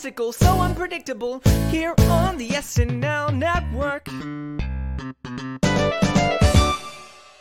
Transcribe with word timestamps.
so 0.00 0.60
unpredictable. 0.60 1.42
Here 1.68 1.94
on 2.08 2.38
the 2.38 2.48
SNL 2.48 3.36
network. 3.36 4.08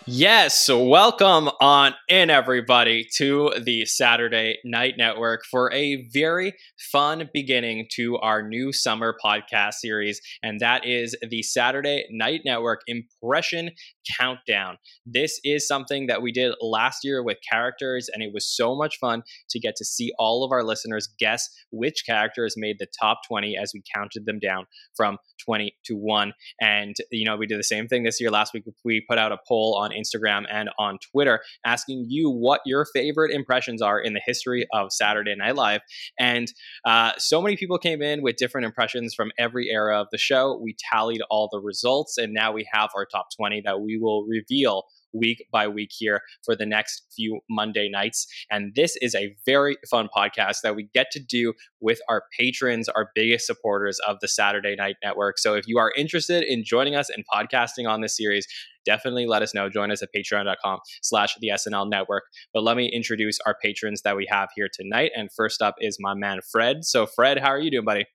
Yes, 0.06 0.68
welcome 0.68 1.50
on 1.62 1.94
in, 2.10 2.30
everybody, 2.30 3.08
to 3.18 3.54
the 3.64 3.86
Saturday 3.86 4.58
Night 4.66 4.96
Network 4.98 5.46
for 5.50 5.72
a 5.72 6.08
very 6.12 6.54
fun 6.92 7.30
beginning 7.32 7.86
to 7.92 8.18
our 8.18 8.42
new 8.42 8.74
summer 8.74 9.16
podcast 9.24 9.76
series, 9.76 10.20
and 10.42 10.60
that 10.62 10.86
is 10.86 11.16
the 11.22 11.44
Saturday 11.44 12.08
Night 12.10 12.42
Network 12.44 12.82
Impression 12.88 13.70
Countdown. 14.18 14.78
This 15.06 15.40
is 15.44 15.68
something 15.68 16.08
that 16.08 16.22
we 16.22 16.32
did 16.32 16.54
last 16.62 17.00
year 17.04 17.24
with 17.24 17.38
characters, 17.50 18.10
and 18.12 18.24
it 18.24 18.32
was 18.34 18.46
so 18.46 18.76
much 18.76 18.98
fun 19.00 19.24
to 19.50 19.60
get 19.60 19.76
to 19.78 19.86
see 19.86 20.12
all 20.18 20.44
of 20.44 20.52
our 20.52 20.64
listeners 20.64 21.10
guess 21.20 21.50
which 21.72 22.04
characters 22.06 22.56
made 22.58 22.78
the 22.80 22.88
top 23.00 23.20
20 23.28 23.58
as 23.58 23.72
we 23.74 23.82
counted 23.96 24.26
them 24.26 24.40
down 24.40 24.66
from 24.96 25.18
20 25.46 25.76
to 25.86 25.96
1. 25.96 26.34
And, 26.62 26.96
you 27.12 27.26
know, 27.26 27.38
we 27.38 27.48
did 27.48 27.60
the 27.60 27.64
same 27.64 27.88
thing 27.88 28.04
this 28.04 28.20
year. 28.20 28.30
Last 28.30 28.54
week, 28.54 28.64
we 28.84 29.04
put 29.08 29.18
out 29.18 29.32
a 29.32 29.38
poll 29.48 29.78
on 29.80 29.92
Instagram 29.92 30.46
and 30.52 30.70
on 30.78 30.98
Twitter 31.12 31.42
asking 31.66 32.06
you 32.08 32.30
what 32.30 32.62
your 32.66 32.86
favorite 32.94 33.32
impressions 33.32 33.82
are 33.82 34.00
in 34.00 34.14
the 34.14 34.22
history 34.26 34.66
of 34.74 34.92
Saturday 34.92 35.36
Night 35.36 35.56
Live. 35.56 35.82
And 36.20 36.52
uh, 36.86 37.14
so 37.18 37.42
many 37.42 37.56
people 37.56 37.78
came 37.78 38.02
in 38.02 38.22
with 38.22 38.36
different 38.36 38.66
impressions 38.66 39.14
from 39.14 39.32
every 39.38 39.70
era 39.70 40.00
of 40.00 40.08
the 40.12 40.18
show. 40.18 40.60
We 40.62 40.76
tallied 40.92 41.22
all 41.30 41.50
the 41.52 41.60
results, 41.60 42.18
and 42.18 42.34
now 42.34 42.52
we 42.52 42.68
have 42.72 42.90
our 42.96 43.06
top 43.06 43.28
20 43.38 43.62
that 43.66 43.82
we 43.82 43.99
will 44.00 44.26
reveal 44.26 44.86
week 45.14 45.46
by 45.52 45.68
week 45.68 45.90
here 45.92 46.22
for 46.44 46.56
the 46.56 46.66
next 46.66 47.04
few 47.16 47.40
Monday 47.50 47.90
nights. 47.90 48.28
And 48.52 48.74
this 48.76 48.96
is 49.02 49.16
a 49.16 49.36
very 49.46 49.78
fun 49.90 50.10
podcast 50.16 50.58
that 50.64 50.76
we 50.76 50.90
get 50.94 51.12
to 51.12 51.20
do 51.20 51.54
with 51.80 52.00
our 52.10 52.24
patrons, 52.38 52.90
our 52.90 53.10
biggest 53.16 53.46
supporters 53.46 54.00
of 54.08 54.18
the 54.22 54.28
Saturday 54.28 54.76
Night 54.76 54.98
Network. 55.04 55.40
So 55.40 55.56
if 55.56 55.68
you 55.68 55.78
are 55.78 55.92
interested 55.98 56.44
in 56.44 56.64
joining 56.64 56.96
us 56.96 57.10
and 57.10 57.24
podcasting 57.32 57.90
on 57.90 58.02
this 58.02 58.16
series, 58.16 58.48
definitely 58.86 59.26
let 59.26 59.42
us 59.42 59.54
know. 59.54 59.70
Join 59.70 59.92
us 59.92 60.02
at 60.02 60.10
patreon.com 60.16 60.80
slash 61.02 61.36
the 61.40 61.50
SNL 61.50 61.90
network. 61.90 62.24
But 62.54 62.64
let 62.64 62.78
me 62.78 62.90
introduce 62.92 63.40
our 63.46 63.56
patrons 63.62 64.02
that 64.04 64.16
we 64.16 64.28
have 64.30 64.50
here 64.56 64.70
tonight. 64.72 65.12
And 65.16 65.30
first 65.36 65.62
up 65.62 65.76
is 65.80 65.98
my 66.00 66.14
man 66.14 66.40
Fred. 66.52 66.86
So 66.86 67.06
Fred, 67.06 67.40
how 67.40 67.50
are 67.50 67.60
you 67.60 67.72
doing, 67.72 67.86
buddy? 67.86 68.06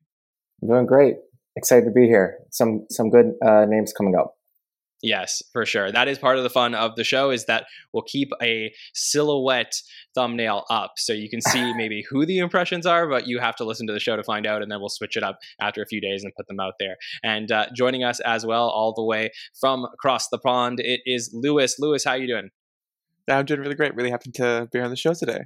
I'm 0.62 0.69
doing 0.69 0.86
great. 0.86 1.16
Excited 1.56 1.84
to 1.84 1.92
be 1.92 2.06
here. 2.06 2.38
Some 2.50 2.86
some 2.91 3.10
good 3.10 3.34
uh, 3.44 3.64
names 3.69 3.92
coming 3.92 4.16
up. 4.16 4.34
Yes, 5.05 5.42
for 5.52 5.66
sure. 5.66 5.92
That 5.92 6.08
is 6.08 6.19
part 6.19 6.38
of 6.38 6.44
the 6.44 6.50
fun 6.50 6.74
of 6.74 6.97
the 6.97 7.05
show 7.05 7.28
is 7.28 7.44
that 7.44 7.66
we'll 7.92 8.05
keep 8.05 8.30
a 8.42 8.72
silhouette 8.94 9.74
thumbnail 10.14 10.64
up 10.70 10.92
so 10.97 11.12
you 11.12 11.28
can 11.28 11.42
see 11.42 11.74
maybe 11.77 12.02
who 12.08 12.24
the 12.24 12.38
impressions 12.38 12.86
are, 12.86 13.06
but 13.06 13.27
you 13.27 13.38
have 13.38 13.55
to 13.56 13.64
listen 13.64 13.86
to 13.86 13.92
the 13.92 14.00
show 14.00 14.16
to 14.16 14.22
find 14.22 14.47
out, 14.47 14.62
and 14.62 14.72
then 14.72 14.80
we'll 14.80 14.88
switch 14.88 15.19
it 15.19 15.22
up 15.22 15.36
after 15.60 15.82
a 15.82 15.86
few 15.86 16.00
days 16.00 16.25
and 16.25 16.32
put 16.34 16.48
them 16.48 16.58
out 16.58 16.72
there. 16.80 16.97
And 17.22 17.52
uh, 17.52 17.66
joining 17.77 18.02
us 18.02 18.19
as 18.20 18.47
well, 18.47 18.70
all 18.70 18.94
the 18.94 19.05
way 19.05 19.28
from 19.60 19.84
across 19.84 20.30
the 20.30 20.38
pond, 20.38 20.80
it 20.80 21.02
is 21.05 21.30
Lewis. 21.34 21.78
Lewis, 21.78 22.05
how 22.05 22.12
are 22.12 22.19
you 22.19 22.27
doing? 22.27 22.48
I'm 23.28 23.44
doing 23.44 23.60
really 23.60 23.75
great. 23.75 23.94
Really 23.94 24.10
happy 24.10 24.30
to 24.36 24.70
be 24.72 24.80
on 24.80 24.88
the 24.88 24.97
show 24.97 25.12
today. 25.12 25.41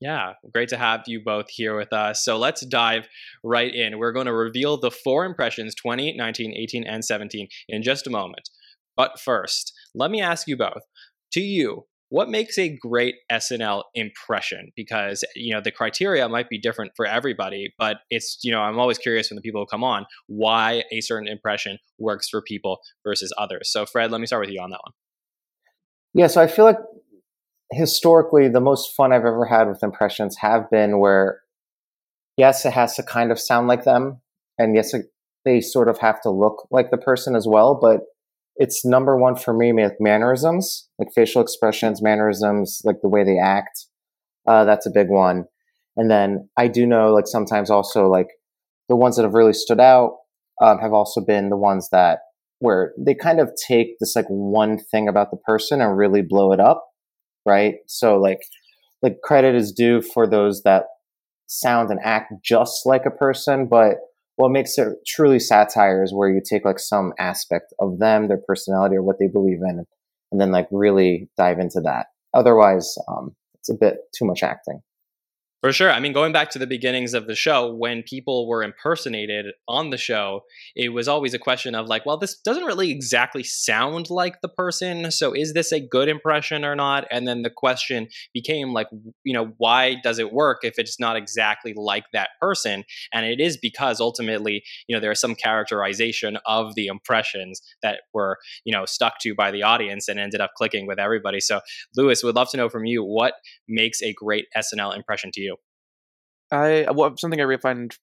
Yeah, 0.00 0.32
great 0.54 0.70
to 0.70 0.78
have 0.78 1.02
you 1.06 1.20
both 1.22 1.50
here 1.50 1.76
with 1.76 1.92
us. 1.92 2.24
So 2.24 2.38
let's 2.38 2.64
dive 2.64 3.08
right 3.44 3.74
in. 3.74 3.98
We're 3.98 4.12
going 4.12 4.26
to 4.26 4.32
reveal 4.32 4.78
the 4.78 4.90
four 4.90 5.26
impressions 5.26 5.74
20, 5.74 6.14
19, 6.16 6.54
18, 6.56 6.84
and 6.84 7.04
17 7.04 7.48
in 7.68 7.82
just 7.82 8.06
a 8.06 8.10
moment. 8.10 8.48
But 8.96 9.20
first, 9.20 9.72
let 9.94 10.10
me 10.10 10.20
ask 10.20 10.48
you 10.48 10.56
both. 10.56 10.82
To 11.32 11.40
you, 11.40 11.86
what 12.08 12.28
makes 12.28 12.56
a 12.56 12.68
great 12.68 13.16
SNL 13.30 13.82
impression? 13.94 14.70
Because 14.76 15.24
you 15.34 15.52
know 15.52 15.60
the 15.60 15.72
criteria 15.72 16.28
might 16.28 16.48
be 16.48 16.58
different 16.58 16.92
for 16.96 17.04
everybody, 17.04 17.74
but 17.78 17.98
it's 18.10 18.38
you 18.42 18.52
know 18.52 18.60
I'm 18.60 18.78
always 18.78 18.98
curious 18.98 19.30
when 19.30 19.36
the 19.36 19.42
people 19.42 19.60
who 19.60 19.66
come 19.66 19.84
on 19.84 20.06
why 20.26 20.84
a 20.92 21.00
certain 21.00 21.28
impression 21.28 21.78
works 21.98 22.28
for 22.28 22.40
people 22.42 22.78
versus 23.04 23.32
others. 23.36 23.70
So 23.70 23.86
Fred, 23.86 24.10
let 24.10 24.20
me 24.20 24.26
start 24.26 24.46
with 24.46 24.50
you 24.50 24.60
on 24.60 24.70
that 24.70 24.80
one. 24.82 24.92
Yeah, 26.14 26.28
so 26.28 26.40
I 26.40 26.46
feel 26.46 26.64
like 26.64 26.78
historically 27.72 28.48
the 28.48 28.60
most 28.60 28.94
fun 28.96 29.12
I've 29.12 29.24
ever 29.24 29.44
had 29.44 29.68
with 29.68 29.82
impressions 29.82 30.36
have 30.38 30.70
been 30.70 30.98
where 31.00 31.40
yes, 32.36 32.64
it 32.64 32.72
has 32.72 32.94
to 32.94 33.02
kind 33.02 33.32
of 33.32 33.40
sound 33.40 33.66
like 33.66 33.84
them, 33.84 34.20
and 34.58 34.76
yes, 34.76 34.94
they 35.44 35.60
sort 35.60 35.88
of 35.88 35.98
have 35.98 36.20
to 36.22 36.30
look 36.30 36.68
like 36.70 36.90
the 36.90 36.98
person 36.98 37.34
as 37.34 37.46
well, 37.48 37.78
but 37.80 38.00
it's 38.56 38.84
number 38.84 39.16
one 39.16 39.36
for 39.36 39.54
me 39.54 39.72
with 39.72 39.92
mannerisms, 40.00 40.88
like 40.98 41.08
facial 41.14 41.42
expressions, 41.42 42.02
mannerisms, 42.02 42.80
like 42.84 42.96
the 43.02 43.08
way 43.08 43.24
they 43.24 43.38
act. 43.38 43.86
Uh, 44.46 44.64
that's 44.64 44.86
a 44.86 44.90
big 44.92 45.08
one. 45.08 45.44
And 45.96 46.10
then 46.10 46.48
I 46.56 46.68
do 46.68 46.86
know, 46.86 47.12
like 47.12 47.26
sometimes 47.26 47.70
also 47.70 48.08
like 48.08 48.28
the 48.88 48.96
ones 48.96 49.16
that 49.16 49.22
have 49.22 49.34
really 49.34 49.52
stood 49.52 49.80
out 49.80 50.16
um, 50.62 50.78
have 50.78 50.92
also 50.92 51.20
been 51.20 51.48
the 51.50 51.56
ones 51.56 51.88
that 51.92 52.20
where 52.58 52.92
they 52.98 53.14
kind 53.14 53.40
of 53.40 53.50
take 53.68 53.98
this 54.00 54.16
like 54.16 54.26
one 54.28 54.78
thing 54.78 55.08
about 55.08 55.30
the 55.30 55.36
person 55.36 55.80
and 55.80 55.96
really 55.96 56.22
blow 56.22 56.52
it 56.52 56.60
up, 56.60 56.86
right? 57.44 57.74
So 57.86 58.16
like 58.18 58.40
like 59.02 59.20
credit 59.22 59.54
is 59.54 59.72
due 59.72 60.00
for 60.00 60.26
those 60.26 60.62
that 60.62 60.84
sound 61.46 61.90
and 61.90 62.00
act 62.02 62.32
just 62.42 62.86
like 62.86 63.04
a 63.06 63.10
person, 63.10 63.66
but 63.68 63.96
what 64.36 64.50
makes 64.50 64.78
it 64.78 64.88
truly 65.06 65.38
satire 65.38 66.02
is 66.02 66.14
where 66.14 66.28
you 66.28 66.40
take 66.40 66.64
like 66.64 66.78
some 66.78 67.12
aspect 67.18 67.74
of 67.80 67.98
them, 67.98 68.28
their 68.28 68.40
personality, 68.46 68.96
or 68.96 69.02
what 69.02 69.18
they 69.18 69.28
believe 69.28 69.60
in, 69.62 69.84
and 70.30 70.40
then 70.40 70.52
like 70.52 70.68
really 70.70 71.28
dive 71.36 71.58
into 71.58 71.80
that. 71.80 72.06
Otherwise, 72.34 72.96
um, 73.08 73.34
it's 73.54 73.70
a 73.70 73.74
bit 73.74 73.96
too 74.16 74.26
much 74.26 74.42
acting. 74.42 74.80
For 75.66 75.72
sure. 75.72 75.90
I 75.90 75.98
mean, 75.98 76.12
going 76.12 76.30
back 76.30 76.50
to 76.50 76.60
the 76.60 76.66
beginnings 76.68 77.12
of 77.12 77.26
the 77.26 77.34
show, 77.34 77.74
when 77.74 78.04
people 78.04 78.46
were 78.46 78.62
impersonated 78.62 79.46
on 79.66 79.90
the 79.90 79.98
show, 79.98 80.42
it 80.76 80.90
was 80.90 81.08
always 81.08 81.34
a 81.34 81.40
question 81.40 81.74
of 81.74 81.88
like, 81.88 82.06
well, 82.06 82.16
this 82.16 82.36
doesn't 82.36 82.62
really 82.62 82.92
exactly 82.92 83.42
sound 83.42 84.08
like 84.08 84.40
the 84.42 84.48
person. 84.48 85.10
So 85.10 85.32
is 85.32 85.54
this 85.54 85.72
a 85.72 85.80
good 85.80 86.08
impression 86.08 86.64
or 86.64 86.76
not? 86.76 87.08
And 87.10 87.26
then 87.26 87.42
the 87.42 87.50
question 87.50 88.06
became 88.32 88.72
like, 88.72 88.86
you 89.24 89.34
know, 89.34 89.54
why 89.58 89.96
does 90.04 90.20
it 90.20 90.32
work 90.32 90.58
if 90.62 90.74
it's 90.78 91.00
not 91.00 91.16
exactly 91.16 91.74
like 91.74 92.04
that 92.12 92.28
person? 92.40 92.84
And 93.12 93.26
it 93.26 93.40
is 93.40 93.56
because 93.56 94.00
ultimately, 94.00 94.62
you 94.86 94.94
know, 94.94 95.00
there 95.00 95.10
is 95.10 95.18
some 95.18 95.34
characterization 95.34 96.38
of 96.46 96.76
the 96.76 96.86
impressions 96.86 97.60
that 97.82 98.02
were, 98.14 98.38
you 98.64 98.72
know, 98.72 98.84
stuck 98.84 99.14
to 99.22 99.34
by 99.34 99.50
the 99.50 99.64
audience 99.64 100.06
and 100.06 100.20
ended 100.20 100.40
up 100.40 100.52
clicking 100.56 100.86
with 100.86 101.00
everybody. 101.00 101.40
So, 101.40 101.60
Lewis, 101.96 102.22
would 102.22 102.36
love 102.36 102.50
to 102.50 102.56
know 102.56 102.68
from 102.68 102.84
you 102.84 103.02
what 103.02 103.34
makes 103.66 104.00
a 104.00 104.12
great 104.12 104.46
SNL 104.56 104.96
impression 104.96 105.32
to 105.32 105.40
you? 105.40 105.55
I 106.50 106.86
what 106.92 107.18
something 107.20 107.40
I 107.40 107.44
really 107.44 107.60
find 107.60 107.96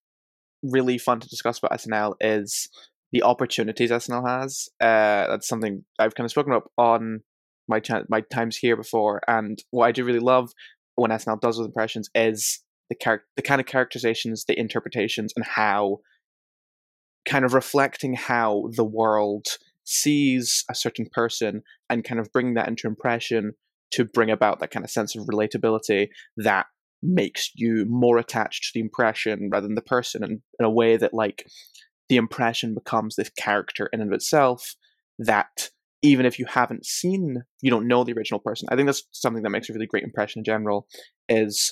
really 0.64 0.98
fun 0.98 1.20
to 1.20 1.30
discuss 1.30 1.59
about 1.59 1.78
SNL 1.78 2.16
is 2.22 2.70
the 3.12 3.24
opportunities 3.24 3.92
SNL 3.92 4.28
has. 4.28 4.70
Uh, 4.81 5.28
that's 5.28 5.48
something 5.48 5.84
I've 6.00 6.16
kind 6.16 6.26
of 6.26 6.31
spoken 6.31 6.52
about 6.52 6.72
on 6.78 7.22
my 7.68 7.80
ch- 7.80 7.92
my 8.09 8.22
times 8.22 8.58
here 8.58 8.76
before, 8.76 9.22
and 9.28 9.59
what 9.72 9.86
I 9.86 9.92
do 9.92 10.04
really 10.04 10.20
love 10.20 10.52
when 10.96 11.12
SNL 11.12 11.42
does 11.42 11.58
with 11.58 11.68
impressions 11.68 12.09
is 12.16 12.62
the 12.90 12.96
char- 13.02 13.24
the 13.36 13.42
kind 13.42 13.62
of 13.62 13.68
characterizations, 13.68 14.46
the 14.46 14.60
interpretations, 14.60 15.34
and 15.36 15.46
how 15.46 16.00
kind 17.25 17.46
of 17.46 17.54
reflecting 17.54 18.16
how 18.16 18.70
the 18.75 18.84
world 18.84 19.46
sees 19.86 20.64
a 20.70 20.75
certain 20.75 21.06
person 21.12 21.62
and 21.90 22.04
kind 22.04 22.20
of 22.20 22.31
bringing 22.31 22.54
that 22.56 22.68
into 22.68 22.88
impression 22.88 23.54
to 23.92 24.06
bring 24.06 24.31
about 24.31 24.60
that 24.60 24.72
kind 24.72 24.84
of 24.84 24.90
sense 24.90 25.16
of 25.16 25.25
relatability 25.25 26.08
that 26.38 26.66
makes 27.03 27.52
you 27.56 27.86
more 27.88 28.18
attached 28.18 28.64
to 28.64 28.72
the 28.74 28.80
impression 28.80 29.50
rather 29.51 29.68
than 29.68 29.75
the 29.75 29.81
person 29.81 30.24
and 30.24 30.42
in 30.60 30.66
a 30.66 30.69
way 30.69 30.98
that 30.98 31.13
like 31.13 31.45
the 32.10 32.18
impression 32.18 32.74
becomes 32.74 33.16
this 33.16 33.30
character 33.38 33.89
in 33.92 34.01
and 34.01 34.12
of 34.12 34.16
itself 34.16 34.75
that 35.19 35.69
even 36.01 36.25
if 36.25 36.38
you 36.38 36.45
haven't 36.45 36.86
seen 36.86 37.44
you 37.62 37.69
don't 37.69 37.88
know 37.88 38.04
the 38.04 38.13
original 38.13 38.39
person. 38.39 38.68
I 38.72 38.75
think 38.75 38.88
that's 38.88 39.04
something 39.12 39.44
that 39.44 39.50
makes 39.50 39.69
a 39.69 39.74
really 39.74 39.88
great 39.88 40.04
impression 40.04 40.39
in 40.39 40.45
general 40.45 40.88
is 41.30 41.72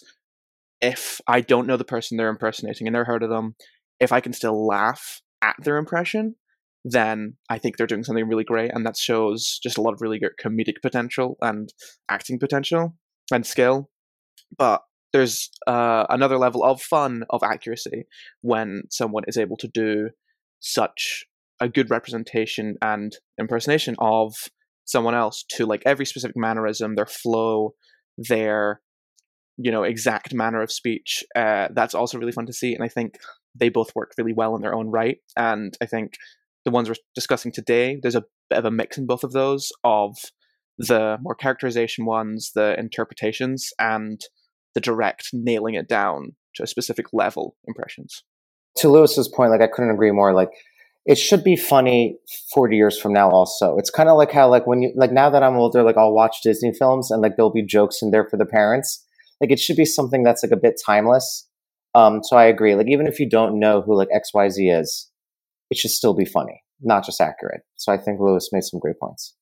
if 0.81 1.21
i 1.27 1.41
don't 1.41 1.67
know 1.67 1.77
the 1.77 1.83
person 1.83 2.17
they're 2.17 2.29
impersonating 2.29 2.87
and 2.87 2.93
never 2.93 3.05
heard 3.05 3.21
of 3.21 3.29
them 3.29 3.55
if 3.99 4.11
i 4.11 4.19
can 4.19 4.33
still 4.33 4.65
laugh 4.65 5.21
at 5.41 5.55
their 5.59 5.77
impression 5.77 6.35
then 6.85 7.35
i 7.49 7.57
think 7.59 7.77
they're 7.77 7.85
doing 7.85 8.03
something 8.03 8.27
really 8.27 8.43
great 8.43 8.71
and 8.73 8.85
that 8.85 8.97
shows 8.97 9.59
just 9.61 9.77
a 9.77 9.81
lot 9.81 9.93
of 9.93 10.01
really 10.01 10.17
good 10.17 10.31
comedic 10.41 10.81
potential 10.81 11.37
and 11.41 11.71
acting 12.09 12.39
potential 12.39 12.95
and 13.31 13.45
skill. 13.45 13.89
But 14.57 14.81
there's 15.13 15.49
uh, 15.67 16.05
another 16.09 16.37
level 16.37 16.63
of 16.63 16.81
fun 16.81 17.23
of 17.29 17.43
accuracy 17.43 18.05
when 18.41 18.83
someone 18.89 19.23
is 19.27 19.37
able 19.37 19.57
to 19.57 19.67
do 19.67 20.09
such 20.59 21.25
a 21.59 21.69
good 21.69 21.89
representation 21.89 22.75
and 22.81 23.17
impersonation 23.39 23.95
of 23.99 24.33
someone 24.85 25.15
else 25.15 25.45
to 25.49 25.65
like 25.65 25.83
every 25.85 26.05
specific 26.05 26.35
mannerism 26.35 26.95
their 26.95 27.05
flow 27.05 27.73
their 28.17 28.81
you 29.57 29.71
know 29.71 29.83
exact 29.83 30.33
manner 30.33 30.61
of 30.61 30.71
speech 30.71 31.23
uh, 31.35 31.67
that's 31.73 31.93
also 31.93 32.17
really 32.17 32.31
fun 32.31 32.45
to 32.45 32.53
see 32.53 32.73
and 32.73 32.83
i 32.83 32.87
think 32.87 33.19
they 33.55 33.69
both 33.69 33.95
work 33.95 34.13
really 34.17 34.33
well 34.33 34.55
in 34.55 34.61
their 34.61 34.73
own 34.73 34.89
right 34.89 35.17
and 35.37 35.77
i 35.81 35.85
think 35.85 36.13
the 36.65 36.71
ones 36.71 36.89
we're 36.89 36.95
discussing 37.15 37.51
today 37.51 37.99
there's 38.01 38.15
a 38.15 38.23
bit 38.49 38.59
of 38.59 38.65
a 38.65 38.71
mix 38.71 38.97
in 38.97 39.05
both 39.05 39.23
of 39.23 39.31
those 39.31 39.71
of 39.83 40.15
the 40.77 41.17
more 41.21 41.35
characterization 41.35 42.05
ones 42.05 42.51
the 42.55 42.77
interpretations 42.79 43.69
and 43.79 44.21
the 44.75 44.81
direct 44.81 45.29
nailing 45.33 45.75
it 45.75 45.87
down 45.87 46.35
to 46.55 46.63
a 46.63 46.67
specific 46.67 47.07
level 47.13 47.55
impressions. 47.67 48.23
to 48.77 48.89
Lewis's 48.89 49.27
point, 49.27 49.51
like 49.51 49.61
I 49.61 49.67
couldn't 49.67 49.91
agree 49.91 50.11
more. 50.11 50.33
Like 50.33 50.49
it 51.05 51.15
should 51.15 51.43
be 51.43 51.55
funny 51.55 52.17
40 52.53 52.75
years 52.75 52.99
from 52.99 53.13
now 53.13 53.29
also. 53.29 53.77
It's 53.77 53.89
kind 53.89 54.09
of 54.09 54.17
like 54.17 54.31
how 54.31 54.49
like 54.49 54.67
when 54.67 54.81
you 54.81 54.93
like 54.95 55.11
now 55.11 55.29
that 55.29 55.43
i'm 55.43 55.55
older 55.55 55.81
like 55.83 55.97
i'll 55.97 56.13
watch 56.13 56.37
disney 56.43 56.71
films 56.77 57.09
and 57.09 57.21
like 57.21 57.35
there'll 57.35 57.51
be 57.51 57.65
jokes 57.65 58.01
in 58.01 58.11
there 58.11 58.27
for 58.29 58.37
the 58.37 58.45
parents. 58.45 59.05
Like 59.41 59.51
it 59.51 59.59
should 59.59 59.75
be 59.75 59.85
something 59.85 60.23
that's 60.23 60.43
like 60.43 60.51
a 60.51 60.57
bit 60.57 60.79
timeless. 60.85 61.47
Um 61.95 62.21
so 62.23 62.37
i 62.37 62.45
agree. 62.45 62.75
Like 62.75 62.87
even 62.87 63.07
if 63.07 63.19
you 63.19 63.27
don't 63.29 63.59
know 63.59 63.81
who 63.81 63.95
like 63.97 64.09
xyz 64.09 64.79
is 64.79 65.09
it 65.69 65.77
should 65.77 65.91
still 65.91 66.13
be 66.13 66.25
funny 66.25 66.61
not 66.81 67.05
just 67.05 67.21
accurate. 67.21 67.61
So 67.75 67.91
i 67.91 67.97
think 67.97 68.19
lewis 68.19 68.49
made 68.51 68.63
some 68.63 68.79
great 68.79 68.99
points 68.99 69.35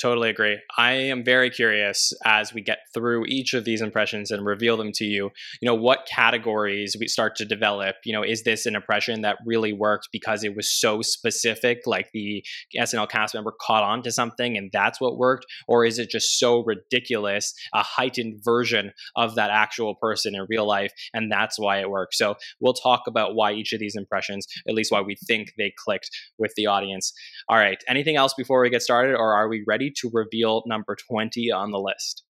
Totally 0.00 0.28
agree. 0.28 0.58
I 0.76 0.92
am 0.92 1.24
very 1.24 1.48
curious 1.48 2.12
as 2.24 2.52
we 2.52 2.60
get 2.60 2.80
through 2.92 3.24
each 3.26 3.54
of 3.54 3.64
these 3.64 3.80
impressions 3.80 4.30
and 4.30 4.44
reveal 4.44 4.76
them 4.76 4.92
to 4.92 5.04
you. 5.04 5.30
You 5.62 5.66
know, 5.66 5.74
what 5.74 6.06
categories 6.06 6.96
we 6.98 7.08
start 7.08 7.34
to 7.36 7.44
develop. 7.44 7.96
You 8.04 8.12
know, 8.12 8.22
is 8.22 8.42
this 8.42 8.66
an 8.66 8.74
impression 8.74 9.22
that 9.22 9.38
really 9.46 9.72
worked 9.72 10.08
because 10.12 10.44
it 10.44 10.54
was 10.54 10.70
so 10.70 11.00
specific, 11.02 11.82
like 11.86 12.10
the 12.12 12.44
SNL 12.76 13.08
cast 13.08 13.34
member 13.34 13.54
caught 13.58 13.84
on 13.84 14.02
to 14.02 14.12
something 14.12 14.56
and 14.56 14.70
that's 14.72 15.00
what 15.00 15.16
worked? 15.16 15.46
Or 15.66 15.84
is 15.84 15.98
it 15.98 16.10
just 16.10 16.38
so 16.38 16.62
ridiculous, 16.62 17.54
a 17.72 17.82
heightened 17.82 18.44
version 18.44 18.92
of 19.16 19.34
that 19.36 19.50
actual 19.50 19.94
person 19.94 20.34
in 20.34 20.46
real 20.48 20.66
life, 20.66 20.92
and 21.14 21.32
that's 21.32 21.58
why 21.58 21.80
it 21.80 21.90
works? 21.90 22.18
So 22.18 22.36
we'll 22.60 22.74
talk 22.74 23.02
about 23.06 23.34
why 23.34 23.52
each 23.52 23.72
of 23.72 23.80
these 23.80 23.96
impressions, 23.96 24.46
at 24.68 24.74
least 24.74 24.92
why 24.92 25.00
we 25.00 25.16
think 25.26 25.54
they 25.56 25.72
clicked 25.84 26.10
with 26.38 26.52
the 26.54 26.66
audience. 26.66 27.12
All 27.48 27.56
right. 27.56 27.82
Anything 27.88 28.16
else 28.16 28.34
before 28.34 28.60
we 28.60 28.70
get 28.70 28.82
started, 28.82 29.14
or 29.14 29.32
are 29.32 29.48
we 29.48 29.64
ready? 29.66 29.85
Ready 29.86 29.92
to 29.96 30.10
reveal 30.12 30.62
number 30.66 30.96
20 31.08 31.50
on 31.52 31.70
the 31.70 31.78
list? 31.78 32.24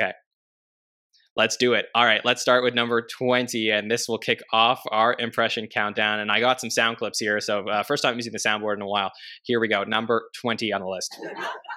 Okay. 0.00 0.12
Let's 1.36 1.56
do 1.56 1.74
it. 1.74 1.86
All 1.94 2.04
right, 2.04 2.22
let's 2.24 2.40
start 2.40 2.64
with 2.64 2.74
number 2.74 3.06
20, 3.18 3.70
and 3.70 3.90
this 3.90 4.08
will 4.08 4.18
kick 4.18 4.42
off 4.52 4.80
our 4.90 5.14
impression 5.18 5.66
countdown. 5.66 6.20
And 6.20 6.30
I 6.30 6.40
got 6.40 6.60
some 6.60 6.70
sound 6.70 6.96
clips 6.96 7.18
here. 7.18 7.40
So, 7.40 7.68
uh, 7.68 7.82
first 7.82 8.02
time 8.02 8.16
using 8.16 8.32
the 8.32 8.38
soundboard 8.38 8.76
in 8.76 8.82
a 8.82 8.86
while. 8.86 9.12
Here 9.42 9.60
we 9.60 9.68
go. 9.68 9.84
Number 9.84 10.30
20 10.40 10.72
on 10.72 10.80
the 10.80 10.88
list. 10.88 11.14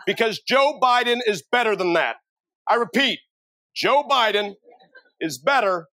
Because 0.06 0.40
Joe 0.48 0.80
Biden 0.82 1.20
is 1.28 1.44
better 1.52 1.76
than 1.76 1.94
that. 1.94 2.18
I 2.70 2.76
repeat, 2.76 3.20
Joe 3.76 4.06
Biden 4.10 4.54
is 5.20 5.38
better 5.38 5.88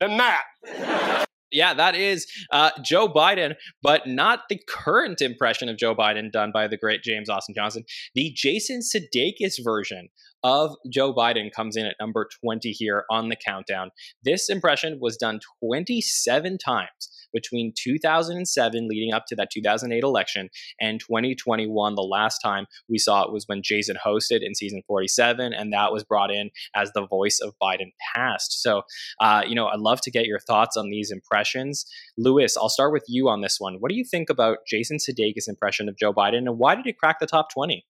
than 0.00 0.16
that. 0.16 1.25
Yeah, 1.56 1.72
that 1.72 1.96
is 1.96 2.26
uh, 2.52 2.70
Joe 2.84 3.08
Biden, 3.08 3.54
but 3.82 4.06
not 4.06 4.40
the 4.50 4.60
current 4.68 5.22
impression 5.22 5.70
of 5.70 5.78
Joe 5.78 5.94
Biden 5.94 6.30
done 6.30 6.50
by 6.52 6.68
the 6.68 6.76
great 6.76 7.02
James 7.02 7.30
Austin 7.30 7.54
Johnson. 7.54 7.84
The 8.14 8.30
Jason 8.36 8.80
Sudeikis 8.80 9.64
version 9.64 10.08
of 10.44 10.74
Joe 10.92 11.14
Biden 11.14 11.50
comes 11.50 11.74
in 11.74 11.86
at 11.86 11.96
number 11.98 12.28
20 12.44 12.72
here 12.72 13.04
on 13.10 13.30
the 13.30 13.36
countdown. 13.36 13.90
This 14.22 14.50
impression 14.50 14.98
was 15.00 15.16
done 15.16 15.40
27 15.64 16.58
times 16.58 17.08
between 17.36 17.72
2007 17.76 18.88
leading 18.88 19.12
up 19.12 19.26
to 19.26 19.36
that 19.36 19.50
2008 19.52 20.02
election 20.02 20.48
and 20.80 21.00
2021. 21.00 21.94
The 21.94 22.02
last 22.02 22.38
time 22.38 22.66
we 22.88 22.96
saw 22.98 23.24
it 23.24 23.32
was 23.32 23.44
when 23.46 23.62
Jason 23.62 23.96
hosted 24.04 24.40
in 24.42 24.54
season 24.54 24.82
47, 24.86 25.52
and 25.52 25.72
that 25.72 25.92
was 25.92 26.02
brought 26.02 26.30
in 26.30 26.50
as 26.74 26.92
the 26.92 27.06
voice 27.06 27.40
of 27.40 27.54
Biden 27.62 27.92
past. 28.14 28.62
So, 28.62 28.82
uh, 29.20 29.42
you 29.46 29.54
know, 29.54 29.66
I'd 29.66 29.80
love 29.80 30.00
to 30.02 30.10
get 30.10 30.26
your 30.26 30.40
thoughts 30.40 30.76
on 30.76 30.88
these 30.88 31.10
impressions. 31.10 31.84
Lewis, 32.16 32.56
I'll 32.56 32.70
start 32.70 32.92
with 32.92 33.04
you 33.06 33.28
on 33.28 33.42
this 33.42 33.60
one. 33.60 33.76
What 33.80 33.90
do 33.90 33.96
you 33.96 34.04
think 34.04 34.30
about 34.30 34.58
Jason 34.66 34.96
Sudeikis' 34.96 35.48
impression 35.48 35.88
of 35.88 35.98
Joe 35.98 36.12
Biden, 36.12 36.38
and 36.38 36.58
why 36.58 36.74
did 36.74 36.86
it 36.86 36.98
crack 36.98 37.18
the 37.20 37.26
top 37.26 37.52
20? 37.52 37.84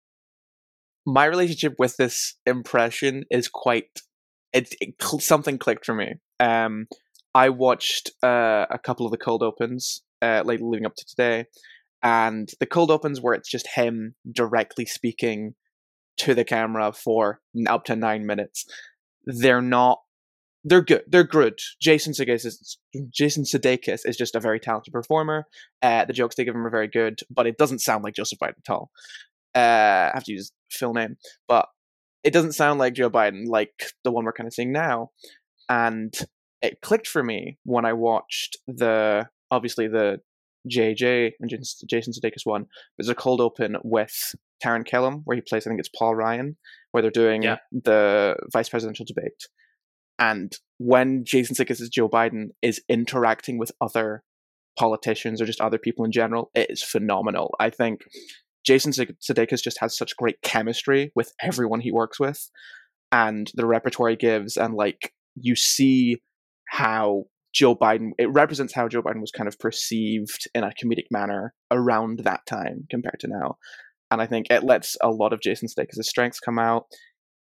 My 1.05 1.25
relationship 1.25 1.75
with 1.81 1.97
this 1.97 2.37
impression 2.47 3.25
is 3.29 3.49
quite 3.49 4.03
it, 4.53 4.75
it 4.81 4.94
something 5.21 5.59
clicked 5.59 5.85
for 5.85 5.94
me. 5.94 6.15
Um, 6.39 6.87
I 7.34 7.49
watched 7.49 8.11
uh, 8.23 8.67
a 8.70 8.79
couple 8.79 9.06
of 9.06 9.12
the 9.12 9.19
cold 9.19 9.43
opens, 9.43 10.02
uh, 10.20 10.43
like 10.44 10.61
leading 10.61 10.87
up 10.87 10.94
to 10.96 11.05
today, 11.05 11.46
and 12.02 12.50
the 12.61 12.67
cold 12.67 12.90
opens 12.90 13.20
where 13.20 13.34
it's 13.34 13.50
just 13.50 13.69
him 13.75 14.14
directly 14.31 14.84
speaking 14.84 15.55
to 16.19 16.34
the 16.34 16.44
camera 16.44 16.93
for 16.93 17.40
up 17.67 17.84
to 17.84 17.96
nine 17.96 18.26
minutes. 18.26 18.67
They're 19.25 19.62
not. 19.62 20.00
They're 20.64 20.82
good. 20.82 21.02
They're 21.08 21.25
good. 21.25 21.58
Jason 21.81 22.12
Sudeikis 22.12 22.44
is 22.44 22.79
Jason 23.11 23.44
Sudeikis 23.44 24.00
is 24.05 24.17
just 24.17 24.37
a 24.37 24.40
very 24.40 24.61
talented 24.61 24.93
performer. 24.93 25.46
Uh, 25.81 26.05
the 26.05 26.12
jokes 26.12 26.37
they 26.37 26.44
give 26.44 26.55
him 26.55 26.67
are 26.67 26.70
very 26.70 26.88
good, 26.88 27.20
but 27.31 27.46
it 27.46 27.56
doesn't 27.56 27.81
sound 27.81 28.05
like 28.05 28.14
Joseph 28.14 28.38
Biden 28.38 28.58
at 28.67 28.73
all. 28.73 28.90
Uh, 29.55 29.58
I 29.58 30.12
have 30.14 30.25
to 30.25 30.32
use 30.32 30.52
full 30.70 30.94
name, 30.94 31.17
but 31.49 31.67
it 32.23 32.32
doesn't 32.32 32.52
sound 32.52 32.79
like 32.79 32.94
Joe 32.94 33.11
Biden, 33.11 33.46
like 33.46 33.93
the 34.05 34.12
one 34.12 34.25
we're 34.25 34.32
kind 34.32 34.46
of 34.46 34.55
seeing 34.55 34.73
now. 34.73 35.11
And 35.69 36.14
it 36.62 36.81
clicked 36.81 37.06
for 37.06 37.23
me 37.23 37.59
when 37.64 37.85
I 37.85 37.93
watched 37.93 38.56
the 38.67 39.29
obviously 39.50 39.88
the 39.88 40.19
JJ 40.70 41.32
and 41.41 41.50
Jason 41.88 42.12
Sudeikis 42.12 42.44
one. 42.47 42.67
There's 42.97 43.09
a 43.09 43.14
cold 43.14 43.41
open 43.41 43.76
with 43.82 44.35
Taran 44.64 44.87
Killam 44.87 45.23
where 45.25 45.35
he 45.35 45.41
plays 45.41 45.67
I 45.67 45.70
think 45.70 45.81
it's 45.81 45.88
Paul 45.88 46.14
Ryan 46.14 46.56
where 46.93 47.03
they're 47.03 47.11
doing 47.11 47.43
yeah. 47.43 47.56
the 47.73 48.37
vice 48.53 48.69
presidential 48.69 49.05
debate. 49.06 49.47
And 50.19 50.53
when 50.79 51.25
Jason 51.25 51.56
Sudeikis' 51.56 51.91
Joe 51.91 52.09
Biden 52.09 52.49
is 52.61 52.81
interacting 52.88 53.58
with 53.58 53.73
other 53.81 54.23
politicians 54.79 55.41
or 55.41 55.47
just 55.47 55.61
other 55.61 55.79
people 55.79 56.05
in 56.05 56.12
general, 56.12 56.50
it 56.55 56.70
is 56.70 56.82
phenomenal. 56.82 57.55
I 57.58 57.70
think 57.70 58.03
Jason 58.65 58.93
Sudeikis 58.93 59.62
just 59.62 59.81
has 59.81 59.97
such 59.97 60.17
great 60.17 60.41
chemistry 60.43 61.11
with 61.17 61.32
everyone 61.43 61.81
he 61.81 61.91
works 61.91 62.20
with, 62.20 62.50
and 63.11 63.50
the 63.55 63.67
repertoire 63.67 64.11
he 64.11 64.17
gives, 64.17 64.56
and 64.56 64.75
like 64.75 65.12
you 65.35 65.56
see 65.56 66.20
how 66.73 67.25
Joe 67.53 67.77
Biden, 67.77 68.13
it 68.17 68.33
represents 68.33 68.73
how 68.73 68.89
Joe 68.89 69.03
Biden 69.03 69.21
was 69.21 69.31
kind 69.31 69.47
of 69.47 69.59
perceived 69.59 70.49
in 70.55 70.65
a 70.65 70.73
comedic 70.83 71.05
manner 71.11 71.53
around 71.71 72.21
that 72.21 72.47
time 72.47 72.87
compared 72.89 73.21
to 73.21 73.29
now. 73.29 73.57
And 74.11 74.23
I 74.23 74.27
think 74.27 74.47
it 74.49 74.65
lets 74.65 74.97
a 75.03 75.11
lot 75.11 75.35
of 75.35 75.43
Jason 75.43 75.69
Sudeikis' 75.69 76.05
strengths 76.05 76.41
come 76.41 76.59
out. 76.59 76.87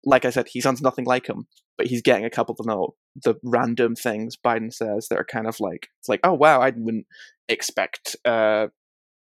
Like 0.03 0.25
I 0.25 0.31
said, 0.31 0.47
he 0.49 0.61
sounds 0.61 0.81
nothing 0.81 1.05
like 1.05 1.27
him, 1.27 1.45
but 1.77 1.85
he's 1.85 2.01
getting 2.01 2.25
a 2.25 2.31
couple 2.31 2.55
of 2.57 2.65
the, 2.65 2.87
the 3.23 3.39
random 3.43 3.95
things 3.95 4.35
Biden 4.35 4.73
says 4.73 5.09
that 5.09 5.19
are 5.19 5.27
kind 5.31 5.45
of 5.45 5.59
like, 5.59 5.89
it's 5.99 6.09
like, 6.09 6.21
oh 6.23 6.33
wow, 6.33 6.59
I 6.59 6.71
wouldn't 6.75 7.05
expect 7.47 8.15
a 8.25 8.69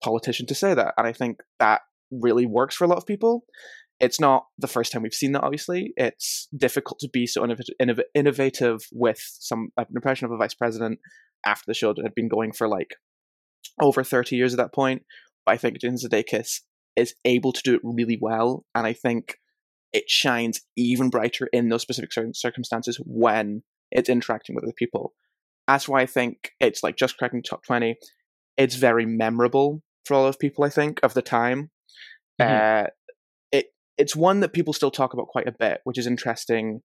politician 0.02 0.46
to 0.46 0.56
say 0.56 0.74
that. 0.74 0.94
And 0.98 1.06
I 1.06 1.12
think 1.12 1.42
that 1.60 1.82
really 2.12 2.46
works 2.46 2.78
for 2.78 2.86
a 2.86 2.88
lot 2.88 2.98
of 2.98 3.06
people 3.06 3.44
it's 4.00 4.20
not 4.20 4.46
the 4.58 4.68
first 4.68 4.92
time 4.92 5.02
we've 5.02 5.14
seen 5.14 5.32
that. 5.32 5.44
Obviously, 5.44 5.94
it's 5.98 6.48
difficult 6.56 7.00
to 7.00 7.10
be 7.12 7.26
so 7.26 7.42
innov- 7.42 8.02
innovative 8.14 8.82
with 8.92 9.20
some 9.40 9.70
an 9.78 9.86
impression 9.96 10.26
of 10.26 10.32
a 10.32 10.38
vice 10.38 10.54
president 10.54 11.00
after 11.46 11.64
the 11.68 11.74
show 11.74 11.94
that 11.94 12.04
had 12.04 12.16
been 12.16 12.28
going 12.28 12.52
for 12.52 12.68
like 12.68 12.96
over 13.82 14.04
thirty 14.04 14.36
years 14.36 14.54
at 14.54 14.58
that 14.58 14.74
point. 14.74 15.04
But 15.46 15.54
I 15.54 15.58
think 15.58 15.80
Jason 15.80 15.98
Sudeikis 15.98 16.62
is 16.96 17.16
able 17.26 17.54
to 17.54 17.62
do 17.64 17.76
it 17.76 17.82
really 17.84 18.18
well, 18.22 18.66
and 18.76 18.86
I 18.86 18.94
think 18.94 19.38
it 19.94 20.10
shines 20.10 20.62
even 20.76 21.10
brighter 21.10 21.48
in 21.54 21.70
those 21.70 21.82
specific 21.82 22.12
circumstances 22.34 23.00
when 23.06 23.64
it's 23.92 24.10
interacting 24.10 24.54
with 24.54 24.64
other 24.64 24.74
people. 24.78 25.14
That's 25.68 25.88
why 25.88 26.02
I 26.02 26.06
think 26.06 26.52
it's 26.60 26.84
like 26.84 26.98
just 26.98 27.18
cracking 27.18 27.42
top 27.42 27.66
twenty. 27.66 27.96
It's 28.58 28.76
very 28.76 29.06
memorable 29.06 29.82
for 30.06 30.14
a 30.14 30.20
lot 30.20 30.30
of 30.30 30.40
people. 30.40 30.64
I 30.64 30.70
think 30.70 31.00
of 31.04 31.14
the 31.14 31.22
time. 31.22 31.72
Mm-hmm. 32.40 32.86
Uh, 32.86 32.88
it's 33.98 34.16
one 34.16 34.42
that 34.42 34.54
people 34.54 34.74
still 34.74 34.92
talk 34.92 35.14
about 35.14 35.28
quite 35.28 35.48
a 35.48 35.56
bit, 35.58 35.82
which 35.84 35.98
is 35.98 36.08
interesting 36.08 36.82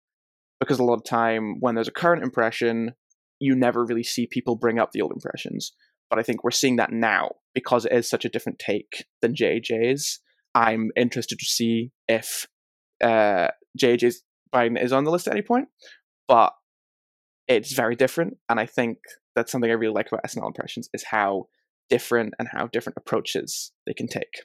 because 0.61 0.79
a 0.79 0.85
lot 0.85 0.95
of 0.95 1.05
time 1.05 1.57
when 1.61 1.75
there's 1.75 1.89
a 1.89 1.93
current 1.93 2.23
impression, 2.23 2.93
you 3.41 3.55
never 3.55 3.85
really 3.85 4.03
see 4.03 4.27
people 4.27 4.57
bring 4.57 4.79
up 4.79 4.93
the 4.93 5.03
old 5.03 5.13
impressions. 5.13 5.73
But 6.09 6.19
I 6.19 6.23
think 6.23 6.45
we're 6.45 6.51
seeing 6.51 6.77
that 6.77 6.93
now 6.93 7.33
because 7.55 7.85
it 7.85 7.93
is 7.93 8.09
such 8.09 8.25
a 8.25 8.29
different 8.29 8.59
take 8.59 9.05
than 9.21 9.35
JJ's. 9.35 10.21
I'm 10.55 10.91
interested 10.97 11.39
to 11.39 11.45
see 11.45 11.91
if 12.09 12.47
uh, 13.03 13.49
JJ's 13.81 14.23
Biden 14.55 14.81
is 14.81 14.93
on 14.93 15.05
the 15.05 15.11
list 15.11 15.27
at 15.27 15.33
any 15.33 15.43
point, 15.43 15.69
but 16.29 16.53
it's 17.49 17.73
very 17.73 17.97
different. 17.97 18.37
And 18.49 18.61
I 18.61 18.67
think 18.67 18.99
that's 19.35 19.51
something 19.51 19.71
I 19.71 19.75
really 19.75 19.95
like 19.95 20.09
about 20.09 20.25
SNL 20.25 20.47
impressions 20.47 20.89
is 20.93 21.05
how 21.05 21.47
different 21.89 22.35
and 22.39 22.49
how 22.53 22.67
different 22.67 22.99
approaches 22.99 23.73
they 23.87 23.95
can 23.95 24.07
take. 24.07 24.45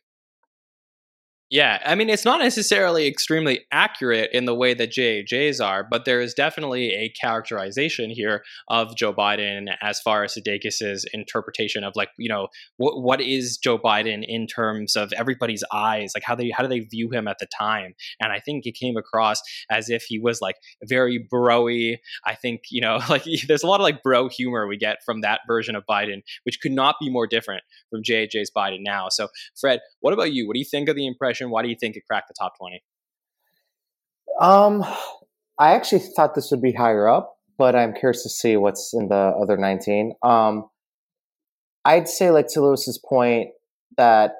Yeah, 1.49 1.79
I 1.85 1.95
mean, 1.95 2.09
it's 2.09 2.25
not 2.25 2.41
necessarily 2.41 3.07
extremely 3.07 3.61
accurate 3.71 4.31
in 4.33 4.43
the 4.43 4.53
way 4.53 4.73
that 4.73 4.91
JJ's 4.91 5.61
are, 5.61 5.87
but 5.89 6.03
there 6.03 6.19
is 6.19 6.33
definitely 6.33 6.91
a 6.91 7.07
characterization 7.21 8.09
here 8.09 8.43
of 8.67 8.97
Joe 8.97 9.13
Biden 9.13 9.67
as 9.81 10.01
far 10.01 10.25
as 10.25 10.35
Sudeikis' 10.35 11.05
interpretation 11.13 11.85
of 11.85 11.93
like, 11.95 12.09
you 12.17 12.27
know, 12.27 12.49
what 12.75 13.01
what 13.01 13.21
is 13.21 13.57
Joe 13.57 13.77
Biden 13.77 14.25
in 14.27 14.45
terms 14.45 14.97
of 14.97 15.13
everybody's 15.13 15.63
eyes, 15.71 16.11
like 16.13 16.23
how 16.25 16.35
they 16.35 16.49
how 16.49 16.63
do 16.63 16.69
they 16.69 16.81
view 16.81 17.11
him 17.11 17.29
at 17.29 17.37
the 17.39 17.47
time? 17.57 17.93
And 18.19 18.33
I 18.33 18.39
think 18.41 18.65
it 18.65 18.73
came 18.73 18.97
across 18.97 19.41
as 19.71 19.89
if 19.89 20.03
he 20.03 20.19
was 20.19 20.41
like 20.41 20.57
very 20.83 21.25
broy. 21.33 21.95
I 22.25 22.35
think 22.35 22.63
you 22.71 22.81
know, 22.81 22.99
like 23.09 23.23
there's 23.47 23.63
a 23.63 23.67
lot 23.67 23.79
of 23.79 23.85
like 23.85 24.03
bro 24.03 24.27
humor 24.27 24.67
we 24.67 24.75
get 24.75 24.97
from 25.05 25.21
that 25.21 25.39
version 25.47 25.77
of 25.77 25.85
Biden, 25.89 26.23
which 26.43 26.59
could 26.59 26.73
not 26.73 26.95
be 26.99 27.09
more 27.09 27.25
different 27.25 27.63
from 27.89 28.03
JJ's 28.03 28.51
Biden 28.51 28.79
now. 28.81 29.07
So, 29.09 29.29
Fred, 29.57 29.79
what 30.01 30.13
about 30.13 30.33
you? 30.33 30.45
What 30.45 30.55
do 30.55 30.59
you 30.59 30.65
think 30.69 30.89
of 30.89 30.97
the 30.97 31.07
impression? 31.07 31.36
Why 31.45 31.61
do 31.63 31.69
you 31.69 31.75
think 31.79 31.95
it 31.95 32.03
cracked 32.09 32.27
the 32.27 32.33
top 32.37 32.57
20? 32.57 32.81
Um, 34.39 34.83
I 35.59 35.73
actually 35.73 36.01
thought 36.15 36.35
this 36.35 36.51
would 36.51 36.61
be 36.61 36.73
higher 36.73 37.07
up, 37.07 37.37
but 37.57 37.75
I'm 37.75 37.93
curious 37.93 38.23
to 38.23 38.29
see 38.29 38.57
what's 38.57 38.93
in 38.93 39.07
the 39.07 39.33
other 39.41 39.57
19. 39.57 40.13
Um, 40.23 40.69
I'd 41.85 42.07
say, 42.07 42.31
like 42.31 42.47
to 42.49 42.61
Lewis's 42.61 42.99
point, 42.99 43.49
that 43.97 44.33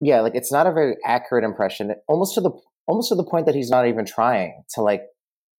yeah, 0.00 0.20
like 0.20 0.34
it's 0.34 0.52
not 0.52 0.66
a 0.66 0.72
very 0.72 0.96
accurate 1.04 1.44
impression, 1.44 1.94
almost 2.08 2.34
to 2.34 2.40
the 2.40 2.50
almost 2.86 3.08
to 3.10 3.14
the 3.14 3.24
point 3.24 3.46
that 3.46 3.54
he's 3.54 3.70
not 3.70 3.86
even 3.86 4.04
trying 4.04 4.62
to 4.74 4.82
like 4.82 5.02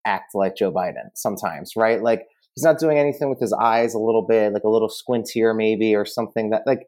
act 0.05 0.33
like 0.33 0.55
Joe 0.55 0.71
Biden 0.71 1.09
sometimes, 1.15 1.73
right? 1.75 2.01
Like 2.01 2.23
he's 2.55 2.63
not 2.63 2.79
doing 2.79 2.97
anything 2.97 3.29
with 3.29 3.39
his 3.39 3.53
eyes 3.53 3.93
a 3.93 3.99
little 3.99 4.25
bit, 4.27 4.53
like 4.53 4.63
a 4.63 4.69
little 4.69 4.89
squintier 4.89 5.55
maybe 5.55 5.95
or 5.95 6.05
something 6.05 6.49
that 6.49 6.63
like 6.65 6.81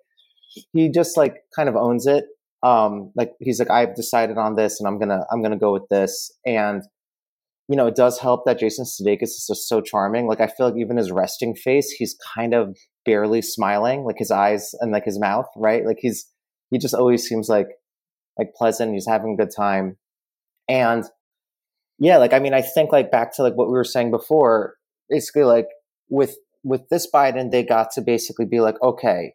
he 0.73 0.89
just 0.89 1.17
like 1.17 1.37
kind 1.55 1.69
of 1.69 1.75
owns 1.75 2.07
it. 2.07 2.25
Um, 2.63 3.11
like 3.15 3.31
he's 3.39 3.59
like, 3.59 3.69
I've 3.69 3.95
decided 3.95 4.37
on 4.37 4.55
this 4.55 4.79
and 4.79 4.87
I'm 4.87 4.97
gonna 4.97 5.25
I'm 5.31 5.43
gonna 5.43 5.59
go 5.59 5.73
with 5.73 5.87
this. 5.89 6.31
And 6.45 6.81
you 7.67 7.75
know, 7.75 7.87
it 7.87 7.95
does 7.95 8.19
help 8.19 8.45
that 8.45 8.59
Jason 8.59 8.85
Sudeikis 8.85 9.23
is 9.23 9.45
just 9.47 9.67
so 9.67 9.81
charming. 9.81 10.27
Like 10.27 10.41
I 10.41 10.47
feel 10.47 10.67
like 10.67 10.77
even 10.77 10.97
his 10.97 11.11
resting 11.11 11.55
face, 11.55 11.91
he's 11.91 12.17
kind 12.35 12.53
of 12.53 12.77
barely 13.05 13.41
smiling, 13.41 14.03
like 14.03 14.17
his 14.17 14.31
eyes 14.31 14.71
and 14.79 14.91
like 14.91 15.05
his 15.05 15.19
mouth, 15.19 15.45
right? 15.55 15.85
Like 15.85 15.97
he's 15.99 16.25
he 16.71 16.77
just 16.77 16.93
always 16.93 17.23
seems 17.27 17.49
like 17.49 17.67
like 18.37 18.53
pleasant. 18.55 18.93
He's 18.93 19.07
having 19.07 19.33
a 19.33 19.43
good 19.43 19.53
time. 19.55 19.97
And 20.67 21.03
yeah, 21.99 22.17
like 22.17 22.33
I 22.33 22.39
mean, 22.39 22.53
I 22.53 22.61
think 22.61 22.91
like 22.91 23.11
back 23.11 23.33
to 23.35 23.43
like 23.43 23.55
what 23.55 23.67
we 23.67 23.73
were 23.73 23.83
saying 23.83 24.11
before, 24.11 24.75
basically 25.09 25.43
like 25.43 25.67
with 26.09 26.35
with 26.63 26.87
this 26.89 27.07
Biden, 27.13 27.51
they 27.51 27.63
got 27.63 27.91
to 27.91 28.01
basically 28.01 28.45
be 28.45 28.61
like, 28.61 28.81
okay, 28.81 29.33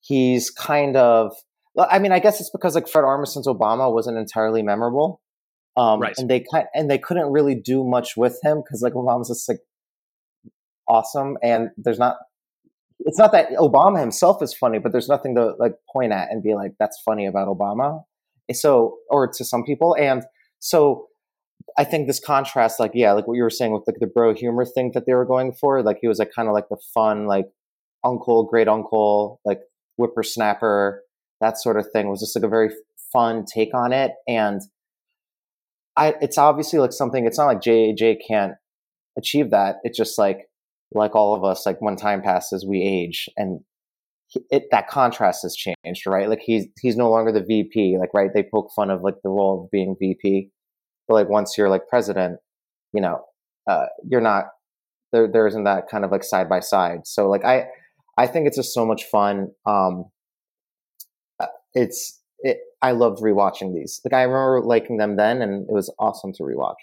he's 0.00 0.50
kind 0.50 0.96
of 0.96 1.32
I 1.78 1.98
mean, 1.98 2.12
I 2.12 2.18
guess 2.18 2.40
it's 2.40 2.50
because 2.50 2.74
like 2.74 2.88
Fred 2.88 3.04
Armisen's 3.04 3.46
Obama 3.46 3.92
wasn't 3.92 4.18
entirely 4.18 4.62
memorable. 4.62 5.20
Um, 5.76 6.00
Right. 6.00 6.18
and 6.18 6.28
they 6.28 6.44
and 6.74 6.90
they 6.90 6.98
couldn't 6.98 7.30
really 7.30 7.54
do 7.54 7.84
much 7.84 8.16
with 8.16 8.38
him 8.42 8.58
because 8.58 8.82
like 8.82 8.94
Obama's 8.94 9.28
just 9.28 9.48
like 9.48 9.60
awesome 10.88 11.38
and 11.42 11.70
there's 11.76 11.98
not 11.98 12.16
it's 13.00 13.18
not 13.18 13.32
that 13.32 13.50
Obama 13.52 13.98
himself 14.00 14.42
is 14.42 14.52
funny, 14.52 14.78
but 14.78 14.92
there's 14.92 15.08
nothing 15.08 15.34
to 15.36 15.54
like 15.58 15.72
point 15.92 16.12
at 16.12 16.30
and 16.30 16.42
be 16.42 16.54
like, 16.54 16.72
that's 16.78 17.00
funny 17.04 17.26
about 17.26 17.48
Obama. 17.48 18.02
So, 18.52 18.98
or 19.08 19.28
to 19.28 19.44
some 19.44 19.64
people. 19.64 19.96
And 19.98 20.22
so 20.58 21.06
I 21.78 21.84
think 21.84 22.06
this 22.06 22.20
contrast, 22.20 22.80
like, 22.80 22.90
yeah, 22.94 23.12
like 23.12 23.26
what 23.26 23.34
you 23.34 23.42
were 23.42 23.50
saying 23.50 23.72
with 23.72 23.84
like 23.86 23.96
the 24.00 24.06
bro 24.06 24.34
humor 24.34 24.64
thing 24.66 24.90
that 24.94 25.06
they 25.06 25.14
were 25.14 25.24
going 25.24 25.52
for, 25.52 25.82
like 25.82 25.98
he 26.00 26.08
was 26.08 26.18
like 26.18 26.32
kind 26.34 26.48
of 26.48 26.52
like 26.52 26.68
the 26.68 26.76
fun, 26.92 27.26
like 27.26 27.46
uncle, 28.04 28.44
great 28.44 28.68
uncle, 28.68 29.40
like 29.44 29.60
whippersnapper, 29.96 31.02
that 31.40 31.60
sort 31.60 31.76
of 31.78 31.86
thing 31.92 32.08
was 32.08 32.20
just 32.20 32.36
like 32.36 32.44
a 32.44 32.48
very 32.48 32.70
fun 33.12 33.44
take 33.44 33.74
on 33.74 33.92
it. 33.92 34.12
And 34.28 34.60
I, 35.96 36.14
it's 36.20 36.38
obviously 36.38 36.78
like 36.78 36.92
something, 36.92 37.26
it's 37.26 37.38
not 37.38 37.46
like 37.46 37.60
JJ 37.60 38.18
can't 38.26 38.54
achieve 39.16 39.50
that. 39.50 39.76
It's 39.82 39.98
just 39.98 40.18
like, 40.18 40.46
like 40.92 41.14
all 41.14 41.34
of 41.34 41.44
us, 41.44 41.66
like 41.66 41.80
when 41.80 41.96
time 41.96 42.22
passes, 42.22 42.66
we 42.66 42.82
age, 42.82 43.28
and 43.36 43.60
it 44.50 44.64
that 44.70 44.88
contrast 44.88 45.42
has 45.42 45.56
changed, 45.56 46.06
right? 46.06 46.28
Like 46.28 46.40
he's 46.40 46.66
he's 46.80 46.96
no 46.96 47.10
longer 47.10 47.32
the 47.32 47.44
VP, 47.44 47.96
like 47.98 48.14
right? 48.14 48.30
They 48.32 48.44
poke 48.52 48.70
fun 48.74 48.90
of 48.90 49.02
like 49.02 49.16
the 49.22 49.30
role 49.30 49.64
of 49.64 49.70
being 49.70 49.96
VP, 49.98 50.50
but 51.08 51.14
like 51.14 51.28
once 51.28 51.56
you're 51.56 51.68
like 51.68 51.88
president, 51.88 52.38
you 52.92 53.00
know, 53.00 53.24
uh, 53.68 53.86
you're 54.08 54.20
not 54.20 54.46
there. 55.12 55.28
There 55.30 55.46
isn't 55.46 55.64
that 55.64 55.88
kind 55.88 56.04
of 56.04 56.10
like 56.10 56.24
side 56.24 56.48
by 56.48 56.60
side. 56.60 57.00
So 57.06 57.28
like 57.28 57.44
I, 57.44 57.66
I 58.16 58.26
think 58.26 58.46
it's 58.46 58.56
just 58.56 58.74
so 58.74 58.86
much 58.86 59.04
fun. 59.04 59.48
Um, 59.66 60.06
it's 61.74 62.20
it. 62.40 62.58
I 62.82 62.92
loved 62.92 63.20
rewatching 63.20 63.74
these. 63.74 64.00
Like 64.04 64.14
I 64.14 64.22
remember 64.22 64.66
liking 64.66 64.96
them 64.96 65.16
then, 65.16 65.42
and 65.42 65.68
it 65.68 65.72
was 65.72 65.92
awesome 65.98 66.32
to 66.34 66.42
rewatch. 66.42 66.76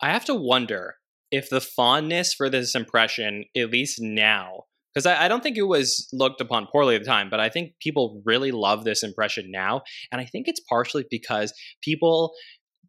I 0.00 0.10
have 0.10 0.24
to 0.26 0.34
wonder 0.34 0.94
if 1.30 1.50
the 1.50 1.60
fondness 1.60 2.32
for 2.32 2.48
this 2.48 2.74
impression, 2.74 3.44
at 3.56 3.70
least 3.70 4.00
now, 4.00 4.64
because 4.94 5.06
I, 5.06 5.24
I 5.24 5.28
don't 5.28 5.42
think 5.42 5.56
it 5.56 5.62
was 5.62 6.08
looked 6.12 6.40
upon 6.40 6.66
poorly 6.72 6.94
at 6.94 7.02
the 7.02 7.06
time, 7.06 7.28
but 7.30 7.40
I 7.40 7.48
think 7.48 7.72
people 7.80 8.22
really 8.24 8.50
love 8.50 8.84
this 8.84 9.02
impression 9.02 9.50
now. 9.50 9.82
And 10.10 10.20
I 10.20 10.24
think 10.24 10.48
it's 10.48 10.60
partially 10.68 11.04
because 11.10 11.52
people, 11.82 12.32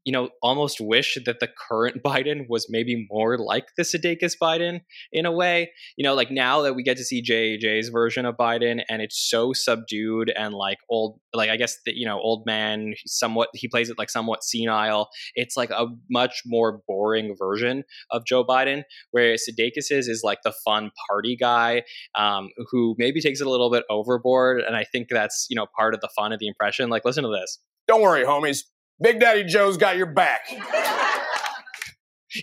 you 0.06 0.12
know, 0.12 0.30
almost 0.42 0.80
wish 0.80 1.18
that 1.26 1.40
the 1.40 1.50
current 1.70 2.04
Biden 2.04 2.48
was 2.50 2.68
maybe 2.70 3.08
more 3.10 3.38
like 3.38 3.68
the 3.78 3.84
Sudeikis 3.84 4.36
Biden 4.42 4.82
in 5.12 5.26
a 5.26 5.32
way. 5.32 5.72
You 5.98 6.04
know, 6.04 6.14
like 6.14 6.32
now 6.32 6.62
that 6.62 6.76
we 6.76 6.84
get 6.84 6.98
to 6.98 7.04
see 7.04 7.24
JJ's 7.24 7.90
version 7.90 8.26
of 8.26 8.36
Biden 8.38 8.84
and 8.90 9.02
it's 9.02 9.30
so 9.30 9.54
subdued 9.54 10.32
and 10.36 10.54
like 10.54 10.78
old, 10.90 11.20
like 11.34 11.50
I 11.50 11.58
guess, 11.58 11.78
the, 11.86 11.96
you 11.96 12.06
know, 12.06 12.20
old 12.20 12.46
man, 12.46 12.94
somewhat, 13.06 13.50
he 13.54 13.68
plays 13.68 13.90
it 13.90 13.98
like 13.98 14.10
somewhat 14.10 14.44
senile 14.44 15.10
it's 15.36 15.58
like 15.58 15.70
a 15.70 15.88
much 16.10 16.44
more 16.46 16.82
boring 16.88 17.36
version 17.38 17.84
of 18.12 18.26
Joe 18.26 18.44
Biden, 18.44 18.84
whereas 19.12 19.46
Sudeikis 19.50 19.92
is, 19.92 20.08
is 20.08 20.22
like 20.24 20.40
the 20.44 20.54
fun 20.66 20.92
party 21.08 21.36
guy 21.36 21.84
um, 22.16 22.50
who 22.72 22.96
maybe 22.98 23.22
takes 23.22 23.42
it 23.42 23.48
a 23.48 23.50
little 23.50 23.72
bit 23.72 23.84
overboard, 23.90 24.62
and 24.62 24.76
I 24.76 24.84
think 24.84 25.08
that's 25.10 25.48
you 25.50 25.56
know 25.56 25.68
part 25.78 25.94
of 25.94 26.02
the 26.02 26.10
fun 26.16 26.32
of 26.32 26.40
the 26.40 26.48
impression. 26.48 26.90
Like, 26.90 27.06
listen 27.06 27.24
to 27.24 27.30
this. 27.30 27.60
Don't 27.88 28.02
worry, 28.02 28.24
homies. 28.24 28.64
Big 29.02 29.20
Daddy 29.20 29.44
Joe's 29.46 29.78
got 29.78 29.98
your 29.98 30.08
back. 30.08 30.42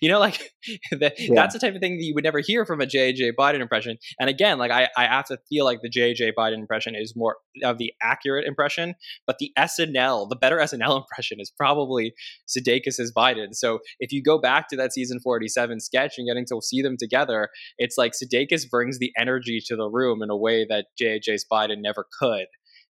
You 0.02 0.08
know, 0.08 0.18
like 0.18 0.40
the, 0.90 1.12
Yeah. 1.16 1.34
that's 1.36 1.54
the 1.54 1.60
type 1.60 1.74
of 1.76 1.80
thing 1.80 1.96
that 1.96 2.02
you 2.02 2.12
would 2.14 2.24
never 2.24 2.40
hear 2.40 2.66
from 2.66 2.80
a 2.80 2.86
JJ 2.86 3.34
Biden 3.38 3.60
impression. 3.60 3.98
And 4.18 4.28
again, 4.28 4.58
like 4.58 4.72
I, 4.72 4.88
I 4.96 5.04
have 5.04 5.26
to 5.26 5.38
feel 5.48 5.64
like 5.64 5.78
the 5.80 5.88
JJ 5.88 6.32
Biden 6.36 6.54
impression 6.58 6.96
is 6.96 7.14
more 7.14 7.36
of 7.62 7.78
the 7.78 7.92
accurate 8.02 8.46
impression, 8.48 8.96
but 9.28 9.38
the 9.38 9.52
SNL, 9.56 10.28
the 10.28 10.34
better 10.34 10.56
SNL 10.56 10.96
impression 11.02 11.38
is 11.40 11.52
probably 11.56 12.14
Sudeikis' 12.48 13.12
Biden. 13.16 13.54
So 13.54 13.78
if 14.00 14.10
you 14.10 14.24
go 14.24 14.40
back 14.40 14.68
to 14.70 14.76
that 14.76 14.92
season 14.92 15.20
47 15.20 15.78
sketch 15.78 16.14
and 16.18 16.26
getting 16.26 16.46
to 16.46 16.60
see 16.60 16.82
them 16.82 16.96
together, 16.98 17.50
it's 17.78 17.96
like 17.96 18.12
Sudeikis 18.12 18.68
brings 18.68 18.98
the 18.98 19.12
energy 19.16 19.60
to 19.66 19.76
the 19.76 19.88
room 19.88 20.20
in 20.20 20.30
a 20.30 20.36
way 20.36 20.66
that 20.68 20.86
JJ's 21.00 21.46
Biden 21.50 21.76
never 21.80 22.06
could. 22.18 22.46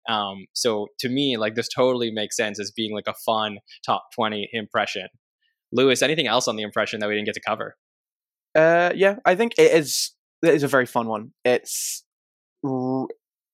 Um, 0.10 0.46
so 0.54 0.88
to 1.00 1.10
me, 1.10 1.38
like 1.38 1.56
this 1.56 1.68
totally 1.68 2.12
makes 2.12 2.36
sense 2.36 2.60
as 2.60 2.72
being 2.72 2.94
like 2.94 3.08
a 3.08 3.14
fun 3.14 3.60
top 3.86 4.06
20 4.16 4.50
impression. 4.54 5.08
Lewis, 5.72 6.02
anything 6.02 6.28
else 6.28 6.48
on 6.48 6.56
the 6.56 6.64
impression 6.64 7.00
that 7.00 7.10
we 7.10 7.16
didn't 7.16 7.26
get 7.26 7.36
to 7.36 7.42
cover? 7.46 7.76
Uh, 8.56 8.92
yeah, 8.96 9.16
I 9.26 9.36
think 9.36 9.54
it 9.58 9.72
is. 9.72 10.12
It 10.44 10.54
is 10.54 10.64
a 10.64 10.68
very 10.68 10.86
fun 10.86 11.08
one. 11.08 11.32
It's, 11.44 12.04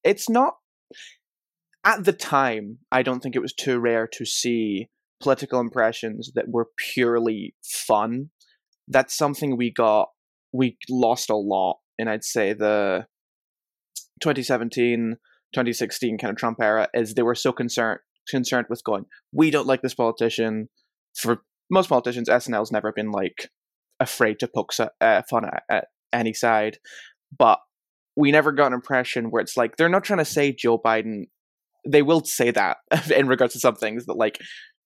it's 0.04 0.30
not. 0.30 0.56
At 1.86 2.04
the 2.04 2.14
time, 2.14 2.80
I 2.92 3.04
don't 3.04 3.22
think 3.22 3.36
it 3.36 3.42
was 3.42 3.54
too 3.54 3.80
rare 3.80 4.08
to 4.14 4.26
see 4.26 4.90
political 5.22 5.60
impressions 5.60 6.32
that 6.36 6.50
were 6.50 6.68
purely 6.94 7.56
fun. 7.64 8.32
That's 8.88 9.16
something 9.16 9.56
we 9.56 9.72
got. 9.72 10.10
We 10.52 10.78
lost 10.90 11.30
a 11.30 11.36
lot, 11.36 11.78
and 11.98 12.10
I'd 12.10 12.24
say 12.24 12.54
the 12.54 13.06
2017, 14.22 15.18
2016 15.54 16.18
kind 16.18 16.32
of 16.32 16.38
Trump 16.38 16.58
era 16.62 16.88
is 16.94 17.14
they 17.14 17.24
were 17.24 17.36
so 17.36 17.52
concerned 17.52 18.00
concerned 18.30 18.68
with 18.70 18.84
going. 18.84 19.06
We 19.32 19.52
don't 19.52 19.68
like 19.68 19.82
this 19.82 19.96
politician. 19.96 20.70
For 21.16 21.42
most 21.70 21.90
politicians, 21.90 22.30
SNL's 22.30 22.72
never 22.72 22.92
been 22.92 23.12
like 23.12 23.50
afraid 24.00 24.40
to 24.40 24.48
poke 24.48 24.72
uh, 25.02 25.22
fun 25.30 25.46
at, 25.46 25.64
at 25.70 25.86
any 26.14 26.34
side, 26.34 26.78
but 27.38 27.60
we 28.16 28.32
never 28.32 28.52
got 28.52 28.68
an 28.68 28.74
impression 28.74 29.32
where 29.32 29.42
it's 29.42 29.58
like 29.58 29.78
they're 29.78 29.90
not 29.90 30.04
trying 30.04 30.20
to 30.20 30.26
say 30.26 30.54
Joe 30.54 30.78
Biden. 30.78 31.24
They 31.88 32.02
will 32.02 32.24
say 32.24 32.52
that 32.52 32.78
in 33.16 33.28
regards 33.28 33.54
to 33.54 33.60
some 33.60 33.76
things 33.76 34.06
that 34.06 34.18
like 34.18 34.40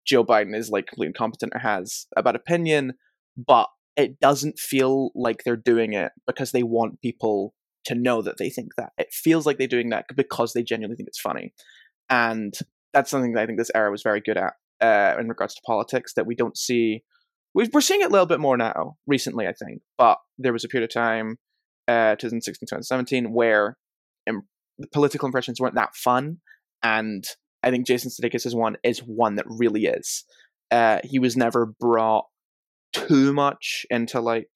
Joe 0.06 0.24
Biden 0.24 0.56
is 0.56 0.70
like 0.70 0.88
completely 0.88 1.08
incompetent 1.08 1.54
or 1.56 1.60
has 1.60 2.08
a 2.16 2.24
bad 2.24 2.36
opinion, 2.36 2.94
but 3.36 3.68
it 3.96 4.20
doesn't 4.20 4.60
feel 4.60 5.12
like 5.16 5.44
they're 5.44 5.56
doing 5.56 5.94
it 5.94 6.12
because 6.26 6.52
they 6.52 6.64
want 6.64 7.02
people 7.02 7.54
to 7.86 7.96
know 7.96 8.22
that 8.22 8.38
they 8.38 8.50
think 8.50 8.76
that. 8.78 8.92
It 8.98 9.12
feels 9.12 9.46
like 9.46 9.58
they're 9.58 9.68
doing 9.68 9.90
that 9.90 10.06
because 10.16 10.54
they 10.54 10.64
genuinely 10.64 10.96
think 10.96 11.08
it's 11.08 11.20
funny, 11.20 11.54
and 12.10 12.54
that's 12.94 13.10
something 13.10 13.34
that 13.34 13.42
I 13.42 13.46
think 13.46 13.58
this 13.58 13.72
era 13.76 13.90
was 13.92 14.04
very 14.04 14.22
good 14.22 14.38
at 14.38 14.54
uh, 14.82 15.16
in 15.20 15.28
regards 15.28 15.56
to 15.56 15.62
politics 15.66 16.14
that 16.16 16.26
we 16.28 16.36
don't 16.36 16.58
see. 16.58 17.04
we- 17.54 17.70
We're 17.74 17.82
seeing 17.82 18.02
it 18.02 18.08
a 18.10 18.12
little 18.12 18.26
bit 18.28 18.40
more 18.40 18.58
now 18.58 18.98
recently, 19.08 19.48
I 19.48 19.54
think, 19.54 19.82
but 19.98 20.18
there 20.38 20.54
was 20.54 20.64
a 20.64 20.68
period 20.68 20.90
of 20.90 20.94
time, 20.94 21.38
uh, 21.88 22.16
2016, 22.16 22.68
2017, 22.68 23.32
where 23.34 23.78
the 24.80 24.88
political 24.92 25.28
impressions 25.28 25.60
weren't 25.62 25.76
that 25.76 25.96
fun, 25.96 26.38
and 26.82 27.24
I 27.62 27.70
think 27.72 27.86
Jason 27.88 28.10
Sudeikis' 28.12 28.56
one 28.56 28.76
is 28.84 29.00
one 29.00 29.36
that 29.36 29.46
really 29.48 29.86
is. 29.86 30.26
Uh, 30.72 31.00
he 31.04 31.20
was 31.20 31.38
never 31.38 31.68
brought 31.80 32.26
too 32.92 33.34
much 33.34 33.86
into 33.92 34.20
like 34.20 34.50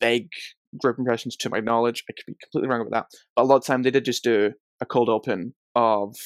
big 0.00 0.28
group 0.78 0.98
impressions, 0.98 1.36
to 1.36 1.50
my 1.50 1.60
knowledge. 1.60 2.04
I 2.08 2.12
could 2.12 2.26
be 2.26 2.36
completely 2.42 2.68
wrong 2.68 2.80
about 2.80 2.92
that, 2.92 3.18
but 3.36 3.42
a 3.42 3.46
lot 3.46 3.56
of 3.56 3.64
time 3.64 3.82
they 3.82 3.90
did 3.90 4.04
just 4.04 4.24
do 4.24 4.52
a 4.80 4.86
cold 4.86 5.08
open 5.08 5.54
of 5.74 6.16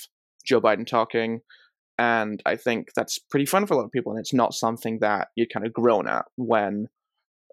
Joe 0.47 0.61
Biden 0.61 0.87
talking, 0.87 1.40
and 1.99 2.43
I 2.47 2.57
think 2.57 2.88
that's 2.95 3.19
pretty 3.19 3.47
fun 3.47 3.67
for 3.67 3.75
a 3.75 3.76
lot 3.76 3.85
of 3.85 3.93
people, 3.93 4.12
and 4.12 4.21
it's 4.21 4.35
not 4.35 4.55
something 4.55 4.99
that 5.00 5.28
you 5.37 5.47
kind 5.47 5.67
of 5.67 5.73
groan 5.73 6.09
at 6.09 6.26
when 6.37 6.87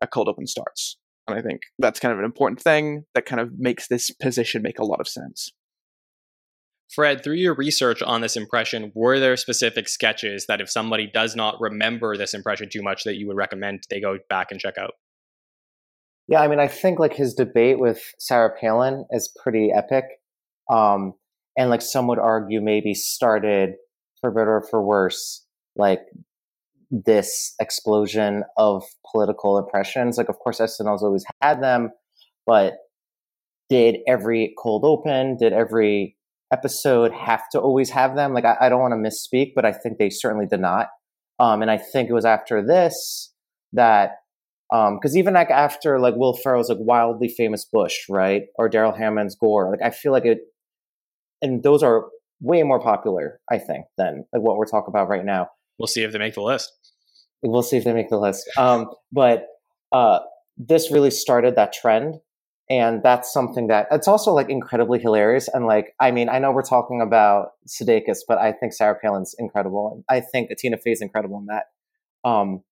a 0.02 0.08
cold 0.08 0.30
open 0.30 0.48
starts. 0.48 0.98
And 1.28 1.38
I 1.38 1.42
think 1.42 1.62
that's 1.80 2.00
kind 2.00 2.12
of 2.12 2.20
an 2.20 2.26
important 2.26 2.62
thing 2.62 3.06
that 3.16 3.26
kind 3.26 3.42
of 3.42 3.58
makes 3.58 3.88
this 3.88 4.12
position 4.12 4.62
make 4.62 4.78
a 4.78 4.86
lot 4.86 5.00
of 5.00 5.08
sense. 5.08 5.52
Fred, 6.94 7.24
through 7.24 7.36
your 7.36 7.56
research 7.56 8.04
on 8.04 8.22
this 8.22 8.38
impression, 8.38 8.92
were 8.94 9.20
there 9.20 9.36
specific 9.36 9.90
sketches 9.90 10.46
that 10.48 10.62
if 10.62 10.70
somebody 10.70 11.10
does 11.12 11.36
not 11.36 11.60
remember 11.60 12.16
this 12.16 12.36
impression 12.36 12.70
too 12.72 12.84
much 12.84 13.04
that 13.06 13.16
you 13.16 13.28
would 13.28 13.38
recommend 13.38 13.84
they 13.90 14.00
go 14.00 14.20
back 14.30 14.52
and 14.52 14.60
check 14.60 14.78
out? 14.78 14.92
Yeah, 16.28 16.42
I 16.42 16.48
mean, 16.48 16.60
I 16.60 16.68
think 16.68 17.00
like 17.00 17.14
his 17.14 17.34
debate 17.34 17.80
with 17.80 18.02
Sarah 18.20 18.52
Palin 18.60 19.06
is 19.12 19.32
pretty 19.42 19.72
epic. 19.76 20.06
Um, 20.70 21.14
and 21.58 21.70
like 21.70 21.82
some 21.82 22.08
would 22.08 22.20
argue 22.20 22.62
maybe 22.62 22.94
started 22.94 23.76
for 24.22 24.32
better 24.32 24.58
or 24.58 24.68
for 24.70 24.84
worse, 24.84 25.46
like 25.76 26.02
this 26.90 27.54
explosion 27.60 28.44
of 28.58 28.84
political 29.12 29.58
impressions. 29.58 30.18
Like, 30.18 30.30
of 30.30 30.40
course, 30.40 30.60
SNL's 30.60 31.04
always 31.04 31.26
had 31.42 31.62
them, 31.62 31.92
but 32.46 32.74
did 33.70 33.98
every 34.08 34.54
cold 34.58 34.84
open, 34.84 35.38
did 35.38 35.54
every 35.54 36.18
episode 36.52 37.12
have 37.12 37.50
to 37.52 37.60
always 37.60 37.90
have 37.92 38.16
them? 38.16 38.34
Like, 38.34 38.46
I, 38.46 38.56
I 38.62 38.70
don't 38.70 38.82
want 38.82 38.94
to 38.94 39.10
misspeak, 39.10 39.54
but 39.56 39.66
I 39.66 39.72
think 39.72 39.98
they 39.98 40.10
certainly 40.10 40.46
did 40.46 40.60
not. 40.60 40.88
Um, 41.40 41.62
and 41.62 41.70
I 41.70 41.78
think 41.78 42.10
it 42.10 42.14
was 42.14 42.26
after 42.26 42.66
this 42.66 43.34
that 43.74 44.12
because 44.72 45.14
um, 45.14 45.18
even 45.18 45.34
like 45.34 45.52
after 45.52 46.00
like 46.00 46.16
Will 46.16 46.34
Ferrell's 46.34 46.70
like 46.70 46.80
wildly 46.82 47.28
famous 47.28 47.66
Bush, 47.66 47.98
right, 48.10 48.44
or 48.58 48.68
Darrell 48.68 48.94
Hammond's 48.94 49.36
Gore, 49.36 49.70
like 49.70 49.82
I 49.86 49.92
feel 49.92 50.12
like 50.12 50.26
it, 50.26 50.40
and 51.42 51.62
those 51.64 51.84
are 51.84 52.06
way 52.42 52.64
more 52.64 52.80
popular, 52.80 53.40
I 53.52 53.58
think, 53.60 53.86
than 53.98 54.26
like 54.34 54.42
what 54.42 54.58
we're 54.58 54.66
talking 54.66 54.90
about 54.90 55.08
right 55.08 55.24
now. 55.24 55.50
We'll 55.78 55.88
see 55.88 56.04
if 56.04 56.12
they 56.12 56.20
make 56.20 56.34
the 56.34 56.42
list. 56.42 56.72
We'll 57.44 57.62
see 57.62 57.78
if 57.78 57.84
they 57.84 57.94
make 57.94 58.10
the 58.10 58.18
list. 58.18 58.50
Um, 58.58 58.90
but 59.12 59.46
uh, 59.92 60.20
this 60.58 60.92
really 60.92 61.12
started 61.12 61.56
that 61.56 61.74
trend, 61.74 62.16
and 62.70 63.04
that's 63.04 63.32
something 63.32 63.68
that 63.68 63.88
it's 63.92 64.08
also 64.08 64.32
like 64.32 64.50
incredibly 64.50 65.00
hilarious. 65.00 65.48
And 65.54 65.68
like, 65.68 65.94
I 66.00 66.10
mean, 66.10 66.28
I 66.28 66.40
know 66.40 66.52
we're 66.52 66.64
talking 66.64 67.02
about 67.02 67.50
Sudeikis, 67.68 68.20
but 68.28 68.40
I 68.40 68.52
think 68.52 68.74
Sarah 68.74 68.98
Palin's 69.00 69.36
incredible, 69.38 69.92
and 69.94 70.04
I 70.10 70.22
think 70.22 70.50
Tina 70.58 70.78
Fey's 70.78 71.02
incredible 71.02 71.38
in 71.38 71.46
that. 71.48 71.66
Um, 72.28 72.64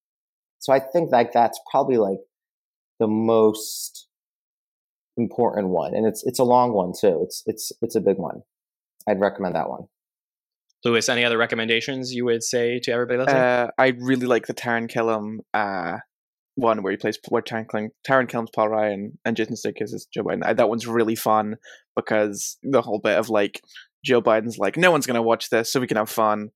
so 0.64 0.72
I 0.72 0.80
think 0.80 1.12
like 1.12 1.32
that's 1.32 1.60
probably 1.70 1.98
like 1.98 2.20
the 2.98 3.06
most 3.06 4.08
important 5.18 5.68
one, 5.68 5.94
and 5.94 6.06
it's 6.06 6.24
it's 6.24 6.38
a 6.38 6.44
long 6.44 6.72
one 6.72 6.92
too. 6.98 7.20
It's 7.22 7.42
it's 7.44 7.70
it's 7.82 7.94
a 7.94 8.00
big 8.00 8.16
one. 8.16 8.40
I'd 9.06 9.20
recommend 9.20 9.56
that 9.56 9.68
one. 9.68 9.88
Lewis, 10.82 11.10
any 11.10 11.22
other 11.22 11.36
recommendations 11.36 12.14
you 12.14 12.24
would 12.24 12.42
say 12.42 12.78
to 12.78 12.92
everybody 12.92 13.18
listening? 13.18 13.42
Uh, 13.42 13.66
I 13.76 13.88
really 13.98 14.24
like 14.24 14.46
the 14.46 14.54
Taran 14.54 14.90
Killam 14.90 15.40
uh, 15.52 15.98
one 16.54 16.82
where 16.82 16.92
he 16.92 16.96
plays 16.96 17.18
where 17.28 17.42
Taran, 17.42 17.66
Killam, 17.66 17.88
Taran 18.08 18.26
Killam's 18.26 18.50
Paul 18.54 18.70
Ryan 18.70 19.18
and 19.22 19.36
Jason 19.36 19.56
Sudeikis 19.56 19.92
is 19.92 20.08
Joe 20.14 20.22
Biden. 20.22 20.46
I, 20.46 20.54
that 20.54 20.70
one's 20.70 20.86
really 20.86 21.14
fun 21.14 21.56
because 21.94 22.56
the 22.62 22.80
whole 22.80 23.00
bit 23.00 23.18
of 23.18 23.28
like 23.28 23.60
Joe 24.02 24.22
Biden's 24.22 24.56
like, 24.56 24.78
no 24.78 24.90
one's 24.90 25.06
gonna 25.06 25.20
watch 25.20 25.50
this, 25.50 25.70
so 25.70 25.78
we 25.78 25.86
can 25.86 25.98
have 25.98 26.08
fun 26.08 26.52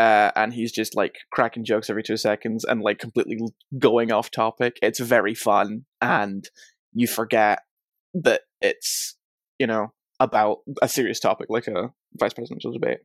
uh, 0.00 0.30
and 0.34 0.54
he's 0.54 0.72
just 0.72 0.96
like 0.96 1.18
cracking 1.30 1.62
jokes 1.62 1.90
every 1.90 2.02
two 2.02 2.16
seconds 2.16 2.64
and 2.64 2.80
like 2.80 2.98
completely 2.98 3.38
going 3.78 4.10
off 4.10 4.30
topic. 4.30 4.78
It's 4.80 4.98
very 4.98 5.34
fun, 5.34 5.84
and 6.00 6.48
you 6.94 7.06
forget 7.06 7.58
that 8.14 8.40
it's 8.62 9.18
you 9.58 9.66
know 9.66 9.92
about 10.18 10.60
a 10.80 10.88
serious 10.88 11.20
topic 11.20 11.48
like 11.50 11.66
a 11.66 11.92
vice 12.18 12.32
presidential 12.32 12.72
debate. 12.72 13.00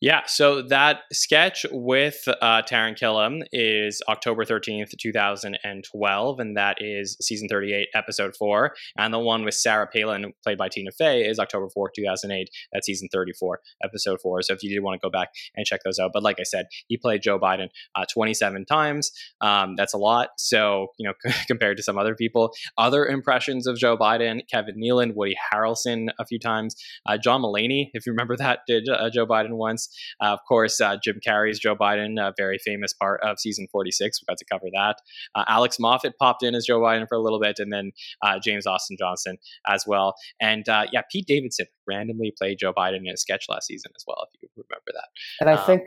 Yeah, 0.00 0.22
so 0.26 0.60
that 0.60 1.00
sketch 1.12 1.64
with 1.70 2.28
uh, 2.28 2.60
Taran 2.62 2.98
Killam 2.98 3.42
is 3.52 4.02
October 4.06 4.44
13th, 4.44 4.90
2012, 5.00 6.40
and 6.40 6.56
that 6.58 6.76
is 6.80 7.16
season 7.22 7.48
38, 7.48 7.88
episode 7.94 8.36
4. 8.36 8.74
And 8.98 9.14
the 9.14 9.18
one 9.18 9.44
with 9.44 9.54
Sarah 9.54 9.86
Palin, 9.86 10.34
played 10.42 10.58
by 10.58 10.68
Tina 10.68 10.90
Fey, 10.90 11.26
is 11.26 11.38
October 11.38 11.68
4th, 11.74 11.94
2008, 11.96 12.50
that's 12.72 12.86
season 12.86 13.08
34, 13.10 13.60
episode 13.82 14.20
4. 14.20 14.42
So 14.42 14.52
if 14.52 14.62
you 14.62 14.68
did 14.68 14.82
want 14.82 15.00
to 15.00 15.06
go 15.06 15.10
back 15.10 15.30
and 15.54 15.64
check 15.64 15.80
those 15.84 15.98
out. 15.98 16.10
But 16.12 16.22
like 16.22 16.38
I 16.38 16.42
said, 16.42 16.66
he 16.88 16.98
played 16.98 17.22
Joe 17.22 17.38
Biden 17.38 17.68
uh, 17.94 18.04
27 18.12 18.66
times. 18.66 19.10
Um, 19.40 19.74
that's 19.74 19.94
a 19.94 19.98
lot. 19.98 20.30
So, 20.36 20.88
you 20.98 21.06
know, 21.08 21.14
compared 21.46 21.78
to 21.78 21.82
some 21.82 21.96
other 21.96 22.14
people. 22.14 22.52
Other 22.76 23.06
impressions 23.06 23.66
of 23.66 23.78
Joe 23.78 23.96
Biden, 23.96 24.42
Kevin 24.50 24.76
Nealon, 24.76 25.14
Woody 25.14 25.36
Harrelson 25.52 26.08
a 26.18 26.26
few 26.26 26.38
times. 26.38 26.76
Uh, 27.06 27.16
John 27.16 27.40
Mulaney, 27.40 27.90
if 27.94 28.04
you 28.04 28.12
remember 28.12 28.36
that, 28.36 28.60
did 28.66 28.86
uh, 28.88 29.08
Joe 29.08 29.26
Biden 29.26 29.52
once. 29.52 29.83
Uh, 30.20 30.32
of 30.32 30.40
course, 30.46 30.80
uh, 30.80 30.96
Jim 31.02 31.20
Carrey's 31.26 31.58
Joe 31.58 31.76
Biden, 31.76 32.20
a 32.20 32.32
very 32.36 32.58
famous 32.58 32.92
part 32.92 33.20
of 33.22 33.38
season 33.38 33.66
46. 33.70 34.20
We 34.22 34.32
got 34.32 34.38
to 34.38 34.44
cover 34.44 34.66
that. 34.72 34.96
Uh, 35.34 35.44
Alex 35.48 35.78
Moffat 35.78 36.18
popped 36.18 36.42
in 36.42 36.54
as 36.54 36.66
Joe 36.66 36.80
Biden 36.80 37.08
for 37.08 37.16
a 37.16 37.22
little 37.22 37.40
bit, 37.40 37.58
and 37.58 37.72
then 37.72 37.92
uh, 38.22 38.38
James 38.38 38.66
Austin 38.66 38.96
Johnson 38.98 39.38
as 39.66 39.84
well. 39.86 40.14
And 40.40 40.68
uh, 40.68 40.86
yeah, 40.92 41.02
Pete 41.10 41.26
Davidson 41.26 41.66
randomly 41.86 42.32
played 42.36 42.58
Joe 42.58 42.72
Biden 42.72 43.00
in 43.04 43.08
a 43.08 43.16
sketch 43.16 43.46
last 43.48 43.66
season 43.66 43.92
as 43.96 44.04
well, 44.06 44.26
if 44.34 44.42
you 44.42 44.48
remember 44.56 44.92
that. 44.92 45.08
And 45.40 45.50
I 45.50 45.54
um, 45.54 45.66
think, 45.66 45.82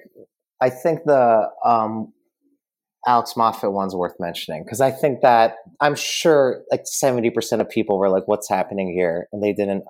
I 0.61 0.69
think 0.69 1.01
the 1.05 1.49
um, 1.63 2.13
Alex 3.07 3.35
Moffat 3.37 3.71
one's 3.71 3.95
worth 3.95 4.15
mentioning 4.19 4.63
because 4.63 4.81
I 4.81 4.91
think 4.91 5.21
that 5.21 5.55
I'm 5.79 5.95
sure 5.95 6.63
like 6.69 6.83
70% 6.83 7.61
of 7.61 7.69
people 7.69 7.97
were 7.97 8.09
like, 8.09 8.27
what's 8.27 8.49
happening 8.49 8.91
here? 8.91 9.27
And 9.31 9.41
they 9.41 9.53
didn't. 9.53 9.85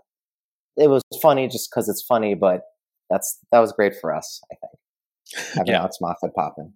It 0.78 0.90
was 0.90 1.02
funny 1.22 1.48
just 1.48 1.72
because 1.72 1.90
it's 1.90 2.04
funny, 2.04 2.36
but 2.36 2.62
that's 3.10 3.40
that 3.52 3.60
was 3.60 3.72
great 3.72 3.94
for 4.00 4.14
us. 4.14 4.42
I 4.52 4.56
think 4.56 4.72
having 5.54 5.74
yeah. 5.74 5.80
Alex 5.80 5.98
Moffat 6.02 6.34
popping. 6.36 6.74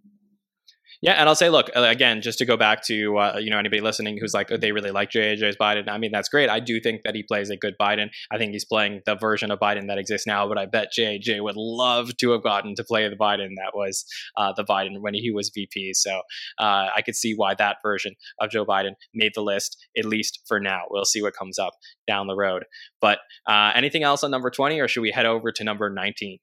Yeah, 1.02 1.14
and 1.14 1.28
I'll 1.28 1.36
say, 1.36 1.50
look, 1.50 1.72
uh, 1.76 1.82
again, 1.82 2.22
just 2.22 2.38
to 2.40 2.46
go 2.46 2.56
back 2.56 2.84
to 2.86 3.18
uh, 3.18 3.38
you 3.40 3.50
know 3.50 3.58
anybody 3.58 3.82
listening 3.82 4.20
who's 4.20 4.36
like, 4.36 4.52
oh, 4.52 4.58
they 4.58 4.72
really 4.72 4.92
like 4.92 5.10
JJ's 5.10 5.58
Biden. 5.58 5.90
I 5.90 5.98
mean, 5.98 6.12
that's 6.12 6.30
great. 6.30 6.48
I 6.48 6.60
do 6.60 6.80
think 6.80 7.02
that 7.04 7.16
he 7.16 7.24
plays 7.24 7.50
a 7.50 7.58
good 7.58 7.74
Biden. 7.82 8.10
I 8.32 8.38
think 8.38 8.52
he's 8.52 8.66
playing 8.66 9.02
the 9.08 9.16
version 9.16 9.50
of 9.50 9.60
Biden 9.60 9.88
that 9.88 9.98
exists 9.98 10.28
now. 10.28 10.48
But 10.48 10.60
I 10.60 10.68
bet 10.68 10.90
JJ 10.98 11.42
would 11.42 11.56
love 11.58 12.16
to 12.18 12.32
have 12.32 12.44
gotten 12.44 12.76
to 12.76 12.84
play 12.84 13.10
the 13.10 13.16
Biden 13.16 13.50
that 13.58 13.72
was 13.74 14.06
uh, 14.38 14.54
the 14.56 14.64
Biden 14.64 15.02
when 15.02 15.16
he 15.16 15.32
was 15.32 15.50
VP. 15.54 15.96
So 15.96 16.22
uh, 16.60 16.90
I 16.96 17.02
could 17.04 17.16
see 17.16 17.34
why 17.34 17.56
that 17.56 17.78
version 17.82 18.14
of 18.40 18.52
Joe 18.52 18.66
Biden 18.66 18.92
made 19.16 19.32
the 19.34 19.42
list 19.42 19.84
at 19.98 20.06
least 20.06 20.42
for 20.48 20.60
now. 20.60 20.84
We'll 20.92 21.06
see 21.06 21.24
what 21.24 21.34
comes 21.34 21.58
up 21.58 21.74
down 22.08 22.28
the 22.28 22.36
road. 22.36 22.66
But 23.00 23.20
uh, 23.48 23.72
anything 23.74 24.04
else 24.04 24.24
on 24.24 24.30
number 24.30 24.52
twenty, 24.52 24.80
or 24.80 24.88
should 24.88 25.02
we 25.02 25.12
head 25.12 25.26
over 25.26 25.52
to 25.52 25.64
number 25.64 25.90
nineteen? 25.90 26.38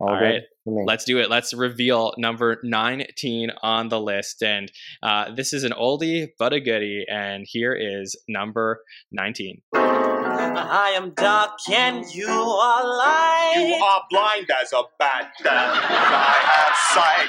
All, 0.00 0.08
All 0.08 0.14
right, 0.14 0.42
let's 0.64 1.04
do 1.04 1.18
it. 1.18 1.28
Let's 1.28 1.52
reveal 1.52 2.14
number 2.16 2.58
19 2.62 3.50
on 3.62 3.88
the 3.88 4.00
list. 4.00 4.42
And 4.42 4.70
uh, 5.02 5.34
this 5.34 5.52
is 5.52 5.64
an 5.64 5.72
oldie 5.72 6.28
but 6.38 6.52
a 6.52 6.60
goodie. 6.60 7.04
And 7.10 7.44
here 7.46 7.74
is 7.74 8.16
number 8.28 8.80
19. 9.12 9.62
I 9.74 10.92
am 10.94 11.10
dark 11.14 11.58
and 11.70 12.04
you 12.12 12.28
are 12.28 12.84
light. 12.84 13.54
You 13.56 13.84
are 13.84 14.02
blind 14.10 14.48
as 14.62 14.72
a 14.72 14.82
bat, 14.98 15.32
and 15.40 15.48
I 15.48 16.36
have 16.42 16.76
sight. 16.76 17.28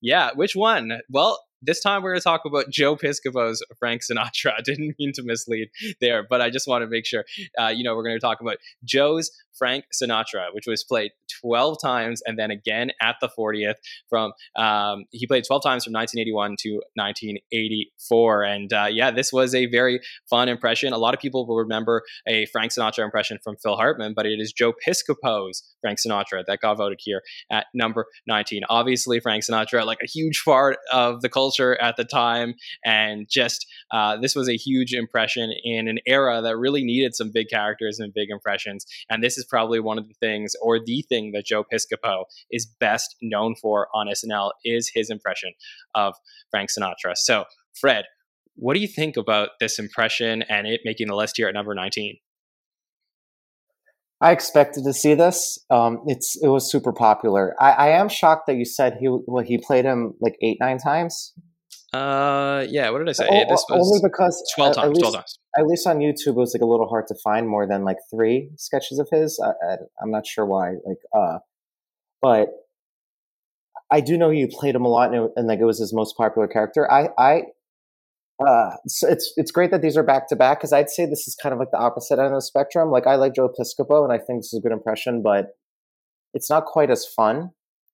Yeah, 0.00 0.30
which 0.34 0.54
one? 0.54 1.00
Well, 1.10 1.38
this 1.62 1.80
time 1.80 2.02
we're 2.02 2.12
going 2.12 2.20
to 2.20 2.24
talk 2.24 2.42
about 2.44 2.70
Joe 2.70 2.96
Piscopo's 2.96 3.64
Frank 3.78 4.02
Sinatra. 4.02 4.52
I 4.58 4.62
didn't 4.62 4.94
mean 4.98 5.12
to 5.14 5.22
mislead 5.22 5.68
there, 6.00 6.26
but 6.28 6.40
I 6.40 6.50
just 6.50 6.68
want 6.68 6.82
to 6.82 6.88
make 6.88 7.06
sure, 7.06 7.24
uh, 7.60 7.68
you 7.68 7.82
know, 7.84 7.96
we're 7.96 8.04
going 8.04 8.16
to 8.16 8.20
talk 8.20 8.40
about 8.40 8.58
Joe's 8.84 9.30
Frank 9.58 9.86
Sinatra, 9.92 10.46
which 10.52 10.66
was 10.66 10.84
played 10.84 11.12
12 11.40 11.76
times 11.82 12.22
and 12.26 12.38
then 12.38 12.50
again 12.50 12.90
at 13.00 13.16
the 13.20 13.28
40th 13.28 13.74
from, 14.08 14.32
um, 14.56 15.04
he 15.10 15.26
played 15.26 15.44
12 15.44 15.62
times 15.62 15.84
from 15.84 15.92
1981 15.92 16.56
to 16.60 16.74
1984. 16.94 18.42
And 18.44 18.72
uh, 18.72 18.88
yeah, 18.90 19.10
this 19.10 19.32
was 19.32 19.54
a 19.54 19.66
very 19.66 20.00
fun 20.28 20.48
impression. 20.48 20.92
A 20.92 20.98
lot 20.98 21.14
of 21.14 21.20
people 21.20 21.46
will 21.46 21.56
remember 21.56 22.02
a 22.26 22.46
Frank 22.46 22.72
Sinatra 22.72 23.04
impression 23.04 23.38
from 23.42 23.56
Phil 23.56 23.76
Hartman, 23.76 24.14
but 24.14 24.26
it 24.26 24.40
is 24.40 24.52
Joe 24.52 24.72
Piscopo's 24.72 25.62
Frank 25.80 25.98
Sinatra 25.98 26.44
that 26.46 26.60
got 26.60 26.76
voted 26.76 27.00
here 27.02 27.22
at 27.50 27.66
number 27.74 28.06
19. 28.26 28.62
Obviously, 28.68 29.20
Frank 29.20 29.44
Sinatra, 29.44 29.84
like 29.84 29.98
a 30.02 30.06
huge 30.06 30.42
part 30.44 30.78
of 30.92 31.22
the 31.22 31.28
culture 31.28 31.80
at 31.80 31.96
the 31.96 32.04
time. 32.04 32.54
And 32.84 33.28
just, 33.28 33.66
uh, 33.90 34.16
this 34.16 34.34
was 34.34 34.48
a 34.48 34.56
huge 34.56 34.92
impression 34.92 35.52
in 35.64 35.88
an 35.88 35.98
era 36.06 36.40
that 36.42 36.56
really 36.56 36.84
needed 36.84 37.14
some 37.14 37.30
big 37.32 37.48
characters 37.48 37.98
and 37.98 38.12
big 38.12 38.30
impressions. 38.30 38.86
And 39.10 39.22
this 39.22 39.38
is 39.38 39.45
probably 39.48 39.80
one 39.80 39.98
of 39.98 40.08
the 40.08 40.14
things, 40.20 40.54
or 40.60 40.78
the 40.84 41.02
thing 41.08 41.32
that 41.32 41.46
Joe 41.46 41.64
Piscopo 41.64 42.24
is 42.50 42.66
best 42.66 43.16
known 43.22 43.54
for 43.60 43.88
on 43.94 44.06
SNL 44.06 44.52
is 44.64 44.90
his 44.94 45.10
impression 45.10 45.52
of 45.94 46.14
Frank 46.50 46.70
Sinatra. 46.70 47.14
So, 47.16 47.44
Fred, 47.74 48.04
what 48.54 48.74
do 48.74 48.80
you 48.80 48.88
think 48.88 49.16
about 49.16 49.50
this 49.60 49.78
impression 49.78 50.42
and 50.42 50.66
it 50.66 50.80
making 50.84 51.08
the 51.08 51.14
list 51.14 51.34
here 51.36 51.48
at 51.48 51.54
number 51.54 51.74
19? 51.74 52.16
I 54.20 54.32
expected 54.32 54.84
to 54.84 54.94
see 54.94 55.14
this. 55.14 55.58
Um, 55.68 56.02
it's 56.06 56.36
it 56.42 56.48
was 56.48 56.70
super 56.70 56.92
popular. 56.92 57.54
I, 57.60 57.72
I 57.72 57.88
am 57.88 58.08
shocked 58.08 58.46
that 58.46 58.56
you 58.56 58.64
said 58.64 58.96
he 58.98 59.08
well, 59.08 59.44
he 59.44 59.58
played 59.58 59.84
him 59.84 60.14
like 60.20 60.36
eight 60.42 60.56
nine 60.58 60.78
times. 60.78 61.34
Uh, 61.96 62.66
yeah. 62.68 62.90
What 62.90 62.98
did 62.98 63.08
I 63.08 63.12
say? 63.12 63.26
O- 63.28 63.48
this 63.48 63.64
was 63.68 63.88
only 63.88 64.00
because 64.08 64.52
twelve 64.54 64.74
times. 64.74 64.88
Least, 64.90 65.00
twelve 65.00 65.14
times. 65.14 65.38
At 65.58 65.66
least 65.66 65.86
on 65.86 65.98
YouTube, 65.98 66.28
it 66.28 66.34
was 66.34 66.54
like 66.54 66.62
a 66.62 66.66
little 66.66 66.88
hard 66.88 67.06
to 67.08 67.14
find 67.22 67.48
more 67.48 67.66
than 67.66 67.84
like 67.84 67.96
three 68.10 68.50
sketches 68.56 68.98
of 68.98 69.08
his. 69.10 69.40
I, 69.42 69.76
I'm 70.02 70.10
not 70.10 70.26
sure 70.26 70.44
why. 70.44 70.74
Like, 70.84 70.98
uh, 71.14 71.38
but 72.20 72.48
I 73.90 74.00
do 74.00 74.18
know 74.18 74.30
you 74.30 74.48
played 74.48 74.74
him 74.74 74.84
a 74.84 74.88
lot, 74.88 75.12
and, 75.14 75.24
it, 75.24 75.30
and 75.36 75.46
like 75.46 75.60
it 75.60 75.64
was 75.64 75.78
his 75.78 75.92
most 75.94 76.16
popular 76.16 76.48
character. 76.48 76.90
I, 76.90 77.08
I, 77.18 77.42
uh, 78.46 78.76
so 78.86 79.08
it's 79.08 79.32
it's 79.36 79.50
great 79.50 79.70
that 79.70 79.82
these 79.82 79.96
are 79.96 80.02
back 80.02 80.28
to 80.28 80.36
back 80.36 80.58
because 80.58 80.72
I'd 80.72 80.90
say 80.90 81.06
this 81.06 81.26
is 81.28 81.36
kind 81.40 81.52
of 81.52 81.58
like 81.58 81.70
the 81.70 81.78
opposite 81.78 82.18
end 82.18 82.26
of 82.26 82.34
the 82.34 82.42
spectrum. 82.42 82.90
Like 82.90 83.06
I 83.06 83.14
like 83.16 83.34
Joe 83.34 83.48
Piscopo, 83.48 84.04
and 84.04 84.12
I 84.12 84.18
think 84.18 84.40
this 84.40 84.52
is 84.52 84.58
a 84.58 84.62
good 84.62 84.72
impression, 84.72 85.22
but 85.22 85.50
it's 86.34 86.50
not 86.50 86.64
quite 86.66 86.90
as 86.90 87.06
fun. 87.06 87.50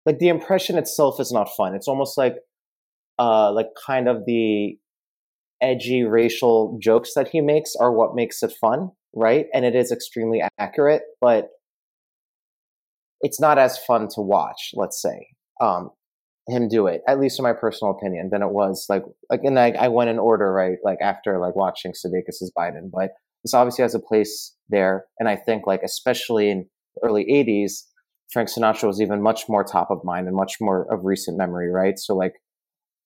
Like 0.05 0.19
the 0.19 0.29
impression 0.29 0.77
itself 0.77 1.19
is 1.19 1.31
not 1.31 1.49
fun. 1.55 1.75
It's 1.75 1.87
almost 1.87 2.17
like 2.17 2.37
uh, 3.21 3.51
like 3.53 3.67
kind 3.85 4.07
of 4.07 4.25
the 4.25 4.77
edgy 5.61 6.03
racial 6.03 6.77
jokes 6.81 7.13
that 7.15 7.27
he 7.27 7.39
makes 7.39 7.75
are 7.79 7.93
what 7.93 8.15
makes 8.15 8.41
it 8.41 8.51
fun, 8.59 8.89
right? 9.13 9.45
And 9.53 9.63
it 9.63 9.75
is 9.75 9.91
extremely 9.91 10.41
accurate, 10.57 11.03
but 11.21 11.49
it's 13.21 13.39
not 13.39 13.59
as 13.59 13.77
fun 13.77 14.07
to 14.15 14.21
watch, 14.21 14.71
let's 14.73 14.99
say, 14.99 15.27
um, 15.61 15.91
him 16.47 16.67
do 16.67 16.87
it, 16.87 17.01
at 17.07 17.19
least 17.19 17.37
in 17.37 17.43
my 17.43 17.53
personal 17.53 17.93
opinion, 17.93 18.29
than 18.31 18.41
it 18.41 18.49
was 18.49 18.87
like, 18.89 19.03
like, 19.29 19.41
and 19.43 19.59
I, 19.59 19.69
I 19.79 19.87
went 19.89 20.09
in 20.09 20.17
order, 20.17 20.51
right? 20.51 20.79
Like 20.83 20.97
after 20.99 21.37
like 21.37 21.55
watching 21.55 21.91
Sudeikis' 21.91 22.49
Biden, 22.57 22.89
but 22.91 23.11
this 23.43 23.53
obviously 23.53 23.83
has 23.83 23.93
a 23.93 23.99
place 23.99 24.55
there. 24.69 25.05
And 25.19 25.29
I 25.29 25.35
think 25.35 25.67
like, 25.67 25.81
especially 25.83 26.49
in 26.49 26.65
the 26.95 27.07
early 27.07 27.25
80s, 27.25 27.83
Frank 28.33 28.49
Sinatra 28.49 28.87
was 28.87 28.99
even 28.99 29.21
much 29.21 29.43
more 29.47 29.63
top 29.63 29.91
of 29.91 30.03
mind 30.03 30.25
and 30.25 30.35
much 30.35 30.55
more 30.59 30.91
of 30.91 31.05
recent 31.05 31.37
memory, 31.37 31.69
right? 31.69 31.99
So 31.99 32.15
like, 32.15 32.33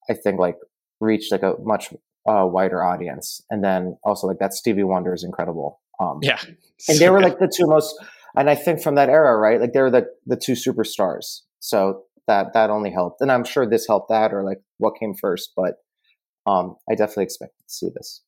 I 0.10 0.14
think 0.14 0.40
like 0.40 0.58
reached 1.00 1.32
like 1.32 1.44
a 1.44 1.54
much 1.62 1.92
uh, 2.28 2.46
wider 2.46 2.84
audience. 2.84 3.42
And 3.50 3.64
then 3.64 3.98
also 4.04 4.28
like 4.28 4.40
that 4.40 4.54
Stevie 4.54 4.84
Wonder 4.84 5.14
is 5.14 5.24
incredible. 5.24 5.80
Um, 6.00 6.20
Yeah. 6.22 6.40
and 6.90 7.00
they 7.00 7.10
were 7.10 7.22
like 7.22 7.40
the 7.40 7.52
two 7.54 7.68
most, 7.68 7.96
and 8.36 8.50
I 8.50 8.56
think 8.56 8.82
from 8.82 8.96
that 8.96 9.10
era, 9.10 9.38
right? 9.38 9.62
Like 9.62 9.74
they 9.74 9.82
were 9.82 9.92
the 9.92 10.08
the 10.26 10.36
two 10.36 10.54
superstars. 10.54 11.42
So 11.60 12.04
that 12.28 12.54
that 12.54 12.70
only 12.70 12.92
helped, 12.92 13.22
and 13.22 13.32
I'm 13.32 13.44
sure 13.44 13.70
this 13.70 13.88
helped 13.88 14.10
that, 14.10 14.34
or 14.34 14.44
like 14.44 14.60
what 14.78 14.94
came 15.00 15.14
first. 15.14 15.52
But 15.56 15.76
um, 16.46 16.76
I 16.90 16.96
definitely 16.96 17.24
expected 17.26 17.64
to 17.68 17.74
see 17.74 17.90
this. 17.96 18.22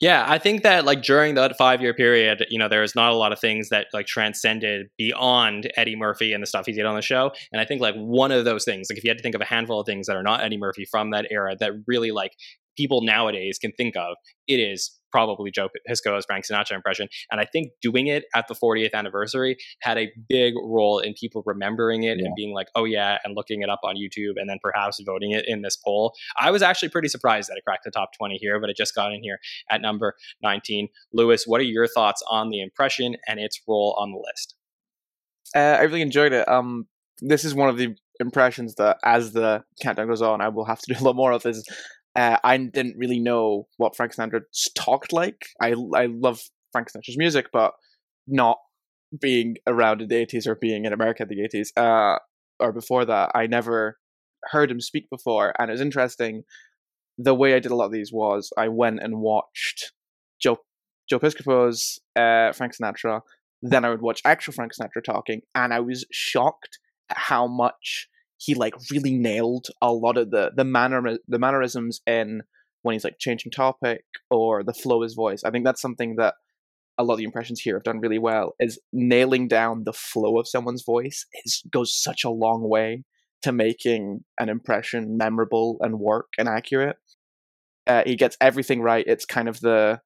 Yeah, 0.00 0.24
I 0.28 0.38
think 0.38 0.62
that 0.62 0.84
like 0.84 1.02
during 1.02 1.34
that 1.34 1.56
five 1.58 1.80
year 1.80 1.92
period, 1.92 2.46
you 2.50 2.58
know, 2.58 2.68
there 2.68 2.82
was 2.82 2.94
not 2.94 3.10
a 3.10 3.16
lot 3.16 3.32
of 3.32 3.40
things 3.40 3.68
that 3.70 3.88
like 3.92 4.06
transcended 4.06 4.90
beyond 4.96 5.72
Eddie 5.76 5.96
Murphy 5.96 6.32
and 6.32 6.40
the 6.40 6.46
stuff 6.46 6.66
he 6.66 6.72
did 6.72 6.86
on 6.86 6.94
the 6.94 7.02
show. 7.02 7.32
And 7.52 7.60
I 7.60 7.64
think 7.64 7.80
like 7.80 7.96
one 7.96 8.30
of 8.30 8.44
those 8.44 8.64
things, 8.64 8.88
like 8.88 8.98
if 8.98 9.02
you 9.04 9.10
had 9.10 9.18
to 9.18 9.22
think 9.22 9.34
of 9.34 9.40
a 9.40 9.44
handful 9.44 9.80
of 9.80 9.86
things 9.86 10.06
that 10.06 10.16
are 10.16 10.22
not 10.22 10.40
Eddie 10.40 10.56
Murphy 10.56 10.84
from 10.84 11.10
that 11.10 11.26
era 11.32 11.56
that 11.58 11.72
really 11.88 12.12
like 12.12 12.32
people 12.78 13.02
nowadays 13.02 13.58
can 13.58 13.72
think 13.72 13.96
of, 13.96 14.16
it 14.46 14.56
is 14.60 14.92
probably 15.10 15.50
Joe 15.50 15.68
Piscopo's 15.88 16.26
Frank 16.26 16.44
Sinatra 16.46 16.72
impression. 16.72 17.08
And 17.32 17.40
I 17.40 17.46
think 17.46 17.72
doing 17.82 18.08
it 18.08 18.24
at 18.34 18.46
the 18.46 18.54
40th 18.54 18.92
anniversary 18.92 19.56
had 19.80 19.96
a 19.98 20.10
big 20.28 20.52
role 20.62 20.98
in 20.98 21.14
people 21.14 21.42
remembering 21.46 22.02
it 22.04 22.18
Yeah. 22.18 22.26
and 22.26 22.34
being 22.36 22.52
like, 22.54 22.68
oh 22.74 22.84
yeah, 22.84 23.16
and 23.24 23.34
looking 23.34 23.62
it 23.62 23.70
up 23.70 23.80
on 23.84 23.96
YouTube 23.96 24.34
and 24.36 24.48
then 24.50 24.58
perhaps 24.62 25.00
voting 25.04 25.30
it 25.32 25.46
in 25.48 25.62
this 25.62 25.76
poll. 25.76 26.14
I 26.36 26.50
was 26.50 26.62
actually 26.62 26.90
pretty 26.90 27.08
surprised 27.08 27.48
that 27.50 27.56
it 27.56 27.64
cracked 27.64 27.84
the 27.84 27.90
top 27.90 28.10
20 28.18 28.36
here, 28.36 28.60
but 28.60 28.68
it 28.70 28.76
just 28.76 28.94
got 28.94 29.12
in 29.12 29.22
here 29.22 29.38
at 29.70 29.80
number 29.80 30.14
19. 30.42 30.88
Lewis, 31.14 31.44
what 31.46 31.60
are 31.60 31.64
your 31.64 31.86
thoughts 31.88 32.22
on 32.28 32.50
the 32.50 32.60
impression 32.60 33.16
and 33.26 33.40
its 33.40 33.60
role 33.66 33.96
on 33.98 34.12
the 34.12 34.18
list? 34.18 34.54
Uh, 35.56 35.78
I 35.80 35.82
really 35.82 36.02
enjoyed 36.02 36.32
it. 36.34 36.46
Um, 36.48 36.86
this 37.20 37.44
is 37.46 37.54
one 37.54 37.70
of 37.70 37.78
the 37.78 37.96
impressions 38.20 38.74
that, 38.74 38.98
as 39.04 39.32
the 39.32 39.64
countdown 39.80 40.08
goes 40.08 40.20
on, 40.20 40.40
I 40.42 40.48
will 40.48 40.66
have 40.66 40.80
to 40.80 40.92
do 40.94 41.00
a 41.00 41.04
lot 41.04 41.16
more 41.16 41.32
of. 41.32 41.46
Is 41.46 41.66
uh, 42.18 42.36
I 42.42 42.56
didn't 42.56 42.96
really 42.98 43.20
know 43.20 43.68
what 43.76 43.94
Frank 43.96 44.12
Sinatra 44.12 44.40
talked 44.76 45.12
like. 45.12 45.46
I 45.62 45.74
I 45.94 46.06
love 46.06 46.40
Frank 46.72 46.88
Sinatra's 46.90 47.16
music, 47.16 47.46
but 47.52 47.72
not 48.26 48.58
being 49.20 49.56
around 49.68 50.02
in 50.02 50.08
the 50.08 50.16
eighties 50.16 50.46
or 50.46 50.56
being 50.56 50.84
in 50.84 50.92
America 50.92 51.22
in 51.22 51.28
the 51.28 51.42
eighties, 51.44 51.72
uh, 51.76 52.16
or 52.58 52.72
before 52.72 53.04
that, 53.04 53.30
I 53.34 53.46
never 53.46 53.98
heard 54.50 54.70
him 54.70 54.80
speak 54.80 55.06
before, 55.10 55.54
and 55.58 55.70
it 55.70 55.72
was 55.72 55.80
interesting. 55.80 56.42
The 57.18 57.34
way 57.34 57.54
I 57.54 57.60
did 57.60 57.72
a 57.72 57.76
lot 57.76 57.86
of 57.86 57.92
these 57.92 58.12
was 58.12 58.50
I 58.58 58.68
went 58.68 59.00
and 59.00 59.20
watched 59.20 59.92
Joe 60.42 60.58
Joe 61.08 61.20
Piscopo's 61.20 62.00
uh, 62.16 62.52
Frank 62.52 62.72
Sinatra, 62.76 63.20
then 63.62 63.84
I 63.84 63.90
would 63.90 64.02
watch 64.02 64.22
actual 64.24 64.54
Frank 64.54 64.72
Sinatra 64.72 65.04
talking, 65.04 65.42
and 65.54 65.72
I 65.72 65.80
was 65.80 66.04
shocked 66.10 66.80
at 67.10 67.16
how 67.16 67.46
much 67.46 68.08
he 68.38 68.54
like 68.54 68.74
really 68.90 69.12
nailed 69.12 69.66
a 69.82 69.92
lot 69.92 70.16
of 70.16 70.30
the 70.30 70.52
the 70.56 70.64
manner 70.64 71.18
the 71.26 71.38
mannerisms 71.38 72.00
in 72.06 72.42
when 72.82 72.94
he's 72.94 73.04
like 73.04 73.18
changing 73.18 73.52
topic 73.52 74.04
or 74.30 74.62
the 74.62 74.72
flow 74.72 75.02
of 75.02 75.02
his 75.02 75.14
voice. 75.14 75.42
I 75.44 75.50
think 75.50 75.64
that's 75.64 75.82
something 75.82 76.16
that 76.16 76.34
a 76.96 77.04
lot 77.04 77.14
of 77.14 77.18
the 77.18 77.24
impressions 77.24 77.60
here 77.60 77.76
have 77.76 77.84
done 77.84 78.00
really 78.00 78.18
well 78.18 78.54
is 78.58 78.80
nailing 78.92 79.48
down 79.48 79.84
the 79.84 79.92
flow 79.92 80.38
of 80.38 80.48
someone's 80.48 80.84
voice 80.84 81.26
is 81.44 81.62
goes 81.72 81.94
such 81.94 82.24
a 82.24 82.30
long 82.30 82.68
way 82.68 83.04
to 83.42 83.52
making 83.52 84.24
an 84.38 84.48
impression 84.48 85.16
memorable 85.16 85.76
and 85.80 86.00
work 86.00 86.26
and 86.38 86.48
accurate. 86.48 86.96
Uh, 87.86 88.02
he 88.04 88.16
gets 88.16 88.36
everything 88.40 88.82
right. 88.82 89.04
It's 89.06 89.24
kind 89.24 89.48
of 89.48 89.60
the 89.60 90.00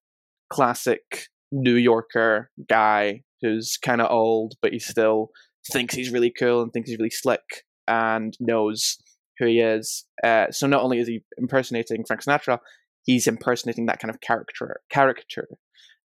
classic 0.50 1.28
New 1.50 1.74
Yorker 1.74 2.50
guy 2.68 3.22
who's 3.40 3.78
kind 3.82 4.00
of 4.00 4.10
old, 4.10 4.54
but 4.62 4.72
he 4.72 4.78
still 4.78 5.30
thinks 5.70 5.94
he's 5.94 6.10
really 6.10 6.32
cool 6.36 6.62
and 6.62 6.72
thinks 6.72 6.90
he's 6.90 6.98
really 6.98 7.10
slick 7.10 7.64
and 7.88 8.36
knows 8.40 8.98
who 9.38 9.46
he 9.46 9.60
is. 9.60 10.04
Uh, 10.22 10.50
so 10.50 10.66
not 10.66 10.82
only 10.82 10.98
is 10.98 11.08
he 11.08 11.22
impersonating 11.38 12.04
Frank 12.06 12.22
Sinatra, 12.22 12.58
he's 13.04 13.26
impersonating 13.26 13.86
that 13.86 13.98
kind 14.00 14.10
of 14.10 14.20
character. 14.20 14.80
Character, 14.90 15.48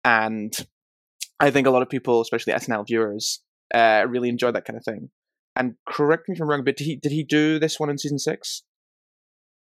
and 0.04 0.52
I 1.40 1.50
think 1.50 1.66
a 1.66 1.70
lot 1.70 1.82
of 1.82 1.88
people, 1.88 2.20
especially 2.20 2.52
SNL 2.52 2.86
viewers, 2.86 3.42
uh, 3.74 4.04
really 4.08 4.28
enjoy 4.28 4.52
that 4.52 4.64
kind 4.64 4.76
of 4.76 4.84
thing. 4.84 5.10
And 5.56 5.74
correct 5.88 6.28
me 6.28 6.34
if 6.34 6.40
I'm 6.40 6.48
wrong, 6.48 6.64
but 6.64 6.76
did 6.76 6.84
he 6.84 6.96
did 6.96 7.12
he 7.12 7.22
do 7.24 7.58
this 7.58 7.78
one 7.78 7.90
in 7.90 7.98
season 7.98 8.18
six? 8.18 8.62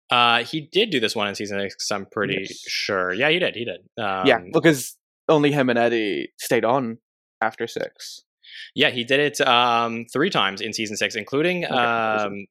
Uh, 0.09 0.43
he 0.43 0.61
did 0.71 0.89
do 0.89 0.99
this 0.99 1.15
one 1.15 1.27
in 1.27 1.35
season 1.35 1.59
six. 1.61 1.89
I'm 1.91 2.05
pretty 2.05 2.37
Yes. 2.41 2.59
sure. 2.67 3.13
Yeah, 3.13 3.29
he 3.29 3.39
did. 3.39 3.55
He 3.55 3.63
did. 3.65 3.79
Um, 3.97 4.25
yeah, 4.27 4.39
because 4.53 4.97
only 5.29 5.51
him 5.51 5.69
and 5.69 5.79
Eddie 5.79 6.33
stayed 6.37 6.65
on 6.65 6.97
after 7.41 7.67
six. 7.67 8.23
Yeah, 8.75 8.89
he 8.89 9.03
did 9.03 9.19
it 9.19 9.41
um, 9.41 10.05
three 10.11 10.29
times 10.29 10.61
in 10.61 10.73
season 10.73 10.97
six, 10.97 11.15
including 11.15 11.65
Okay, 11.65 11.73
um, 11.73 12.45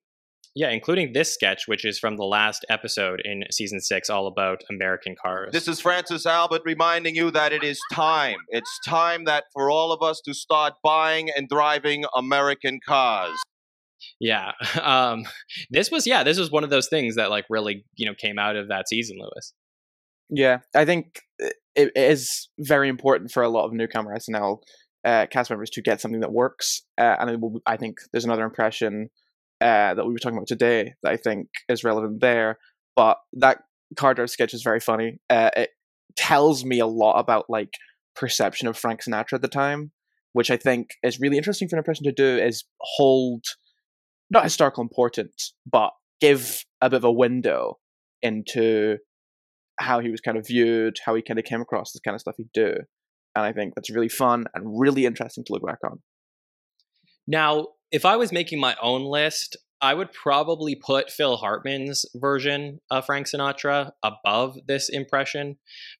yeah, 0.54 0.70
including 0.70 1.12
this 1.12 1.32
sketch, 1.32 1.68
which 1.68 1.84
is 1.84 1.98
from 1.98 2.16
the 2.16 2.24
last 2.24 2.64
episode 2.68 3.22
in 3.24 3.44
season 3.52 3.80
six, 3.80 4.10
all 4.10 4.26
about 4.26 4.62
American 4.68 5.14
cars. 5.20 5.52
This 5.52 5.68
is 5.68 5.80
Francis 5.80 6.26
Albert 6.26 6.62
reminding 6.64 7.14
you 7.14 7.30
that 7.30 7.52
it 7.52 7.62
is 7.62 7.78
time. 7.92 8.36
It's 8.48 8.80
time 8.84 9.24
that 9.24 9.44
for 9.52 9.70
all 9.70 9.92
of 9.92 10.02
us 10.02 10.20
to 10.24 10.34
start 10.34 10.74
buying 10.82 11.30
and 11.36 11.48
driving 11.48 12.04
American 12.16 12.80
cars. 12.86 13.38
yeah, 14.20 14.52
um, 14.82 15.24
this 15.70 15.90
was 15.90 16.06
yeah, 16.06 16.24
this 16.24 16.38
was 16.38 16.50
one 16.50 16.64
of 16.64 16.70
those 16.70 16.88
things 16.88 17.14
that 17.14 17.30
like 17.30 17.44
really 17.48 17.84
you 17.94 18.06
know 18.06 18.14
came 18.14 18.38
out 18.38 18.56
of 18.56 18.68
that 18.68 18.88
season, 18.88 19.18
Lewis. 19.20 19.54
Yeah, 20.30 20.58
I 20.74 20.84
think 20.84 21.20
it, 21.38 21.54
it 21.74 21.92
is 21.94 22.48
very 22.58 22.88
important 22.88 23.30
for 23.30 23.42
a 23.42 23.48
lot 23.48 23.66
of 23.66 23.72
newcomer 23.72 24.16
SNL 24.16 24.58
uh, 25.04 25.26
cast 25.30 25.50
members 25.50 25.70
to 25.70 25.82
get 25.82 26.00
something 26.00 26.20
that 26.20 26.32
works. 26.32 26.82
Uh, 26.98 27.16
and 27.18 27.40
will, 27.40 27.60
I 27.66 27.76
think 27.76 27.98
there's 28.12 28.24
another 28.24 28.44
impression 28.44 29.10
uh, 29.60 29.94
that 29.94 30.06
we 30.06 30.12
were 30.12 30.18
talking 30.18 30.36
about 30.36 30.48
today 30.48 30.94
that 31.02 31.12
I 31.12 31.16
think 31.16 31.48
is 31.68 31.84
relevant 31.84 32.20
there. 32.20 32.58
But 32.96 33.18
that 33.34 33.62
car 33.96 34.14
drive 34.14 34.30
sketch 34.30 34.54
is 34.54 34.62
very 34.62 34.80
funny. 34.80 35.18
Uh, 35.28 35.50
it 35.56 35.70
tells 36.16 36.64
me 36.64 36.80
a 36.80 36.86
lot 36.86 37.18
about 37.18 37.46
like 37.48 37.74
perception 38.16 38.68
of 38.68 38.76
Frank 38.76 39.02
Sinatra 39.02 39.34
at 39.34 39.42
the 39.42 39.48
time, 39.48 39.92
which 40.32 40.50
I 40.50 40.56
think 40.56 40.90
is 41.02 41.20
really 41.20 41.36
interesting 41.36 41.68
for 41.68 41.76
an 41.76 41.80
impression 41.80 42.04
to 42.04 42.12
do. 42.12 42.38
Is 42.38 42.64
hold 42.80 43.44
not 44.30 44.44
historical 44.44 44.82
importance, 44.82 45.54
but 45.70 45.90
give 46.20 46.64
a 46.80 46.90
bit 46.90 46.98
of 46.98 47.04
a 47.04 47.12
window 47.12 47.78
into 48.22 48.98
how 49.78 50.00
he 50.00 50.10
was 50.10 50.20
kind 50.20 50.36
of 50.36 50.46
viewed, 50.46 50.98
how 51.04 51.14
he 51.14 51.22
kind 51.22 51.38
of 51.38 51.44
came 51.44 51.60
across, 51.60 51.92
this 51.92 52.00
kind 52.04 52.14
of 52.14 52.20
stuff 52.20 52.34
he'd 52.36 52.52
do. 52.52 52.74
And 53.34 53.44
I 53.44 53.52
think 53.52 53.74
that's 53.74 53.90
really 53.90 54.08
fun 54.08 54.46
and 54.54 54.78
really 54.78 55.06
interesting 55.06 55.44
to 55.44 55.52
look 55.52 55.66
back 55.66 55.78
on. 55.84 56.00
Now, 57.26 57.68
if 57.92 58.04
I 58.04 58.16
was 58.16 58.32
making 58.32 58.60
my 58.60 58.76
own 58.82 59.04
list, 59.04 59.56
I 59.82 59.94
would 59.94 60.12
probably 60.12 60.74
put 60.74 61.10
Phil 61.10 61.36
Hartman's 61.38 62.04
version 62.14 62.80
of 62.90 63.06
Frank 63.06 63.26
Sinatra 63.26 63.92
above 64.02 64.58
this 64.66 64.90
impression, 64.90 65.56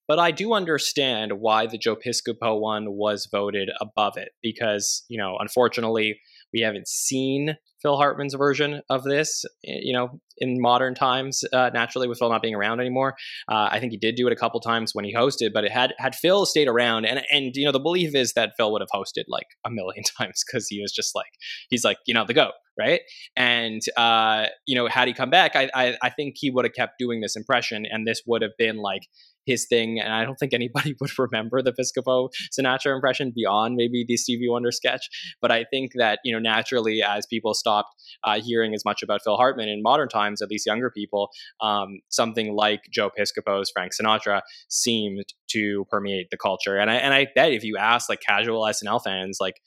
but 0.06 0.18
I 0.18 0.32
do 0.32 0.52
understand 0.52 1.40
why 1.40 1.66
the 1.66 1.78
Joe 1.78 1.96
Piscopo 1.96 2.60
one 2.60 2.92
was 2.92 3.26
voted 3.30 3.70
above 3.80 4.18
it 4.18 4.32
because, 4.42 5.04
you 5.08 5.16
know, 5.16 5.38
unfortunately, 5.40 6.20
we 6.52 6.60
haven't 6.60 6.88
seen 6.88 7.56
Phil 7.82 7.96
Hartman's 7.96 8.34
version 8.34 8.82
of 8.90 9.04
this, 9.04 9.44
eh, 9.66 9.78
you 9.82 9.92
know, 9.92 10.20
in 10.38 10.60
modern 10.60 10.94
times. 10.94 11.44
Uh, 11.52 11.70
naturally, 11.72 12.08
with 12.08 12.18
Phil 12.18 12.30
not 12.30 12.42
being 12.42 12.54
around 12.54 12.80
anymore, 12.80 13.14
uh, 13.50 13.68
I 13.70 13.80
think 13.80 13.92
he 13.92 13.98
did 13.98 14.16
do 14.16 14.26
it 14.26 14.32
a 14.32 14.36
couple 14.36 14.60
times 14.60 14.94
when 14.94 15.04
he 15.04 15.14
hosted. 15.14 15.52
But 15.52 15.64
it 15.64 15.72
had 15.72 15.94
had 15.98 16.14
Phil 16.14 16.46
stayed 16.46 16.68
around, 16.68 17.04
and 17.06 17.22
and 17.30 17.54
you 17.54 17.64
know, 17.64 17.72
the 17.72 17.80
belief 17.80 18.14
is 18.14 18.34
that 18.34 18.52
Phil 18.56 18.70
would 18.72 18.82
have 18.82 18.90
hosted 18.94 19.24
like 19.28 19.46
a 19.64 19.70
million 19.70 20.04
times 20.18 20.42
because 20.46 20.68
he 20.68 20.80
was 20.80 20.92
just 20.92 21.14
like 21.14 21.32
he's 21.68 21.84
like 21.84 21.98
you 22.06 22.14
know 22.14 22.24
the 22.26 22.34
goat, 22.34 22.52
right? 22.80 23.02
And 23.36 23.82
uh, 23.96 24.46
you 24.66 24.74
know, 24.74 24.88
had 24.88 25.06
he 25.06 25.14
come 25.14 25.30
back, 25.30 25.54
I 25.54 25.70
I, 25.74 25.96
I 26.02 26.10
think 26.10 26.36
he 26.38 26.50
would 26.50 26.64
have 26.64 26.74
kept 26.74 26.98
doing 26.98 27.20
this 27.20 27.36
impression, 27.36 27.84
and 27.88 28.06
this 28.06 28.22
would 28.26 28.42
have 28.42 28.56
been 28.58 28.78
like 28.78 29.02
his 29.46 29.66
thing. 29.66 30.00
And 30.00 30.12
I 30.12 30.24
don't 30.24 30.36
think 30.36 30.52
anybody 30.52 30.94
would 31.00 31.10
remember 31.18 31.62
the 31.62 31.72
Piscopo 31.72 32.30
Sinatra 32.56 32.94
impression 32.94 33.32
beyond 33.34 33.76
maybe 33.76 34.04
the 34.06 34.16
Stevie 34.16 34.48
Wonder 34.48 34.72
sketch. 34.72 35.08
But 35.40 35.50
I 35.50 35.64
think 35.64 35.92
that 35.96 36.20
you 36.24 36.32
know 36.32 36.38
naturally, 36.38 37.02
as 37.02 37.26
people 37.26 37.54
stopped 37.54 37.94
uh, 38.24 38.40
hearing 38.40 38.74
as 38.74 38.84
much 38.84 39.02
about 39.02 39.22
Phil 39.22 39.36
Hartman 39.36 39.68
in 39.68 39.82
modern 39.82 40.08
times, 40.08 40.40
at 40.40 40.50
least 40.50 40.66
younger 40.66 40.90
people, 40.90 41.30
um, 41.60 42.00
something 42.08 42.54
like 42.54 42.80
Joe 42.90 43.10
Piscopo's 43.10 43.70
Frank 43.70 43.92
Sinatra 43.92 44.40
seemed 44.68 45.26
to 45.50 45.84
permeate 45.90 46.30
the 46.30 46.38
culture. 46.38 46.78
And 46.78 46.90
I 46.90 46.94
and 46.94 47.12
I 47.12 47.26
bet 47.34 47.52
if 47.52 47.64
you 47.64 47.76
ask 47.76 48.08
like 48.08 48.20
casual 48.26 48.62
SNL 48.62 49.02
fans, 49.02 49.38
like 49.40 49.60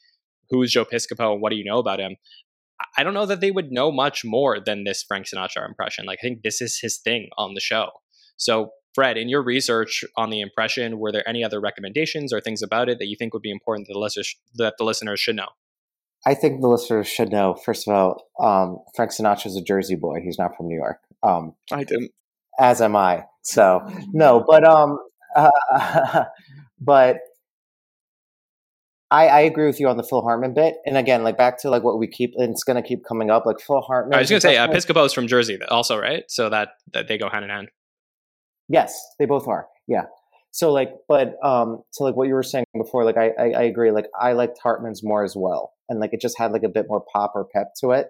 who's 0.50 0.72
Joe 0.72 0.86
Piscopo 0.86 1.34
and 1.34 1.42
what 1.42 1.50
do 1.50 1.56
you 1.56 1.66
know 1.66 1.80
about 1.80 2.00
him? 2.00 2.16
I- 2.84 3.02
I 3.02 3.04
don't 3.04 3.14
know 3.14 3.26
that 3.26 3.42
they 3.42 3.52
would 3.52 3.72
know 3.72 3.92
much 3.92 4.24
more 4.26 4.60
than 4.60 4.84
this 4.84 5.04
Frank 5.04 5.26
Sinatra 5.28 5.68
impression. 5.68 6.06
Like 6.06 6.20
I 6.22 6.28
think 6.28 6.42
this 6.44 6.62
is 6.62 6.80
his 6.80 6.98
thing 6.98 7.30
on 7.38 7.54
the 7.54 7.62
show. 7.62 7.90
So 8.38 8.72
Fred, 8.94 9.18
in 9.18 9.28
your 9.30 9.42
research 9.44 10.04
on 10.18 10.30
the 10.30 10.40
impression, 10.42 11.00
were 11.00 11.12
there 11.12 11.28
any 11.28 11.44
other 11.44 11.60
recommendations 11.60 12.32
or 12.32 12.40
things 12.40 12.62
about 12.62 12.90
it 12.90 13.00
that 13.00 13.08
you 13.08 13.16
think 13.18 13.34
would 13.34 13.42
be 13.42 13.50
important 13.52 13.88
that 13.88 13.94
the 13.94 14.00
listeners 14.00 14.36
that 14.56 14.76
the 14.78 14.84
listeners 14.84 15.20
should 15.20 15.36
know? 15.36 15.50
I 16.26 16.36
think 16.36 16.62
the 16.62 16.68
listeners 16.70 17.08
should 17.08 17.32
know. 17.32 17.54
First 17.56 17.88
of 17.88 17.94
all, 17.96 18.28
um, 18.40 18.78
Frank 18.96 19.12
Sinatra's 19.12 19.58
a 19.58 19.62
Jersey 19.62 19.96
boy. 19.96 20.20
He's 20.24 20.38
not 20.40 20.56
from 20.56 20.68
New 20.68 20.76
York. 20.78 21.00
Um, 21.24 21.56
I 21.72 21.84
didn't. 21.84 22.12
as 22.60 22.82
am 22.82 22.96
I. 22.96 23.26
So 23.42 23.82
no, 24.14 24.44
but 24.48 24.64
um, 24.64 24.98
uh, 25.36 26.24
but 26.80 27.18
I, 29.14 29.28
I 29.28 29.40
agree 29.42 29.68
with 29.68 29.80
you 29.80 29.88
on 29.88 29.98
the 29.98 30.04
Phil 30.04 30.22
Hartman 30.24 30.54
bit. 30.56 30.76
And 30.88 30.98
again, 30.98 31.24
like 31.24 31.38
back 31.38 31.62
to 31.62 31.70
like 31.70 31.84
what 31.84 32.00
we 32.00 32.08
keep, 32.08 32.34
and 32.36 32.50
it's 32.52 32.64
going 32.64 32.82
to 32.82 32.88
keep 32.88 33.06
coming 33.08 33.30
up. 33.30 33.46
Like 33.46 33.60
Phil 33.62 33.80
Hartman. 33.82 34.16
I 34.16 34.20
was 34.22 34.30
going 34.30 34.42
to 34.42 34.48
say 34.48 34.58
uh, 34.58 34.66
impression- 34.66 34.96
Piscopo's 34.96 35.14
from 35.14 35.28
Jersey, 35.28 35.60
also, 35.70 35.98
right? 35.98 36.24
So 36.30 36.50
that 36.50 36.70
that 36.94 37.08
they 37.08 37.18
go 37.20 37.30
hand 37.30 37.46
in 37.46 37.52
hand. 37.52 37.70
Yes, 38.70 39.00
they 39.20 39.26
both 39.26 39.48
are. 39.48 39.68
Yeah. 39.88 40.06
So 40.52 40.72
like, 40.72 40.90
but 41.08 41.36
um, 41.44 41.84
so 41.92 42.04
like 42.04 42.16
what 42.16 42.28
you 42.28 42.34
were 42.34 42.44
saying 42.44 42.66
before, 42.76 43.06
like 43.06 43.18
I, 43.18 43.30
I 43.40 43.44
I 43.52 43.62
agree. 43.64 43.92
Like 43.92 44.08
I 44.20 44.34
liked 44.34 44.58
Hartman's 44.62 45.04
more 45.04 45.24
as 45.24 45.36
well, 45.36 45.74
and 45.90 46.00
like 46.00 46.14
it 46.14 46.22
just 46.22 46.38
had 46.38 46.52
like 46.52 46.64
a 46.64 46.70
bit 46.70 46.86
more 46.90 47.04
pop 47.14 47.34
or 47.36 47.46
pep 47.54 47.74
to 47.82 47.92
it. 47.92 48.08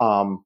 Um, 0.00 0.44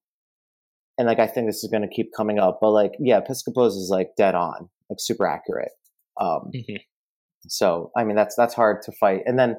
and 0.98 1.06
like 1.06 1.18
I 1.18 1.26
think 1.26 1.46
this 1.48 1.62
is 1.64 1.70
going 1.70 1.82
to 1.88 1.94
keep 1.94 2.10
coming 2.16 2.38
up, 2.38 2.58
but 2.60 2.70
like 2.70 2.92
yeah, 2.98 3.20
Piscopo's 3.20 3.76
is 3.76 3.88
like 3.90 4.10
dead 4.16 4.34
on, 4.34 4.68
like 4.90 4.98
super 5.00 5.26
accurate. 5.26 5.70
Um, 6.20 6.50
Mhm. 6.54 6.80
so 7.46 7.90
I 7.96 8.04
mean 8.04 8.16
that's 8.16 8.34
that's 8.36 8.54
hard 8.54 8.82
to 8.82 8.92
fight. 8.92 9.22
And 9.26 9.38
then 9.38 9.56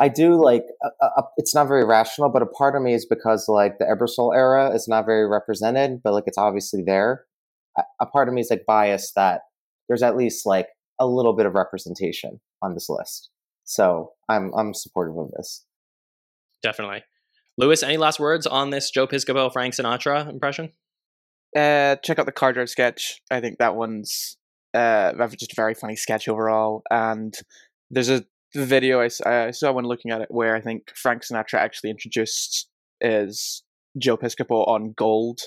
I 0.00 0.08
do 0.08 0.42
like 0.42 0.64
a, 0.82 1.04
a, 1.04 1.22
it's 1.36 1.54
not 1.54 1.66
very 1.66 1.84
rational, 1.84 2.28
but 2.28 2.42
a 2.42 2.46
part 2.46 2.76
of 2.76 2.82
me 2.82 2.94
is 2.94 3.04
because 3.04 3.48
like 3.48 3.78
the 3.78 3.84
Ebersol 3.84 4.34
era 4.34 4.70
is 4.74 4.86
not 4.86 5.06
very 5.06 5.26
represented, 5.28 6.02
but 6.02 6.12
like 6.12 6.24
it's 6.26 6.38
obviously 6.38 6.82
there. 6.84 7.24
A, 7.76 7.82
a 8.00 8.06
part 8.06 8.28
of 8.28 8.34
me 8.34 8.40
is 8.40 8.50
like 8.50 8.64
biased 8.66 9.14
that 9.16 9.42
there's 9.88 10.02
at 10.02 10.16
least 10.16 10.46
like 10.46 10.68
a 11.00 11.06
little 11.06 11.34
bit 11.34 11.46
of 11.46 11.54
representation 11.54 12.40
on 12.62 12.74
this 12.74 12.88
list. 12.88 13.30
So 13.64 14.12
I'm 14.28 14.52
I'm 14.56 14.72
supportive 14.72 15.16
of 15.16 15.30
this. 15.36 15.64
Definitely. 16.62 17.02
Lewis, 17.56 17.82
any 17.82 17.96
last 17.96 18.20
words 18.20 18.46
on 18.46 18.70
this 18.70 18.90
Joe 18.90 19.06
Piscopo 19.08 19.52
Frank 19.52 19.74
Sinatra 19.74 20.28
impression? 20.28 20.72
Uh, 21.56 21.96
check 22.04 22.18
out 22.18 22.26
the 22.26 22.32
card 22.32 22.56
art 22.56 22.68
sketch. 22.68 23.20
I 23.30 23.40
think 23.40 23.58
that 23.58 23.74
one's 23.74 24.36
uh 24.74 25.12
just 25.28 25.52
a 25.52 25.56
very 25.56 25.74
funny 25.74 25.96
sketch 25.96 26.28
overall. 26.28 26.82
And 26.90 27.34
there's 27.90 28.10
a 28.10 28.24
video 28.54 29.00
I 29.00 29.50
saw 29.50 29.72
when 29.72 29.84
looking 29.84 30.10
at 30.10 30.20
it 30.20 30.30
where 30.30 30.54
I 30.54 30.60
think 30.60 30.90
Frank 30.94 31.22
Sinatra 31.22 31.54
actually 31.54 31.90
introduced 31.90 32.68
is 33.00 33.62
Joe 33.98 34.16
Piscopo 34.16 34.66
on 34.66 34.92
Gold. 34.96 35.40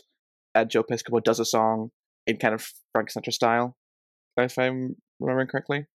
Uh, 0.53 0.65
Joe 0.65 0.83
Piscopo 0.83 1.23
does 1.23 1.39
a 1.39 1.45
song 1.45 1.91
in 2.27 2.37
kind 2.37 2.53
of 2.53 2.67
Frank 2.93 3.09
Sinatra 3.09 3.33
style, 3.33 3.75
if 4.37 4.57
I'm 4.57 4.95
remembering 5.19 5.47
correctly. 5.47 5.85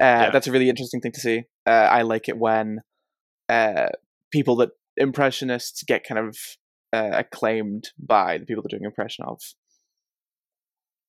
Uh, 0.00 0.04
Yeah. 0.04 0.30
That's 0.30 0.46
a 0.46 0.52
really 0.52 0.68
interesting 0.68 1.00
thing 1.00 1.12
to 1.12 1.20
see. 1.20 1.44
Uh, 1.66 1.70
I 1.70 2.02
like 2.02 2.28
it 2.28 2.38
when 2.38 2.80
uh, 3.48 3.88
people 4.30 4.56
that 4.56 4.70
impressionists 4.96 5.82
get 5.82 6.04
kind 6.04 6.18
of 6.18 6.36
uh, 6.92 7.10
acclaimed 7.12 7.90
by 7.98 8.38
the 8.38 8.46
people 8.46 8.62
they're 8.62 8.78
doing 8.78 8.86
impression 8.86 9.24
of. 9.26 9.40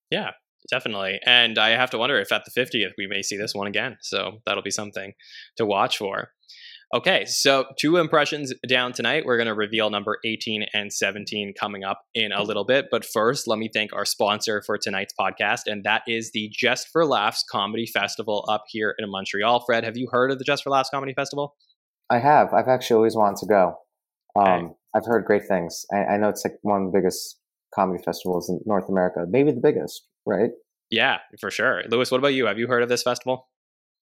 Yeah, 0.10 0.32
definitely. 0.70 1.20
And 1.26 1.58
I 1.58 1.70
have 1.70 1.90
to 1.92 1.98
wonder 1.98 2.20
if 2.20 2.32
at 2.32 2.44
the 2.46 2.52
50th 2.52 2.92
we 2.98 3.08
may 3.08 3.22
see 3.22 3.38
this 3.38 3.56
one 3.56 3.68
again. 3.68 3.98
So 4.02 4.42
that'll 4.46 4.64
be 4.64 4.72
something 4.72 5.14
to 5.58 5.66
watch 5.66 5.98
for. 5.98 6.32
Okay, 6.94 7.24
so 7.24 7.68
two 7.80 7.96
impressions 7.96 8.54
down 8.68 8.92
tonight. 8.92 9.24
We're 9.26 9.38
going 9.38 9.48
to 9.48 9.54
reveal 9.54 9.90
number 9.90 10.18
18 10.26 10.66
and 10.74 10.92
17 10.92 11.54
coming 11.58 11.86
up 11.86 12.02
in 12.14 12.34
a 12.34 12.44
little 12.44 12.66
bit. 12.66 12.88
But 12.92 13.06
first, 13.06 13.48
let 13.48 13.60
me 13.60 13.70
thank 13.74 13.94
our 13.94 14.04
sponsor 14.04 14.62
for 14.66 14.78
tonight's 14.78 15.14
podcast, 15.18 15.62
and 15.68 15.86
that 15.86 16.02
is 16.06 16.32
the 16.34 16.52
Just 16.54 16.90
for 16.90 17.06
Laughs 17.06 17.46
Comedy 17.50 17.86
Festival 17.86 18.46
up 18.50 18.66
here 18.68 18.94
in 19.00 19.10
Montreal. 19.10 19.64
Fred, 19.66 19.86
have 19.86 19.96
you 19.96 20.10
heard 20.12 20.32
of 20.32 20.38
the 20.38 20.44
Just 20.44 20.64
for 20.64 20.70
Laughs 20.70 20.90
Comedy 20.90 21.14
Festival? 21.14 21.56
I 22.10 22.20
have. 22.20 22.54
I've 22.54 22.68
actually 22.68 22.98
always 22.98 23.16
wanted 23.16 23.38
to 23.38 23.46
go. 23.46 23.76
Um, 24.36 24.46
Okay. 24.46 24.74
I've 24.94 25.06
heard 25.06 25.24
great 25.24 25.48
things. 25.48 25.86
I, 25.94 26.16
I 26.16 26.18
know 26.18 26.28
it's 26.28 26.44
like 26.44 26.56
one 26.64 26.84
of 26.84 26.92
the 26.92 26.98
biggest 26.98 27.40
comedy 27.74 28.04
festivals 28.04 28.50
in 28.50 28.60
North 28.66 28.90
America, 28.90 29.26
maybe 29.30 29.52
the 29.52 29.62
biggest, 29.62 30.06
right? 30.26 30.52
Yeah, 30.90 31.20
for 31.40 31.50
sure. 31.52 31.84
Lewis, 31.90 32.12
what 32.12 32.18
about 32.20 32.34
you? 32.34 32.46
Have 32.48 32.60
you 32.60 32.68
heard 32.68 32.84
of 32.84 32.90
this 32.90 33.04
festival? 33.04 33.48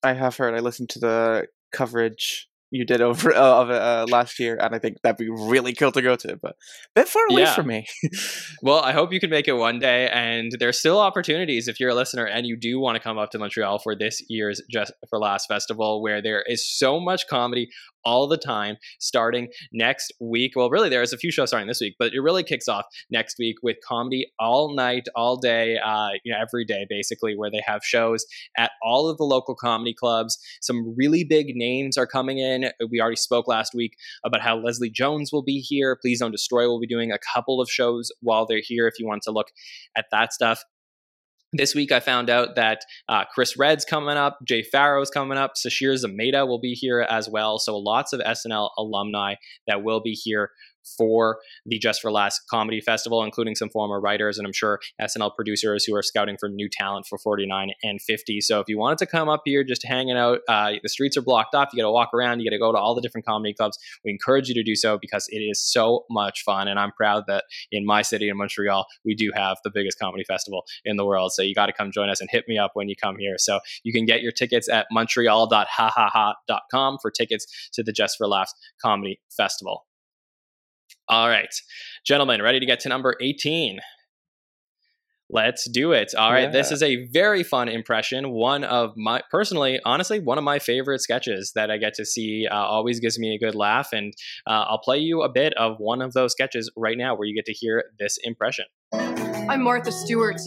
I 0.04 0.14
have 0.14 0.38
heard. 0.38 0.56
I 0.56 0.60
listened 0.60 0.90
to 0.90 1.00
the 1.00 1.48
coverage 1.72 2.48
you 2.72 2.86
did 2.86 3.02
over 3.02 3.34
uh, 3.34 3.40
of 3.62 3.70
uh, 3.72 4.06
last 4.10 4.40
year, 4.40 4.56
and 4.62 4.76
I 4.76 4.80
think 4.80 4.98
that'd 5.02 5.18
be 5.18 5.30
really 5.30 5.74
cool 5.74 5.92
to 5.92 6.02
go 6.04 6.16
to, 6.16 6.36
but 6.38 6.52
a 6.52 6.56
bit 7.02 7.08
far 7.08 7.24
away 7.30 7.42
Yeah. 7.42 7.56
from 7.56 7.68
me. 7.68 7.86
Well, 8.62 8.80
I 8.82 8.92
hope 8.92 9.14
you 9.14 9.20
can 9.22 9.30
make 9.30 9.48
it 9.48 9.54
one 9.54 9.80
day. 9.80 10.10
And 10.10 10.52
there's 10.60 10.78
still 10.78 11.00
opportunities 11.00 11.68
if 11.70 11.80
you're 11.80 11.92
a 11.92 11.96
listener 11.96 12.26
and 12.26 12.46
you 12.46 12.58
do 12.58 12.78
want 12.80 12.96
to 12.98 13.00
come 13.02 13.18
up 13.18 13.32
to 13.32 13.40
Montreal 13.40 13.80
for 13.80 13.96
this 13.96 14.22
year's 14.28 14.62
Just 14.70 14.92
for 15.10 15.18
Laughs 15.18 15.46
Festival, 15.46 16.02
where 16.02 16.22
there 16.22 16.42
is 16.42 16.68
so 16.68 17.00
much 17.00 17.26
comedy 17.28 17.70
all 18.06 18.28
the 18.28 18.38
time 18.38 18.78
starting 19.00 19.50
next 19.72 20.14
week. 20.20 20.54
Well, 20.56 20.70
really, 20.70 20.90
there's 20.90 21.14
a 21.14 21.18
few 21.18 21.32
shows 21.32 21.50
starting 21.50 21.68
this 21.68 21.82
week, 21.82 21.96
but 22.00 22.14
it 22.14 22.22
really 22.22 22.44
kicks 22.44 22.68
off 22.68 22.86
next 23.10 23.38
week 23.40 23.58
with 23.62 23.78
comedy 23.88 24.32
all 24.40 24.74
night, 24.74 25.08
all 25.16 25.38
day, 25.38 25.78
uh, 25.78 26.10
you 26.24 26.32
know, 26.32 26.40
every 26.40 26.66
day, 26.66 26.86
basically, 26.90 27.36
where 27.36 27.52
they 27.52 27.62
have 27.66 27.84
shows 27.84 28.26
at 28.58 28.72
all 28.84 29.10
of 29.10 29.18
the 29.18 29.24
local 29.24 29.56
comedy 29.56 29.94
clubs. 29.94 30.38
Some 30.62 30.96
really 30.96 31.24
big 31.24 31.56
names 31.56 31.98
are 31.98 32.08
coming 32.08 32.40
in. 32.40 32.72
We 32.90 33.02
already 33.02 33.16
spoke 33.16 33.48
last 33.48 33.74
week 33.74 33.96
about 34.24 34.42
how 34.42 34.58
Leslie 34.58 34.90
Jones 34.90 35.32
will 35.32 35.44
be 35.44 35.60
here. 35.60 35.98
Please 36.02 36.20
Don't 36.20 36.32
Destroy 36.32 36.68
will 36.68 36.80
be 36.80 36.88
doing 36.88 37.12
a 37.12 37.20
couple 37.34 37.62
of 37.62 37.70
shows 37.70 38.12
while 38.22 38.46
they're 38.46 38.62
here 38.64 38.88
if 38.88 39.00
you 39.00 39.08
want 39.08 39.24
to 39.24 39.32
look 39.32 39.48
at 39.96 40.06
that 40.12 40.34
stuff. 40.34 40.64
This 41.52 41.74
week, 41.74 41.92
I 41.92 42.00
found 42.00 42.30
out 42.30 42.56
that 42.58 42.82
uh, 43.08 43.26
Chris 43.34 43.58
Redd's 43.58 43.84
coming 43.84 44.18
up, 44.18 44.38
Jay 44.48 44.62
Pharoah's 44.62 45.10
coming 45.10 45.38
up, 45.38 45.54
Sasheer 45.56 45.96
Zamata 45.96 46.48
will 46.48 46.60
be 46.60 46.74
here 46.74 47.02
as 47.10 47.28
well. 47.28 47.58
So, 47.58 47.76
lots 47.76 48.14
of 48.14 48.20
SNL 48.20 48.70
alumni 48.78 49.34
that 49.68 49.84
will 49.84 50.00
be 50.00 50.12
here 50.12 50.52
for 50.98 51.40
the 51.66 51.80
Just 51.80 52.02
for 52.02 52.12
Laughs 52.12 52.40
Comedy 52.50 52.82
Festival, 52.82 53.24
including 53.24 53.56
some 53.56 53.70
former 53.70 54.00
writers 54.00 54.38
and 54.38 54.46
I'm 54.46 54.54
sure 54.54 54.80
SNL 55.02 55.36
producers 55.36 55.86
who 55.86 55.96
are 55.96 56.04
scouting 56.04 56.38
for 56.40 56.50
new 56.50 56.70
talent 56.70 57.06
for 57.08 57.18
49 57.18 57.72
and 57.84 58.02
50. 58.02 58.42
So 58.42 58.60
if 58.60 58.68
you 58.68 58.78
wanted 58.78 58.98
to 59.00 59.06
come 59.06 59.30
up 59.30 59.42
here 59.46 59.64
just 59.64 59.86
hanging 59.86 60.18
out, 60.18 60.40
uh, 60.48 60.74
the 60.82 60.90
streets 60.90 61.18
are 61.18 61.22
blocked 61.22 61.56
off. 61.56 61.70
You 61.74 61.82
got 61.82 61.88
to 61.88 61.92
walk 61.92 62.14
around. 62.14 62.40
You 62.40 62.50
got 62.50 62.56
to 62.56 62.60
go 62.60 62.72
to 62.72 62.78
all 62.78 62.96
the 62.96 63.02
different 63.02 63.26
comedy 63.26 63.54
clubs. 63.54 63.78
We 64.04 64.12
encourage 64.12 64.50
you 64.50 64.56
to 64.56 64.64
do 64.64 64.76
so 64.76 64.98
because 64.98 65.28
it 65.30 65.40
is 65.40 65.62
so 65.62 66.06
much 66.10 66.44
fun. 66.44 66.68
And 66.68 66.80
I'm 66.80 66.92
proud 66.92 67.26
that 67.28 67.46
in 67.72 67.86
my 67.86 68.02
city 68.02 68.30
in 68.30 68.38
Montreal, 68.38 68.86
we 69.06 69.16
do 69.16 69.32
have 69.36 69.58
the 69.64 69.72
biggest 69.72 70.00
comedy 70.00 70.24
festival 70.24 70.66
in 70.86 70.98
the 70.98 71.06
world. 71.06 71.32
So 71.34 71.42
you 71.42 71.56
got 71.56 71.68
to 71.68 71.74
come 71.74 71.92
join 71.92 72.10
us 72.10 72.22
and 72.22 72.30
hit 72.32 72.46
me 72.48 72.58
up 72.58 72.72
when 72.74 72.90
you 72.90 72.96
come 72.96 73.18
here. 73.18 73.36
So 73.38 73.60
you 73.84 73.94
can 73.94 74.06
get 74.06 74.22
your 74.22 74.32
tickets 74.32 74.70
at 74.70 74.88
montreal.hahaha.com 74.92 76.98
for 77.02 77.12
tickets 77.12 77.70
to 77.74 77.84
the 77.84 77.92
Just 77.92 78.18
for 78.18 78.28
Laughs 78.28 78.54
Comedy 78.82 79.20
Festival. 79.36 79.89
All 81.10 81.28
right, 81.28 81.54
gentlemen, 82.06 82.40
ready 82.40 82.60
to 82.60 82.68
get 82.68 82.82
to 82.82 82.90
number 82.90 83.16
18? 83.20 83.80
Let's 85.32 85.68
do 85.68 85.92
it. 85.92 86.14
All 86.16 86.32
right, 86.32 86.52
this 86.52 86.72
is 86.72 86.84
a 86.84 87.08
very 87.08 87.42
fun 87.42 87.68
impression. 87.68 88.30
One 88.30 88.64
of 88.64 88.92
my, 88.96 89.24
personally, 89.32 89.80
honestly, 89.86 90.20
one 90.20 90.38
of 90.38 90.44
my 90.44 90.60
favorite 90.60 91.00
sketches 91.00 91.54
that 91.56 91.72
I 91.72 91.78
get 91.78 91.96
to 91.96 92.06
see. 92.06 92.48
Uh, 92.50 92.56
always 92.56 93.00
gives 93.00 93.18
me 93.18 93.34
a 93.34 93.40
good 93.40 93.56
laugh. 93.56 93.90
And 93.92 94.14
uh, 94.46 94.66
I'll 94.68 94.80
play 94.80 95.00
you 95.00 95.24
a 95.24 95.30
bit 95.30 95.54
of 95.56 95.78
one 95.80 96.04
of 96.04 96.14
those 96.14 96.34
sketches 96.34 96.72
right 96.78 96.98
now 96.98 97.16
where 97.16 97.28
you 97.28 97.34
get 97.34 97.46
to 97.46 97.54
hear 97.54 97.86
this 97.98 98.20
impression. 98.24 98.66
I'm 98.94 99.64
Martha 99.64 99.92
Stewart. 99.92 100.40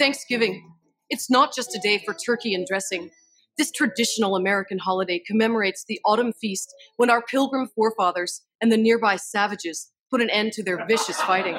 Thanksgiving. 0.00 0.68
It's 1.10 1.30
not 1.30 1.54
just 1.54 1.76
a 1.76 1.80
day 1.80 2.02
for 2.04 2.12
turkey 2.12 2.54
and 2.54 2.66
dressing. 2.66 3.10
This 3.56 3.70
traditional 3.70 4.34
American 4.34 4.78
holiday 4.78 5.20
commemorates 5.24 5.84
the 5.84 6.00
autumn 6.04 6.32
feast 6.32 6.74
when 6.96 7.08
our 7.08 7.22
pilgrim 7.22 7.68
forefathers 7.68 8.42
and 8.60 8.72
the 8.72 8.76
nearby 8.76 9.14
savages 9.14 9.92
put 10.10 10.20
an 10.20 10.30
end 10.30 10.52
to 10.54 10.62
their 10.62 10.84
vicious 10.86 11.20
fighting. 11.20 11.58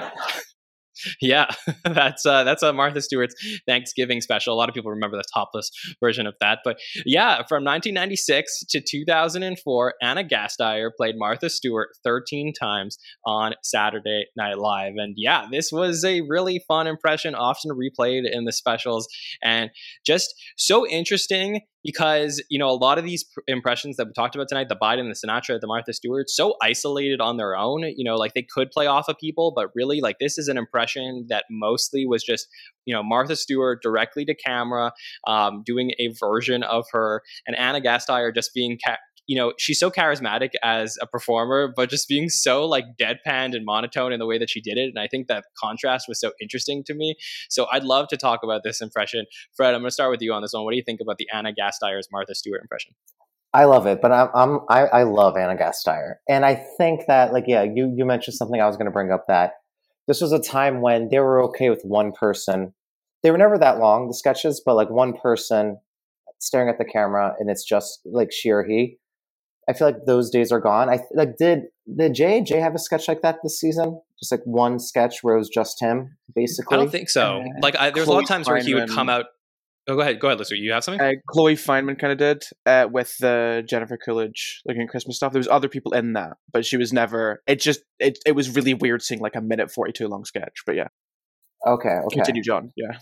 Yeah, 1.21 1.47
that's 1.83 2.25
uh, 2.25 2.43
that's 2.43 2.63
a 2.63 2.73
Martha 2.73 3.01
Stewart's 3.01 3.35
Thanksgiving 3.67 4.21
special. 4.21 4.53
A 4.53 4.57
lot 4.57 4.69
of 4.69 4.75
people 4.75 4.91
remember 4.91 5.17
the 5.17 5.23
topless 5.33 5.71
version 5.99 6.27
of 6.27 6.35
that, 6.41 6.59
but 6.63 6.79
yeah, 7.05 7.43
from 7.47 7.63
1996 7.63 8.65
to 8.69 8.81
2004, 8.81 9.93
Anna 10.01 10.23
Gasteyer 10.23 10.89
played 10.95 11.15
Martha 11.17 11.49
Stewart 11.49 11.89
13 12.03 12.53
times 12.53 12.97
on 13.25 13.53
Saturday 13.63 14.25
Night 14.35 14.57
Live, 14.57 14.93
and 14.97 15.13
yeah, 15.17 15.47
this 15.49 15.71
was 15.71 16.03
a 16.03 16.21
really 16.21 16.61
fun 16.67 16.87
impression, 16.87 17.35
often 17.35 17.71
replayed 17.71 18.29
in 18.29 18.45
the 18.45 18.51
specials, 18.51 19.07
and 19.41 19.69
just 20.05 20.33
so 20.57 20.87
interesting 20.87 21.61
because 21.83 22.43
you 22.49 22.59
know 22.59 22.69
a 22.69 22.71
lot 22.71 22.97
of 22.97 23.03
these 23.03 23.23
pr- 23.23 23.41
impressions 23.47 23.97
that 23.97 24.05
we 24.07 24.13
talked 24.13 24.35
about 24.35 24.47
tonight 24.47 24.67
the 24.69 24.75
biden 24.75 25.09
the 25.09 25.27
sinatra 25.27 25.59
the 25.59 25.67
martha 25.67 25.93
stewart 25.93 26.29
so 26.29 26.55
isolated 26.61 27.21
on 27.21 27.37
their 27.37 27.55
own 27.55 27.83
you 27.95 28.03
know 28.03 28.15
like 28.15 28.33
they 28.33 28.45
could 28.53 28.69
play 28.71 28.87
off 28.87 29.07
of 29.07 29.17
people 29.17 29.53
but 29.55 29.69
really 29.75 30.01
like 30.01 30.17
this 30.19 30.37
is 30.37 30.47
an 30.47 30.57
impression 30.57 31.25
that 31.29 31.45
mostly 31.49 32.05
was 32.05 32.23
just 32.23 32.47
you 32.85 32.93
know 32.93 33.03
martha 33.03 33.35
stewart 33.35 33.81
directly 33.81 34.25
to 34.25 34.35
camera 34.35 34.91
um, 35.27 35.63
doing 35.65 35.91
a 35.99 36.09
version 36.19 36.63
of 36.63 36.85
her 36.91 37.21
and 37.47 37.55
anna 37.57 37.79
gasteyer 37.79 38.33
just 38.33 38.53
being 38.53 38.77
ca- 38.85 38.97
you 39.29 39.35
know, 39.35 39.53
she's 39.59 39.79
so 39.79 39.91
charismatic 39.91 40.53
as 40.63 40.97
a 41.03 41.05
performer, 41.05 41.71
but 41.75 41.87
just 41.87 42.07
being 42.07 42.29
so 42.29 42.65
like 42.65 42.85
deadpanned 42.99 43.55
and 43.55 43.63
monotone 43.63 44.11
in 44.11 44.17
the 44.17 44.25
way 44.25 44.39
that 44.39 44.49
she 44.49 44.59
did 44.59 44.75
it. 44.79 44.89
And 44.89 44.97
I 44.97 45.05
think 45.05 45.27
that 45.27 45.45
contrast 45.55 46.07
was 46.07 46.19
so 46.19 46.31
interesting 46.41 46.83
to 46.85 46.95
me. 46.95 47.13
So 47.47 47.67
I'd 47.71 47.83
love 47.83 48.07
to 48.07 48.17
talk 48.17 48.39
about 48.41 48.63
this 48.63 48.81
impression. 48.81 49.27
Fred, 49.55 49.75
I'm 49.75 49.81
going 49.81 49.89
to 49.89 49.91
start 49.91 50.09
with 50.09 50.23
you 50.23 50.33
on 50.33 50.41
this 50.41 50.51
one. 50.51 50.63
What 50.63 50.71
do 50.71 50.77
you 50.77 50.83
think 50.83 50.99
about 50.99 51.19
the 51.19 51.27
Ana 51.31 51.53
Gasteyer's 51.53 52.07
Martha 52.11 52.33
Stewart 52.33 52.59
impression? 52.59 52.95
I 53.53 53.65
love 53.65 53.85
it, 53.85 54.01
but 54.01 54.11
I'm, 54.11 54.29
I'm 54.33 54.59
I, 54.67 54.85
I 54.85 55.03
love 55.03 55.37
Ana 55.37 55.55
Gasteyer, 55.55 56.15
and 56.27 56.45
I 56.45 56.53
think 56.77 57.07
that 57.07 57.33
like 57.33 57.45
yeah, 57.47 57.63
you 57.63 57.91
you 57.97 58.05
mentioned 58.05 58.35
something 58.35 58.61
I 58.61 58.67
was 58.67 58.77
going 58.77 58.85
to 58.85 58.91
bring 58.91 59.11
up 59.11 59.25
that 59.27 59.53
this 60.07 60.21
was 60.21 60.31
a 60.31 60.39
time 60.39 60.81
when 60.81 61.09
they 61.09 61.17
were 61.17 61.41
okay 61.45 61.71
with 61.71 61.81
one 61.83 62.11
person. 62.11 62.75
They 63.23 63.31
were 63.31 63.39
never 63.39 63.57
that 63.57 63.79
long 63.79 64.07
the 64.07 64.13
sketches, 64.13 64.61
but 64.63 64.75
like 64.75 64.91
one 64.91 65.13
person 65.13 65.79
staring 66.39 66.69
at 66.69 66.77
the 66.77 66.85
camera 66.85 67.35
and 67.39 67.49
it's 67.49 67.63
just 67.63 68.01
like 68.05 68.31
she 68.31 68.51
or 68.51 68.63
he. 68.63 68.98
I 69.69 69.73
feel 69.73 69.87
like 69.87 70.05
those 70.07 70.31
days 70.31 70.51
are 70.51 70.59
gone. 70.59 70.89
I 70.89 70.99
like 71.13 71.37
did 71.37 71.65
did 71.95 72.15
Jay 72.15 72.41
Jay 72.41 72.59
have 72.59 72.73
a 72.73 72.79
sketch 72.79 73.07
like 73.07 73.21
that 73.21 73.37
this 73.43 73.59
season? 73.59 74.01
Just 74.19 74.31
like 74.31 74.41
one 74.43 74.79
sketch 74.79 75.19
where 75.21 75.35
it 75.35 75.37
was 75.37 75.49
just 75.49 75.79
him, 75.79 76.17
basically. 76.35 76.75
I 76.75 76.79
don't 76.79 76.91
think 76.91 77.09
so. 77.09 77.43
Like 77.61 77.77
I, 77.77 77.91
there 77.91 78.01
was 78.01 78.09
a 78.09 78.11
lot 78.11 78.23
of 78.23 78.27
times 78.27 78.47
where 78.47 78.61
he 78.61 78.73
would 78.73 78.89
come 78.89 79.09
out. 79.09 79.25
Oh, 79.87 79.95
go 79.95 80.01
ahead, 80.01 80.19
go 80.19 80.27
ahead, 80.27 80.39
Lister. 80.39 80.55
You 80.55 80.71
have 80.73 80.83
something? 80.83 81.01
Uh, 81.01 81.13
Chloe 81.27 81.55
Fineman 81.55 81.97
kind 81.97 82.11
of 82.11 82.19
did 82.19 82.43
uh, 82.65 82.87
with 82.91 83.15
the 83.19 83.63
Jennifer 83.67 83.97
Coolidge 83.97 84.61
looking 84.65 84.83
at 84.83 84.89
Christmas 84.89 85.15
stuff. 85.15 85.31
There 85.31 85.39
was 85.39 85.47
other 85.47 85.69
people 85.69 85.93
in 85.93 86.13
that, 86.13 86.33
but 86.51 86.65
she 86.65 86.77
was 86.77 86.91
never. 86.91 87.41
It 87.47 87.59
just 87.59 87.81
it 87.99 88.19
it 88.25 88.33
was 88.33 88.55
really 88.55 88.73
weird 88.73 89.01
seeing 89.01 89.21
like 89.21 89.35
a 89.35 89.41
minute 89.41 89.71
forty 89.71 89.91
two 89.91 90.07
long 90.07 90.25
sketch. 90.25 90.63
But 90.65 90.75
yeah, 90.75 90.87
Okay, 91.65 91.89
okay. 91.89 92.15
continue, 92.15 92.41
Jon. 92.41 92.71
Yeah. 92.75 92.99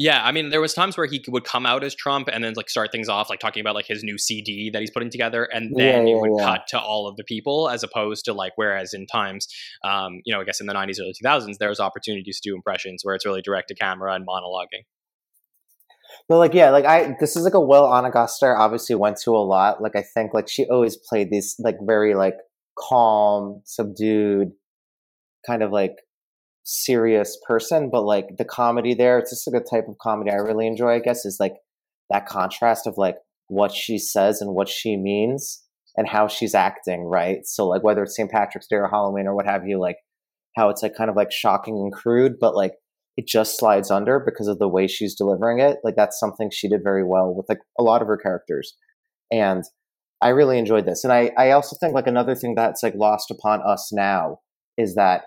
Yeah, 0.00 0.22
I 0.24 0.30
mean, 0.30 0.50
there 0.50 0.60
was 0.60 0.74
times 0.74 0.96
where 0.96 1.06
he 1.06 1.24
would 1.26 1.42
come 1.42 1.66
out 1.66 1.82
as 1.82 1.92
Trump 1.92 2.28
and 2.32 2.44
then 2.44 2.54
like 2.56 2.70
start 2.70 2.92
things 2.92 3.08
off, 3.08 3.28
like 3.28 3.40
talking 3.40 3.60
about 3.60 3.74
like 3.74 3.86
his 3.86 4.04
new 4.04 4.16
CD 4.16 4.70
that 4.70 4.80
he's 4.80 4.92
putting 4.92 5.10
together, 5.10 5.42
and 5.52 5.76
then 5.76 6.06
Yeah, 6.06 6.12
it 6.12 6.20
would 6.20 6.30
yeah. 6.38 6.44
cut 6.44 6.68
to 6.68 6.78
all 6.80 7.08
of 7.08 7.16
the 7.16 7.24
people, 7.24 7.68
as 7.68 7.82
opposed 7.82 8.24
to 8.26 8.32
like 8.32 8.52
whereas 8.54 8.94
in 8.94 9.06
times, 9.06 9.48
um, 9.82 10.20
you 10.24 10.32
know, 10.32 10.40
I 10.40 10.44
guess 10.44 10.60
in 10.60 10.68
the 10.68 10.72
'90s, 10.72 11.00
or 11.00 11.02
early 11.02 11.14
2000s, 11.20 11.58
there 11.58 11.68
was 11.68 11.80
opportunities 11.80 12.38
to 12.40 12.50
do 12.50 12.54
impressions 12.54 13.00
where 13.04 13.16
it's 13.16 13.26
really 13.26 13.42
direct 13.42 13.68
to 13.68 13.74
camera 13.74 14.14
and 14.14 14.24
monologuing. 14.24 14.84
But 16.28 16.38
like 16.38 16.54
yeah, 16.54 16.70
like 16.70 16.84
I 16.84 17.16
this 17.18 17.36
is 17.36 17.42
like 17.44 17.54
a 17.54 17.60
Will 17.60 17.84
Ana 17.84 18.10
Gasteyer 18.10 18.56
obviously 18.56 18.94
went 18.94 19.16
to 19.24 19.32
a 19.32 19.38
lot. 19.44 19.82
Like 19.82 19.96
I 19.96 20.02
think 20.02 20.32
like 20.32 20.48
she 20.48 20.64
always 20.66 20.96
played 20.96 21.30
these 21.30 21.56
like 21.58 21.76
very 21.82 22.14
like 22.14 22.36
calm, 22.78 23.62
subdued, 23.64 24.52
kind 25.46 25.62
of 25.62 25.72
like 25.72 25.96
serious 26.70 27.38
person, 27.46 27.88
but 27.90 28.04
like 28.04 28.36
the 28.36 28.44
comedy 28.44 28.92
there, 28.92 29.18
it's 29.18 29.30
just 29.30 29.50
like 29.50 29.62
a 29.62 29.64
type 29.64 29.88
of 29.88 29.96
comedy 29.98 30.30
I 30.30 30.34
really 30.34 30.66
enjoy, 30.66 30.96
I 30.96 30.98
guess, 30.98 31.24
is 31.24 31.38
like 31.40 31.54
that 32.10 32.26
contrast 32.26 32.86
of 32.86 32.98
like 32.98 33.16
what 33.48 33.72
she 33.72 33.96
says 33.96 34.42
and 34.42 34.54
what 34.54 34.68
she 34.68 34.96
means 34.96 35.62
and 35.96 36.06
how 36.06 36.28
she's 36.28 36.54
acting, 36.54 37.04
right? 37.04 37.38
So 37.44 37.66
like 37.66 37.82
whether 37.82 38.02
it's 38.02 38.14
St. 38.14 38.30
Patrick's 38.30 38.66
Day 38.66 38.76
or 38.76 38.88
Halloween 38.88 39.26
or 39.26 39.34
what 39.34 39.46
have 39.46 39.66
you, 39.66 39.80
like 39.80 39.96
how 40.56 40.68
it's 40.68 40.82
like 40.82 40.94
kind 40.94 41.08
of 41.08 41.16
like 41.16 41.32
shocking 41.32 41.74
and 41.74 41.90
crude, 41.90 42.34
but 42.38 42.54
like 42.54 42.74
it 43.16 43.26
just 43.26 43.58
slides 43.58 43.90
under 43.90 44.20
because 44.20 44.46
of 44.46 44.58
the 44.58 44.68
way 44.68 44.86
she's 44.86 45.14
delivering 45.14 45.60
it. 45.60 45.78
Like 45.82 45.96
that's 45.96 46.20
something 46.20 46.50
she 46.52 46.68
did 46.68 46.82
very 46.84 47.02
well 47.02 47.34
with 47.34 47.46
like 47.48 47.60
a 47.78 47.82
lot 47.82 48.02
of 48.02 48.08
her 48.08 48.18
characters. 48.18 48.76
And 49.32 49.64
I 50.20 50.28
really 50.28 50.58
enjoyed 50.58 50.84
this. 50.84 51.02
And 51.02 51.14
I, 51.14 51.32
I 51.38 51.52
also 51.52 51.76
think 51.80 51.94
like 51.94 52.06
another 52.06 52.34
thing 52.34 52.54
that's 52.54 52.82
like 52.82 52.94
lost 52.94 53.30
upon 53.30 53.62
us 53.66 53.90
now 53.90 54.40
is 54.76 54.96
that 54.96 55.22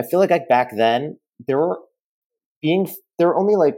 I 0.00 0.04
feel 0.08 0.18
like 0.20 0.30
like 0.30 0.48
back 0.48 0.70
then 0.76 1.18
there 1.46 1.58
were 1.58 1.78
being 2.62 2.88
there 3.18 3.28
were 3.28 3.38
only 3.38 3.56
like 3.56 3.76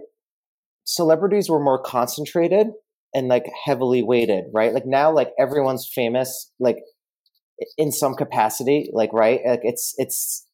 celebrities 0.84 1.48
were 1.48 1.62
more 1.62 1.82
concentrated 1.82 2.68
and 3.14 3.28
like 3.28 3.44
heavily 3.64 4.02
weighted, 4.02 4.44
right? 4.54 4.72
Like 4.72 4.86
now 4.86 5.12
like 5.12 5.30
everyone's 5.38 5.90
famous 5.92 6.50
like 6.60 6.78
in 7.76 7.92
some 7.92 8.14
capacity, 8.14 8.90
like 8.92 9.12
right? 9.12 9.40
Like 9.46 9.60
it's 9.62 9.94
it's 9.98 10.46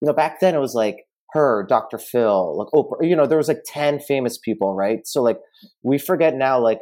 you 0.00 0.06
know 0.08 0.14
back 0.14 0.40
then 0.40 0.54
it 0.54 0.60
was 0.60 0.74
like 0.74 1.04
her, 1.32 1.66
Dr. 1.68 1.98
Phil, 1.98 2.58
like 2.58 2.68
Oprah, 2.72 3.08
you 3.08 3.16
know, 3.16 3.26
there 3.26 3.38
was 3.38 3.48
like 3.48 3.62
10 3.66 4.00
famous 4.00 4.38
people, 4.38 4.74
right? 4.74 5.00
So 5.04 5.22
like 5.22 5.38
we 5.82 5.98
forget 5.98 6.34
now 6.34 6.60
like 6.60 6.80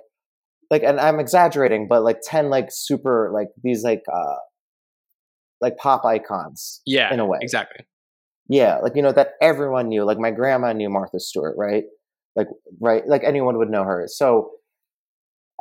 like 0.70 0.82
and 0.82 1.00
I'm 1.00 1.20
exaggerating, 1.20 1.86
but 1.88 2.02
like 2.02 2.18
10 2.24 2.50
like 2.50 2.68
super 2.70 3.30
like 3.32 3.48
these 3.62 3.82
like 3.84 4.02
uh 4.12 4.36
like 5.60 5.76
pop 5.78 6.04
icons 6.04 6.80
Yeah, 6.86 7.12
in 7.12 7.20
a 7.20 7.26
way. 7.26 7.38
exactly. 7.40 7.86
Yeah, 8.48 8.78
like 8.78 8.96
you 8.96 9.02
know 9.02 9.12
that 9.12 9.32
everyone 9.40 9.88
knew. 9.88 10.04
Like 10.04 10.18
my 10.18 10.30
grandma 10.30 10.72
knew 10.72 10.90
Martha 10.90 11.20
Stewart, 11.20 11.54
right? 11.56 11.84
Like 12.36 12.48
right, 12.80 13.06
like 13.06 13.24
anyone 13.24 13.56
would 13.58 13.70
know 13.70 13.84
her. 13.84 14.04
So, 14.08 14.50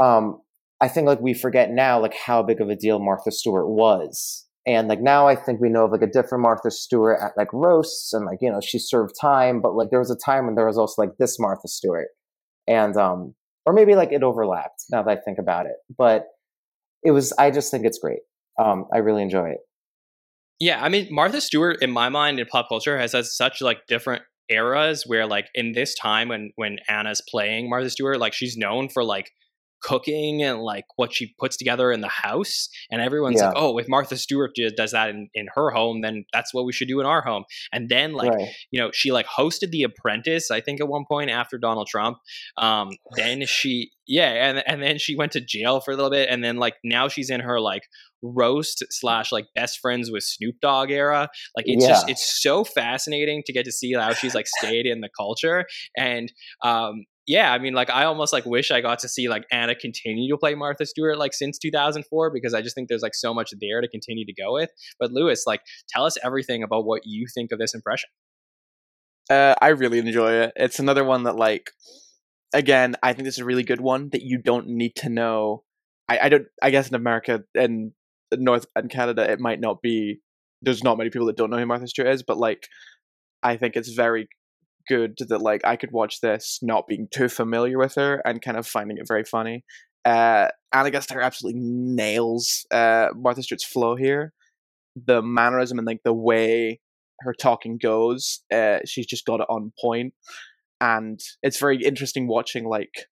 um, 0.02 0.42
I 0.82 0.88
think 0.88 1.08
like 1.08 1.22
we 1.22 1.34
forget 1.34 1.70
now 1.72 2.00
like 2.02 2.16
how 2.16 2.42
big 2.42 2.60
of 2.62 2.70
a 2.70 2.76
deal 2.76 3.00
Martha 3.00 3.32
Stewart 3.32 3.68
was, 3.70 4.48
and 4.66 4.88
like 4.88 5.02
now 5.02 5.28
I 5.28 5.36
think 5.36 5.62
we 5.62 5.70
know 5.70 5.86
of 5.86 5.92
like 5.92 6.02
a 6.02 6.08
different 6.08 6.42
Martha 6.42 6.72
Stewart 6.72 7.20
at 7.22 7.32
like 7.38 7.52
roasts 7.54 8.14
and 8.14 8.26
like 8.26 8.40
you 8.42 8.52
know 8.52 8.62
she 8.62 8.80
served 8.80 9.14
time, 9.20 9.62
but 9.62 9.76
like 9.76 9.90
there 9.92 10.00
was 10.00 10.12
a 10.12 10.16
time 10.18 10.46
when 10.46 10.56
there 10.56 10.66
was 10.68 10.78
also 10.78 11.02
like 11.02 11.18
this 11.20 11.40
Martha 11.40 11.68
Stewart, 11.68 12.08
and 12.68 12.98
um, 12.98 13.36
or 13.66 13.74
maybe 13.74 13.96
like 13.96 14.12
it 14.14 14.24
overlapped. 14.24 14.86
Now 14.92 15.04
that 15.04 15.20
I 15.20 15.22
think 15.22 15.40
about 15.40 15.66
it, 15.68 15.78
but 15.98 16.28
it 17.04 17.12
was. 17.12 17.34
I 17.40 17.52
just 17.52 17.72
think 17.72 17.86
it's 17.86 18.00
great. 18.00 18.22
Um, 18.60 18.86
I 18.94 19.00
really 19.00 19.24
enjoy 19.24 19.50
it. 19.52 19.60
Yeah, 20.62 20.80
I 20.82 20.90
mean 20.90 21.08
Martha 21.10 21.42
Stewart 21.42 21.82
in 21.82 21.92
my 21.92 22.10
mind 22.10 22.40
in 22.40 22.46
pop 22.46 22.70
culture 22.70 22.98
has 22.98 23.14
had 23.14 23.26
such 23.26 23.62
like 23.62 23.80
different 23.88 24.22
eras 24.48 25.04
where 25.08 25.26
like 25.26 25.48
in 25.56 25.72
this 25.72 25.96
time 25.96 26.30
when 26.30 26.52
when 26.56 26.78
Ana's 26.88 27.22
playing 27.28 27.68
Martha 27.68 27.90
Stewart, 27.90 28.20
like 28.20 28.34
she's 28.34 28.56
known 28.56 28.88
for 28.88 29.04
like 29.04 29.32
cooking 29.82 30.44
and 30.44 30.60
like 30.62 30.86
what 30.96 31.12
she 31.12 31.34
puts 31.40 31.58
together 31.58 31.92
in 31.92 32.02
the 32.02 32.08
house 32.08 32.70
and 32.92 33.02
everyone's 33.02 33.40
Yeah. 33.42 33.48
like 33.48 33.58
oh 33.58 33.80
if 33.80 33.88
martha 33.90 34.16
stewart 34.16 34.56
ju- 34.56 34.70
does 34.78 34.92
that 34.92 35.10
in, 35.10 35.28
in 35.34 35.48
her 35.56 35.72
home 35.72 36.02
then 36.02 36.24
that's 36.32 36.54
what 36.54 36.66
we 36.66 36.72
should 36.72 36.88
do 36.88 37.00
in 37.00 37.08
our 37.08 37.22
home 37.24 37.46
and 37.74 37.90
then 37.90 38.14
like 38.14 38.32
right. 38.32 38.50
you 38.70 38.80
know 38.80 38.92
she 38.94 39.12
like 39.12 39.26
hosted 39.26 39.72
the 39.72 39.82
apprentice 39.82 40.52
i 40.52 40.62
think 40.62 40.80
at 40.80 40.88
one 40.88 41.04
point 41.10 41.32
after 41.32 41.58
donald 41.58 41.88
trump 41.88 42.18
um 42.58 42.92
then 43.16 43.44
she 43.48 43.90
yeah 44.06 44.30
and 44.50 44.64
and 44.68 44.84
then 44.84 45.00
she 45.00 45.16
went 45.16 45.32
to 45.32 45.42
jail 45.42 45.80
for 45.80 45.92
a 45.92 45.96
little 45.96 46.12
bit 46.12 46.30
and 46.30 46.44
then 46.44 46.58
like 46.58 46.76
now 46.84 47.08
she's 47.08 47.32
in 47.32 47.40
her 47.40 47.60
like 47.60 47.82
roast 48.24 48.84
slash 48.90 49.32
like 49.32 49.46
best 49.56 49.80
friends 49.80 50.12
with 50.12 50.24
snoop 50.24 50.56
dogg 50.62 50.92
era 50.92 51.28
like 51.56 51.66
it's 51.68 51.86
just 51.86 52.10
it's 52.10 52.42
so 52.42 52.64
fascinating 52.64 53.42
to 53.46 53.54
get 53.54 53.66
to 53.66 53.72
see 53.72 53.94
how 53.94 54.14
she's 54.14 54.36
like 54.36 54.48
stayed 54.60 54.86
in 54.86 55.02
the 55.02 55.10
culture 55.18 55.66
and 55.98 56.32
um 56.64 57.04
yeah, 57.28 57.54
I 57.54 57.60
mean, 57.60 57.74
like 57.74 57.90
I 57.90 58.06
almost 58.06 58.34
like 58.34 58.46
wish 58.46 58.72
I 58.72 58.82
got 58.82 59.00
to 59.00 59.08
see 59.08 59.30
like 59.30 59.46
Ana 59.52 59.76
continue 59.76 60.34
to 60.34 60.38
play 60.38 60.56
Martha 60.56 60.86
Stewart 60.86 61.18
like 61.18 61.34
since 61.34 61.58
2004 61.60 62.32
because 62.32 62.54
I 62.54 62.62
just 62.62 62.76
think 62.76 62.90
there's 62.90 63.04
like 63.04 63.16
so 63.16 63.34
much 63.34 63.54
there 63.62 63.80
to 63.80 63.88
continue 63.88 64.26
to 64.26 64.34
go 64.34 64.54
with. 64.54 64.70
But 65.00 65.12
Lewis, 65.12 65.44
like, 65.46 65.62
tell 65.90 66.06
us 66.06 66.18
everything 66.26 66.64
about 66.64 66.86
what 66.86 67.04
you 67.06 67.28
think 67.34 67.52
of 67.52 67.60
this 67.60 67.74
impression. 67.74 68.10
Uh, 69.30 69.56
I 69.62 69.70
really 69.70 70.00
enjoy 70.00 70.34
it. 70.34 70.54
It's 70.56 70.80
another 70.80 71.06
one 71.06 71.24
that, 71.24 71.36
like, 71.36 71.72
again, 72.54 72.96
I 73.02 73.14
think 73.14 73.26
this 73.26 73.36
is 73.36 73.40
a 73.40 73.46
really 73.46 73.64
good 73.64 73.82
one 73.82 74.10
that 74.10 74.24
you 74.24 74.38
don't 74.38 74.68
need 74.68 74.96
to 74.98 75.10
know. 75.10 75.64
I, 76.10 76.20
I 76.24 76.30
don't. 76.30 76.48
I 76.62 76.72
guess 76.72 76.90
in 76.90 76.96
America 76.96 77.44
and 77.56 77.92
North 78.34 78.66
and 78.76 78.90
Canada, 78.90 79.30
it 79.30 79.40
might 79.40 79.60
not 79.60 79.82
be. 79.82 80.20
There's 80.62 80.84
not 80.84 80.98
many 80.98 81.10
people 81.10 81.28
that 81.28 81.38
don't 81.38 81.50
know 81.50 81.58
who 81.58 81.66
Martha 81.66 81.88
Stewart 81.88 82.10
is, 82.10 82.24
but 82.24 82.38
like, 82.38 82.68
I 83.42 83.58
think 83.58 83.76
it's 83.76 83.90
very 83.90 84.28
good 84.88 85.18
that 85.30 85.42
like 85.42 85.62
I 85.66 85.76
could 85.76 85.92
watch 85.92 86.22
this 86.22 86.60
not 86.62 86.88
being 86.88 87.08
too 87.12 87.30
familiar 87.30 87.78
with 87.78 87.96
her 87.96 88.22
and 88.26 88.42
kind 88.42 88.58
of 88.58 88.68
finding 88.68 88.98
it 88.98 89.08
very 89.08 89.24
funny. 89.24 89.64
Uh, 90.06 90.48
Ana 90.74 90.92
Gasteyer 90.92 91.24
absolutely 91.24 91.62
nails 91.64 92.66
uh, 92.72 93.08
Martha 93.16 93.44
Stewart's 93.44 93.66
flow 93.66 93.96
here. 93.96 94.34
The 94.96 95.22
mannerism 95.22 95.78
and 95.78 95.88
like 95.88 96.02
the 96.04 96.14
way 96.14 96.80
her 97.22 97.34
talking 97.34 97.78
goes, 97.82 98.42
uh, 98.54 98.80
she's 98.86 99.06
just 99.06 99.26
got 99.26 99.40
it 99.40 99.48
on 99.50 99.72
point, 99.80 100.14
and 100.82 101.20
it's 101.44 101.60
very 101.60 101.82
interesting 101.84 102.28
watching 102.28 102.66
like 102.66 103.08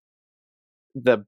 the 0.96 1.26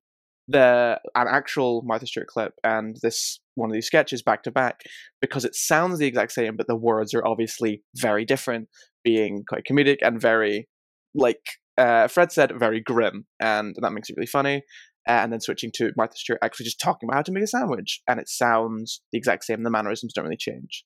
the 0.48 1.00
an 1.16 1.28
actual 1.30 1.84
Martha 1.86 2.08
Stewart 2.08 2.28
clip 2.28 2.54
and 2.64 2.98
this 3.02 3.40
one 3.56 3.70
of 3.70 3.74
these 3.74 3.88
sketches 3.88 4.22
back 4.22 4.44
to 4.44 4.52
back 4.52 4.82
because 5.22 5.46
it 5.46 5.56
sounds 5.56 6.00
the 6.00 6.08
exact 6.08 6.32
same, 6.32 6.56
but 6.56 6.68
the 6.68 6.76
words 6.76 7.14
are 7.14 7.26
obviously 7.26 7.84
very 7.96 8.26
different, 8.26 8.70
being 9.04 9.44
quite 9.48 9.64
comedic 9.70 9.98
and 10.02 10.22
very 10.22 10.68
like 11.14 11.42
uh, 11.78 12.08
Fred 12.08 12.32
said, 12.32 12.52
very 12.58 12.80
grim, 12.80 13.26
and 13.40 13.76
that 13.82 13.92
makes 13.92 14.10
it 14.10 14.16
really 14.18 14.28
funny. 14.28 14.64
Uh, 15.08 15.14
and 15.14 15.34
then 15.34 15.42
switching 15.42 15.72
to 15.74 15.92
Martha 15.98 16.16
Stewart 16.16 16.40
actually 16.44 16.66
just 16.66 16.80
talking 16.80 17.10
about 17.10 17.18
how 17.18 17.22
to 17.24 17.32
make 17.32 17.44
a 17.44 17.48
sandwich, 17.48 18.02
and 18.08 18.20
it 18.20 18.30
sounds 18.30 19.02
the 19.12 19.18
exact 19.18 19.44
same. 19.46 19.64
The 19.64 19.72
mannerisms 19.72 20.14
don't 20.14 20.26
really 20.26 20.38
change. 20.38 20.86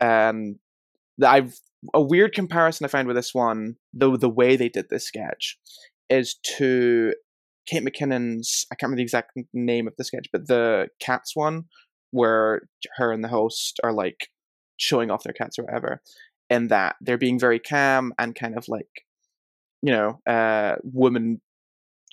And 0.00 0.56
I've 1.24 1.54
a 1.94 2.02
weird 2.02 2.32
comparison 2.32 2.84
I 2.84 2.88
find 2.88 3.06
with 3.06 3.16
this 3.16 3.34
one, 3.34 3.76
though 3.92 4.16
the 4.16 4.28
way 4.28 4.56
they 4.56 4.68
did 4.68 4.86
this 4.88 5.06
sketch 5.06 5.58
is 6.08 6.36
to 6.56 7.14
Kate 7.66 7.84
McKinnon's 7.84 8.66
I 8.70 8.74
can't 8.74 8.88
remember 8.88 8.98
the 8.98 9.04
exact 9.04 9.32
name 9.52 9.86
of 9.86 9.94
the 9.96 10.04
sketch, 10.04 10.26
but 10.32 10.48
the 10.48 10.88
cats 11.00 11.34
one 11.34 11.64
where 12.10 12.62
her 12.96 13.12
and 13.12 13.24
the 13.24 13.28
host 13.28 13.80
are 13.82 13.92
like 13.92 14.28
showing 14.76 15.10
off 15.10 15.22
their 15.22 15.32
cats 15.32 15.58
or 15.58 15.64
whatever, 15.64 16.02
and 16.50 16.70
that 16.70 16.96
they're 17.00 17.18
being 17.18 17.38
very 17.38 17.58
calm 17.58 18.12
and 18.18 18.34
kind 18.34 18.56
of 18.56 18.66
like 18.68 19.04
you 19.82 19.92
know 19.92 20.20
uh 20.32 20.76
woman 20.84 21.40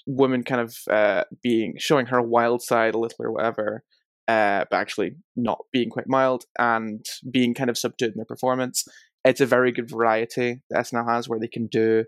woman 0.09 0.43
kind 0.43 0.61
of 0.61 0.77
uh, 0.89 1.23
being 1.43 1.75
showing 1.77 2.07
her 2.07 2.21
wild 2.21 2.61
side 2.61 2.95
a 2.95 2.97
little 2.97 3.17
or 3.19 3.31
whatever, 3.31 3.83
uh, 4.27 4.65
but 4.69 4.77
actually 4.77 5.15
not 5.35 5.59
being 5.71 5.89
quite 5.89 6.07
mild 6.07 6.45
and 6.57 7.05
being 7.29 7.53
kind 7.53 7.69
of 7.69 7.77
subdued 7.77 8.11
in 8.11 8.17
their 8.17 8.25
performance. 8.25 8.83
It's 9.23 9.41
a 9.41 9.45
very 9.45 9.71
good 9.71 9.89
variety 9.89 10.61
that 10.69 10.85
SNL 10.85 11.09
has 11.09 11.29
where 11.29 11.39
they 11.39 11.47
can 11.47 11.67
do 11.67 12.05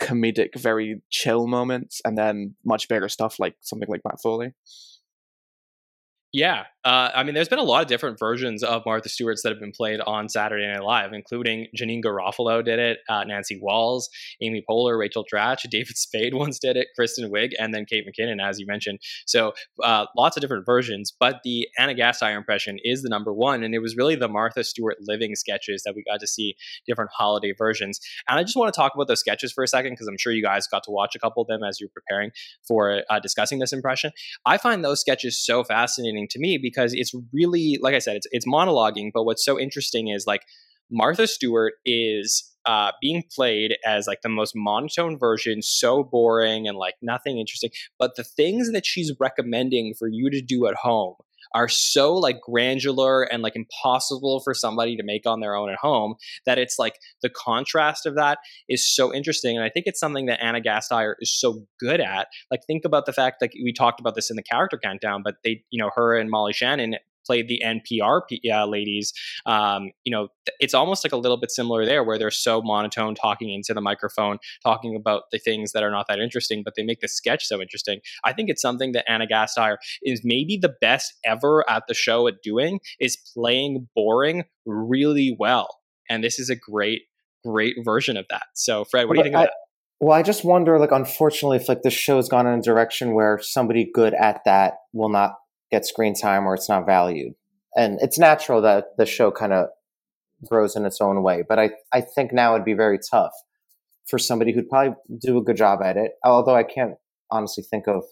comedic, 0.00 0.58
very 0.58 1.02
chill 1.10 1.46
moments 1.46 2.00
and 2.04 2.16
then 2.16 2.54
much 2.64 2.88
bigger 2.88 3.08
stuff 3.08 3.38
like 3.38 3.56
something 3.60 3.88
like 3.88 4.02
Matt 4.04 4.20
Foley. 4.22 4.54
Yeah, 6.32 6.64
uh, 6.84 7.10
I 7.14 7.22
mean, 7.22 7.34
there's 7.34 7.48
been 7.48 7.58
a 7.58 7.64
lot 7.64 7.82
of 7.82 7.88
different 7.88 8.18
versions 8.18 8.62
of 8.62 8.82
Martha 8.84 9.08
Stewart's 9.08 9.42
that 9.42 9.48
have 9.50 9.60
been 9.60 9.72
played 9.72 10.00
on 10.00 10.28
Saturday 10.28 10.66
Night 10.66 10.82
Live, 10.82 11.12
including 11.12 11.66
Janeane 11.76 12.02
Garofalo 12.02 12.62
did 12.62 12.78
it, 12.78 12.98
uh, 13.08 13.24
Nancy 13.24 13.58
Walls, 13.60 14.10
Amy 14.42 14.62
Poehler, 14.68 14.98
Rachel 14.98 15.24
Dratch, 15.30 15.62
David 15.70 15.96
Spade 15.96 16.34
once 16.34 16.58
did 16.58 16.76
it, 16.76 16.88
Kristen 16.94 17.30
Wiig, 17.30 17.52
and 17.58 17.72
then 17.72 17.86
Kate 17.86 18.06
McKinnon, 18.06 18.42
as 18.42 18.58
you 18.58 18.66
mentioned. 18.66 18.98
So 19.26 19.52
uh, 19.82 20.06
lots 20.16 20.36
of 20.36 20.40
different 20.42 20.66
versions, 20.66 21.14
but 21.18 21.40
the 21.44 21.66
Ana 21.78 21.94
Gasteyer 21.94 22.36
impression 22.36 22.78
is 22.82 23.02
the 23.02 23.08
number 23.08 23.32
one, 23.32 23.62
and 23.62 23.74
it 23.74 23.80
was 23.80 23.96
really 23.96 24.14
the 24.14 24.28
Martha 24.28 24.64
Stewart 24.64 24.96
living 25.00 25.34
sketches 25.34 25.82
that 25.84 25.94
we 25.94 26.02
got 26.04 26.20
to 26.20 26.26
see 26.26 26.56
different 26.86 27.10
holiday 27.14 27.52
versions. 27.56 28.00
And 28.28 28.38
I 28.38 28.42
just 28.42 28.56
want 28.56 28.72
to 28.72 28.78
talk 28.78 28.94
about 28.94 29.08
those 29.08 29.20
sketches 29.20 29.52
for 29.52 29.62
a 29.64 29.68
second 29.68 29.92
because 29.92 30.08
I'm 30.08 30.18
sure 30.18 30.32
you 30.32 30.42
guys 30.42 30.66
got 30.66 30.82
to 30.84 30.90
watch 30.90 31.14
a 31.14 31.18
couple 31.18 31.42
of 31.42 31.48
them 31.48 31.62
as 31.62 31.80
you're 31.80 31.90
preparing 31.90 32.30
for 32.66 33.02
uh, 33.10 33.18
discussing 33.20 33.58
this 33.58 33.72
impression. 33.72 34.10
I 34.46 34.56
find 34.56 34.84
those 34.84 35.00
sketches 35.00 35.38
so 35.44 35.64
fascinating 35.64 36.17
fascinating 36.18 36.28
to 36.30 36.38
me 36.38 36.58
because 36.60 36.92
it's 36.94 37.12
really, 37.32 37.78
like 37.80 37.94
I 37.94 37.98
said, 37.98 38.16
it's 38.16 38.26
it's 38.30 38.46
monologuing. 38.46 39.10
But 39.12 39.24
what's 39.24 39.44
so 39.44 39.58
interesting 39.58 40.08
is 40.08 40.26
like 40.26 40.42
Martha 40.90 41.26
Stewart 41.26 41.74
is 41.84 42.44
uh, 42.64 42.92
being 43.00 43.22
played 43.34 43.76
as 43.86 44.06
like 44.06 44.20
the 44.22 44.28
most 44.28 44.52
monotone 44.54 45.18
version, 45.18 45.62
so 45.62 46.04
boring 46.04 46.68
and 46.68 46.76
like 46.76 46.94
nothing 47.02 47.38
interesting. 47.38 47.70
But 47.98 48.16
the 48.16 48.24
things 48.24 48.72
that 48.72 48.86
she's 48.86 49.12
recommending 49.20 49.94
for 49.98 50.08
you 50.08 50.30
to 50.30 50.40
do 50.40 50.66
at 50.66 50.74
home 50.74 51.14
are 51.54 51.68
so 51.68 52.14
like 52.14 52.40
granular 52.40 53.22
and 53.22 53.42
like 53.42 53.56
impossible 53.56 54.40
for 54.40 54.54
somebody 54.54 54.96
to 54.96 55.02
make 55.02 55.26
on 55.26 55.40
their 55.40 55.54
own 55.54 55.70
at 55.70 55.78
home 55.78 56.14
that 56.46 56.58
it's 56.58 56.78
like 56.78 56.94
the 57.22 57.30
contrast 57.30 58.06
of 58.06 58.14
that 58.14 58.38
is 58.68 58.86
so 58.86 59.14
interesting 59.14 59.56
and 59.56 59.64
i 59.64 59.68
think 59.68 59.86
it's 59.86 60.00
something 60.00 60.26
that 60.26 60.42
Ana 60.42 60.60
gasteyer 60.60 61.14
is 61.20 61.32
so 61.38 61.66
good 61.80 62.00
at. 62.00 62.28
Like 62.50 62.60
think 62.66 62.84
about 62.84 63.06
the 63.06 63.12
fact 63.12 63.36
that 63.40 63.50
we 63.62 63.72
talked 63.72 64.00
about 64.00 64.14
this 64.14 64.30
in 64.30 64.36
the 64.36 64.42
character 64.42 64.78
countdown 64.82 65.22
but 65.22 65.36
they 65.44 65.62
you 65.70 65.82
know 65.82 65.90
her 65.94 66.16
and 66.16 66.30
molly 66.30 66.52
shannon 66.52 66.96
played 67.28 67.46
the 67.46 67.62
NPR 67.62 68.22
uh, 68.50 68.66
ladies, 68.66 69.12
um, 69.44 69.90
you 70.04 70.10
know, 70.10 70.28
it's 70.60 70.72
almost 70.72 71.04
like 71.04 71.12
a 71.12 71.16
little 71.16 71.36
bit 71.36 71.50
similar 71.50 71.84
there, 71.84 72.02
where 72.02 72.18
they're 72.18 72.30
so 72.30 72.62
monotone, 72.62 73.14
talking 73.14 73.50
into 73.50 73.74
the 73.74 73.82
microphone, 73.82 74.38
talking 74.64 74.96
about 74.96 75.24
the 75.30 75.38
things 75.38 75.72
that 75.72 75.82
are 75.82 75.90
not 75.90 76.06
that 76.08 76.18
interesting, 76.18 76.62
but 76.64 76.74
they 76.76 76.82
make 76.82 77.00
the 77.00 77.08
sketch 77.08 77.44
so 77.44 77.60
interesting. 77.60 78.00
I 78.24 78.32
think 78.32 78.48
it's 78.48 78.62
something 78.62 78.92
that 78.92 79.04
Ana 79.10 79.26
Gasteyer 79.26 79.76
is 80.02 80.22
maybe 80.24 80.56
the 80.60 80.74
best 80.80 81.12
ever 81.24 81.68
at 81.68 81.82
the 81.86 81.94
show 81.94 82.26
at 82.28 82.42
doing 82.42 82.80
is 82.98 83.18
playing 83.34 83.88
boring 83.94 84.44
really 84.64 85.36
well, 85.38 85.68
and 86.08 86.24
this 86.24 86.38
is 86.38 86.48
a 86.48 86.56
great, 86.56 87.02
great 87.44 87.76
version 87.84 88.16
of 88.16 88.24
that. 88.30 88.44
So, 88.54 88.84
Fred, 88.84 89.06
what 89.06 89.14
do 89.14 89.18
you 89.18 89.24
think 89.24 89.36
I, 89.36 89.42
of 89.42 89.46
that? 89.48 89.54
Well, 90.00 90.16
I 90.16 90.22
just 90.22 90.44
wonder, 90.44 90.78
like, 90.78 90.92
unfortunately, 90.92 91.56
if 91.56 91.68
like 91.68 91.82
the 91.82 91.90
show's 91.90 92.28
gone 92.28 92.46
in 92.46 92.58
a 92.58 92.62
direction 92.62 93.14
where 93.14 93.38
somebody 93.42 93.90
good 93.92 94.14
at 94.14 94.40
that 94.44 94.74
will 94.92 95.08
not 95.08 95.34
get 95.70 95.86
screen 95.86 96.14
time 96.14 96.46
or 96.46 96.54
it's 96.54 96.68
not 96.68 96.86
valued. 96.86 97.34
And 97.76 97.98
it's 98.00 98.18
natural 98.18 98.62
that 98.62 98.96
the 98.96 99.06
show 99.06 99.30
kind 99.30 99.52
of 99.52 99.68
grows 100.46 100.76
in 100.76 100.84
its 100.84 101.00
own 101.00 101.22
way. 101.22 101.42
But 101.46 101.58
I, 101.58 101.70
I 101.92 102.00
think 102.00 102.32
now 102.32 102.54
it'd 102.54 102.64
be 102.64 102.74
very 102.74 102.98
tough 102.98 103.32
for 104.08 104.18
somebody 104.18 104.52
who'd 104.52 104.68
probably 104.68 104.94
do 105.20 105.38
a 105.38 105.42
good 105.42 105.56
job 105.56 105.82
at 105.82 105.96
it. 105.96 106.12
Although 106.24 106.56
I 106.56 106.62
can't 106.62 106.94
honestly 107.30 107.62
think 107.62 107.86
of. 107.86 108.04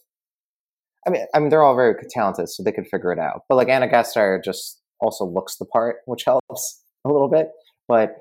I 1.07 1.11
mean, 1.11 1.25
I 1.35 1.39
mean, 1.39 1.51
they're 1.51 1.63
all 1.63 1.77
very 1.77 1.95
talented, 2.11 2.49
so 2.49 2.63
they 2.63 2.73
could 2.73 2.89
figure 2.89 3.13
it 3.13 3.19
out. 3.19 3.43
But 3.49 3.55
like 3.55 3.69
Ana 3.69 3.87
Gasteyer 3.87 4.43
just 4.43 4.81
also 5.01 5.25
looks 5.25 5.57
the 5.57 5.65
part, 5.65 5.99
which 6.07 6.25
helps 6.27 6.83
a 7.05 7.09
little 7.09 7.29
bit. 7.29 7.51
But 7.89 8.17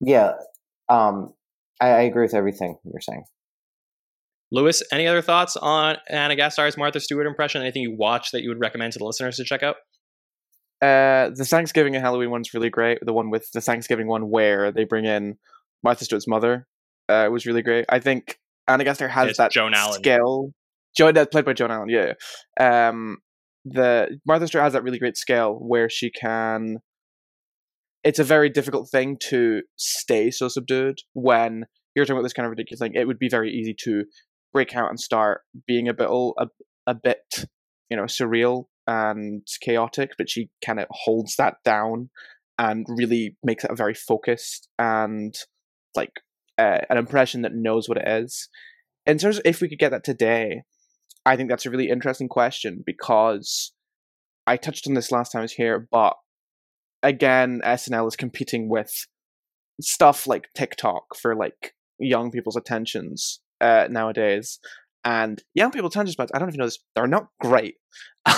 yeah, 0.00 0.32
um, 0.88 1.34
I, 1.80 1.88
I 1.88 2.00
agree 2.02 2.22
with 2.22 2.34
everything 2.34 2.78
you're 2.84 3.00
saying. 3.00 3.24
Lewis, 4.52 4.82
any 4.92 5.08
other 5.08 5.22
thoughts 5.22 5.56
on 5.56 5.96
Ana 6.10 6.36
Gasteyer's 6.36 6.76
Martha 6.76 7.00
Stewart 7.00 7.26
impression? 7.26 7.62
Anything 7.62 7.82
you 7.82 7.96
watched 7.96 8.32
that 8.32 8.42
you 8.42 8.50
would 8.50 8.60
recommend 8.60 8.92
to 8.92 8.98
the 8.98 9.06
listeners 9.06 9.36
to 9.36 9.44
check 9.44 9.62
out? 9.62 9.76
Uh, 10.82 11.30
the 11.34 11.46
Thanksgiving 11.46 11.94
and 11.96 12.04
Halloween 12.04 12.30
one's 12.30 12.52
really 12.52 12.68
great. 12.68 12.98
The 13.00 13.14
one 13.14 13.30
with 13.30 13.50
the 13.52 13.62
Thanksgiving 13.62 14.08
one 14.08 14.28
where 14.28 14.70
they 14.70 14.84
bring 14.84 15.06
in 15.06 15.38
Martha 15.82 16.04
Stewart's 16.04 16.28
mother 16.28 16.66
uh, 17.08 17.28
was 17.32 17.46
really 17.46 17.62
great. 17.62 17.86
I 17.88 17.98
think 17.98 18.38
Ana 18.68 18.84
Gasteyer 18.84 19.08
has 19.08 19.30
it's 19.30 19.38
that 19.38 19.52
Joan 19.52 19.72
Allen. 19.72 19.94
skill. 19.94 20.52
Joan, 20.94 21.14
that's 21.14 21.30
played 21.30 21.46
by 21.46 21.54
Joan 21.54 21.70
Allen. 21.70 21.88
Yeah. 21.88 22.12
Um, 22.60 23.18
the 23.64 24.18
Martha 24.26 24.48
Stewart 24.48 24.64
has 24.64 24.74
that 24.74 24.82
really 24.82 24.98
great 24.98 25.16
skill 25.16 25.54
where 25.54 25.88
she 25.88 26.10
can. 26.10 26.80
It's 28.04 28.18
a 28.18 28.24
very 28.24 28.50
difficult 28.50 28.90
thing 28.90 29.16
to 29.28 29.62
stay 29.76 30.30
so 30.30 30.48
subdued 30.48 30.98
when 31.14 31.64
you're 31.94 32.04
talking 32.04 32.16
about 32.16 32.24
this 32.24 32.32
kind 32.34 32.44
of 32.44 32.50
ridiculous 32.50 32.80
thing. 32.80 32.92
It 32.94 33.06
would 33.06 33.18
be 33.18 33.28
very 33.30 33.50
easy 33.50 33.74
to 33.84 34.04
break 34.52 34.74
out 34.74 34.90
and 34.90 35.00
start 35.00 35.42
being 35.66 35.88
a 35.88 35.94
bit 35.94 36.08
a, 36.08 36.46
a 36.86 36.94
bit 36.94 37.46
you 37.90 37.96
know 37.96 38.04
surreal 38.04 38.64
and 38.86 39.46
chaotic, 39.60 40.12
but 40.18 40.28
she 40.28 40.50
kind 40.64 40.80
of 40.80 40.86
holds 40.90 41.36
that 41.36 41.56
down 41.64 42.10
and 42.58 42.86
really 42.88 43.36
makes 43.42 43.64
it 43.64 43.70
a 43.70 43.76
very 43.76 43.94
focused 43.94 44.68
and 44.78 45.34
like 45.94 46.20
uh, 46.58 46.78
an 46.90 46.98
impression 46.98 47.42
that 47.42 47.54
knows 47.54 47.88
what 47.88 47.98
it 47.98 48.06
is. 48.06 48.48
In 49.06 49.18
terms 49.18 49.38
of 49.38 49.42
if 49.44 49.60
we 49.60 49.68
could 49.68 49.78
get 49.78 49.90
that 49.90 50.04
today, 50.04 50.62
I 51.24 51.36
think 51.36 51.48
that's 51.48 51.66
a 51.66 51.70
really 51.70 51.88
interesting 51.88 52.28
question 52.28 52.82
because 52.84 53.72
I 54.46 54.56
touched 54.56 54.86
on 54.86 54.94
this 54.94 55.12
last 55.12 55.30
time 55.30 55.40
I 55.40 55.42
was 55.42 55.52
here, 55.52 55.86
but 55.90 56.14
again, 57.02 57.60
SNL 57.64 58.08
is 58.08 58.16
competing 58.16 58.68
with 58.68 59.06
stuff 59.80 60.26
like 60.26 60.48
TikTok 60.54 61.16
for 61.20 61.34
like 61.34 61.74
young 61.98 62.30
people's 62.30 62.56
attentions 62.56 63.40
uh, 63.62 63.88
nowadays, 63.90 64.58
and 65.04 65.42
young 65.54 65.70
people 65.70 65.90
tend 65.90 66.08
to 66.08 66.26
I 66.34 66.38
don't 66.38 66.48
even 66.48 66.58
know 66.58 66.66
this. 66.66 66.78
They're 66.94 67.06
not 67.06 67.28
great, 67.40 67.76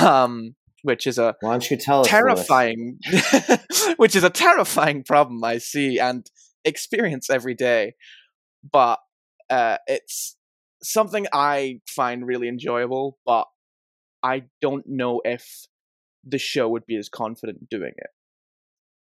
um, 0.00 0.54
which 0.82 1.06
is 1.06 1.18
a 1.18 1.34
why 1.40 1.52
don't 1.52 1.70
you 1.70 1.76
tell 1.76 2.04
terrifying, 2.04 2.98
which 3.96 4.14
is 4.14 4.24
a 4.24 4.30
terrifying 4.30 5.02
problem 5.02 5.42
I 5.42 5.58
see 5.58 5.98
and 5.98 6.30
experience 6.64 7.30
every 7.30 7.54
day. 7.54 7.94
But 8.70 9.00
uh, 9.50 9.78
it's 9.86 10.36
something 10.82 11.26
I 11.32 11.80
find 11.88 12.26
really 12.26 12.48
enjoyable, 12.48 13.18
but 13.26 13.46
I 14.22 14.44
don't 14.60 14.84
know 14.86 15.20
if 15.24 15.66
the 16.26 16.38
show 16.38 16.68
would 16.68 16.86
be 16.86 16.96
as 16.96 17.08
confident 17.08 17.68
doing 17.68 17.92
it 17.96 18.10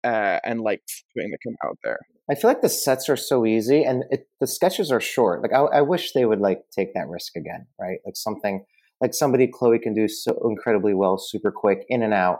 uh, 0.05 0.41
and 0.45 0.61
like 0.61 0.83
putting 1.15 1.31
the 1.31 1.39
come 1.45 1.57
out 1.65 1.79
there. 1.85 1.99
I 2.31 2.37
feel 2.37 2.49
like 2.49 2.63
the 2.63 2.69
sets 2.69 3.09
are 3.09 3.17
so 3.17 3.45
easy, 3.45 3.83
and 3.83 4.05
it, 4.11 4.29
the 4.39 4.47
sketches 4.47 4.93
are 4.93 5.01
short. 5.01 5.43
Like 5.43 5.53
I, 5.53 5.79
I, 5.79 5.81
wish 5.81 6.13
they 6.13 6.25
would 6.25 6.39
like 6.39 6.63
take 6.71 6.95
that 6.95 7.09
risk 7.09 7.35
again, 7.35 7.67
right? 7.79 7.99
Like 8.07 8.15
something 8.15 8.65
like 9.01 9.15
somebody 9.15 9.49
Chloe 9.49 9.81
can 9.81 9.95
do 9.95 10.07
so 10.07 10.39
incredibly 10.49 10.95
well, 10.95 11.19
super 11.19 11.51
quick, 11.51 11.85
in 11.89 12.03
and 12.03 12.15
out. 12.15 12.39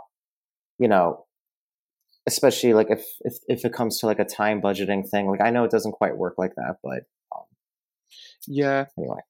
You 0.79 0.87
know, 0.87 1.27
especially 2.29 2.73
like 2.73 2.91
if 2.91 3.05
if 3.23 3.35
if 3.49 3.65
it 3.65 3.73
comes 3.73 3.99
to 3.99 4.07
like 4.07 4.21
a 4.21 4.25
time 4.25 4.63
budgeting 4.63 5.09
thing. 5.09 5.29
Like 5.29 5.41
I 5.41 5.51
know 5.51 5.65
it 5.65 5.73
doesn't 5.73 5.93
quite 5.93 6.17
work 6.17 6.35
like 6.39 6.55
that, 6.55 6.77
but 6.85 7.03
um, 7.35 7.45
yeah. 8.47 8.87
Anyway. 8.97 9.21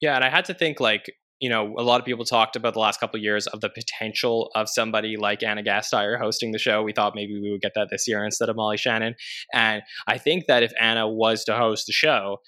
Yeah, 0.00 0.14
and 0.14 0.24
I 0.24 0.30
had 0.30 0.46
to 0.46 0.54
think 0.54 0.80
like 0.80 1.12
you 1.40 1.48
know, 1.48 1.74
a 1.78 1.82
lot 1.82 2.00
of 2.00 2.04
people 2.04 2.24
talked 2.24 2.54
about 2.54 2.74
the 2.74 2.80
last 2.80 3.00
couple 3.00 3.16
of 3.16 3.22
years 3.22 3.46
of 3.46 3.60
the 3.60 3.70
potential 3.70 4.50
of 4.54 4.68
somebody 4.68 5.16
like 5.16 5.42
Ana 5.42 5.62
Gasteyer 5.62 6.18
hosting 6.18 6.52
the 6.52 6.58
show. 6.58 6.82
We 6.82 6.92
thought 6.92 7.14
maybe 7.14 7.40
we 7.40 7.50
would 7.50 7.62
get 7.62 7.72
that 7.74 7.88
this 7.90 8.06
year 8.06 8.24
instead 8.24 8.50
of 8.50 8.56
Molly 8.56 8.76
Shannon. 8.76 9.14
And 9.54 9.82
I 10.06 10.18
think 10.18 10.46
that 10.46 10.62
if 10.62 10.72
Ana 10.78 11.08
was 11.08 11.44
to 11.44 11.56
host 11.56 11.86
the 11.86 11.92
show, 11.92 12.38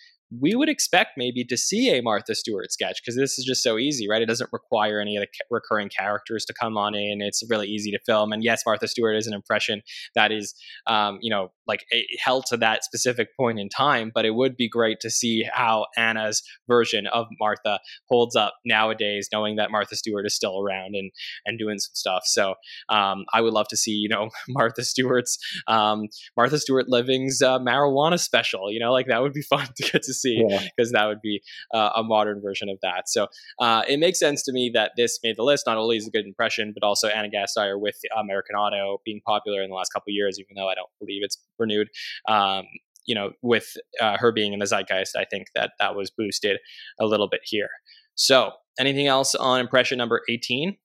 we 0.41 0.55
would 0.55 0.69
expect 0.69 1.11
maybe 1.17 1.45
to 1.45 1.57
see 1.57 1.91
a 1.91 2.03
Martha 2.03 2.35
Stewart 2.35 2.73
sketch 2.73 3.03
because 3.03 3.17
this 3.17 3.39
is 3.39 3.45
just 3.45 3.63
so 3.63 3.79
easy, 3.79 4.09
right? 4.09 4.23
It 4.23 4.29
doesn't 4.29 4.51
require 4.53 5.01
any 5.01 5.17
of 5.17 5.23
the 5.23 5.29
recurring 5.51 5.89
characters 5.89 6.45
to 6.47 6.55
come 6.55 6.77
on 6.79 6.95
in. 6.95 7.21
It's 7.21 7.43
really 7.51 7.69
easy 7.69 7.91
to 7.91 7.99
film. 8.07 8.33
And 8.33 8.43
yes, 8.43 8.63
Martha 8.65 8.89
Stewart 8.89 9.17
is 9.17 9.27
an 9.27 9.35
impression 9.35 9.83
that 10.15 10.33
is, 10.33 10.55
um, 10.87 11.19
you 11.21 11.31
know, 11.31 11.53
like 11.67 11.85
held 12.25 12.47
to 12.47 12.57
that 12.59 12.85
specific 12.85 13.29
point 13.37 13.59
in 13.59 13.69
time. 13.69 14.11
But 14.15 14.25
it 14.25 14.35
would 14.35 14.57
be 14.57 14.69
great 14.69 15.01
to 15.01 15.11
see 15.11 15.47
how 15.53 15.87
Ana's 15.97 16.43
version 16.69 17.07
of 17.09 17.27
Martha 17.39 17.81
holds 18.09 18.35
up 18.37 18.55
nowadays, 18.65 19.29
knowing 19.33 19.57
that 19.57 19.71
Martha 19.71 19.97
Stewart 19.97 20.27
is 20.27 20.35
still 20.35 20.63
around 20.63 20.95
and 20.95 21.11
and 21.45 21.59
doing 21.59 21.79
some 21.79 21.95
stuff. 21.95 22.23
So 22.25 22.55
um, 22.89 23.25
I 23.35 23.41
would 23.41 23.53
love 23.53 23.69
to 23.69 23.77
see, 23.77 23.93
you 23.93 24.09
know, 24.09 24.31
Martha 24.49 24.85
Stewart's 24.85 25.39
um, 25.67 26.09
Martha 26.37 26.59
Stewart 26.59 26.89
Living's 26.89 27.43
uh, 27.43 27.59
marijuana 27.59 28.19
special. 28.19 28.71
You 28.71 28.81
know, 28.81 28.93
like 28.93 29.07
that 29.09 29.21
would 29.21 29.33
be 29.33 29.43
fun 29.43 29.69
to 29.77 29.91
get 29.91 30.03
to 30.05 30.15
see 30.15 30.22
because 30.23 30.93
yeah. 30.93 31.01
that 31.01 31.07
would 31.07 31.21
be 31.23 31.41
uh, 31.75 31.91
a 31.97 32.03
modern 32.03 32.41
version 32.41 32.69
of 32.69 32.79
that. 32.83 33.09
So 33.09 33.29
uh, 33.59 33.83
it 33.89 33.99
makes 33.99 34.19
sense 34.19 34.43
to 34.45 34.53
me 34.53 34.71
that 34.75 34.93
this 34.97 35.19
made 35.23 35.37
the 35.37 35.43
list. 35.43 35.65
Not 35.67 35.77
only 35.77 35.97
is 35.97 36.07
a 36.07 36.11
good 36.11 36.27
impression, 36.27 36.73
but 36.73 36.87
also 36.87 37.09
Ana 37.09 37.29
Gasteyer 37.29 37.81
with 37.81 37.97
American 38.19 38.57
Auto 38.57 39.01
being 39.05 39.21
popular 39.27 39.63
in 39.63 39.71
the 39.71 39.77
last 39.77 39.93
couple 39.93 40.13
years, 40.13 40.39
even 40.39 40.55
though 40.57 40.69
I 40.69 40.75
don't 40.75 40.91
believe 40.99 41.23
it's 41.23 41.39
renewed. 41.59 41.89
Um, 42.29 42.65
you 43.07 43.15
know, 43.15 43.33
with 43.43 43.77
uh, 44.01 44.17
her 44.19 44.33
being 44.33 44.53
in 44.53 44.61
the 44.61 44.67
zeitgeist, 44.67 45.17
I 45.17 45.25
think 45.25 45.49
that 45.55 45.73
that 45.79 45.97
was 45.97 46.11
boosted 46.11 46.59
a 47.01 47.07
little 47.07 47.29
bit 47.29 47.41
here. 47.45 47.71
So, 48.15 48.53
anything 48.79 49.07
else 49.07 49.35
on 49.35 49.61
impression 49.61 49.99
number 49.99 50.23
18? 50.29 50.77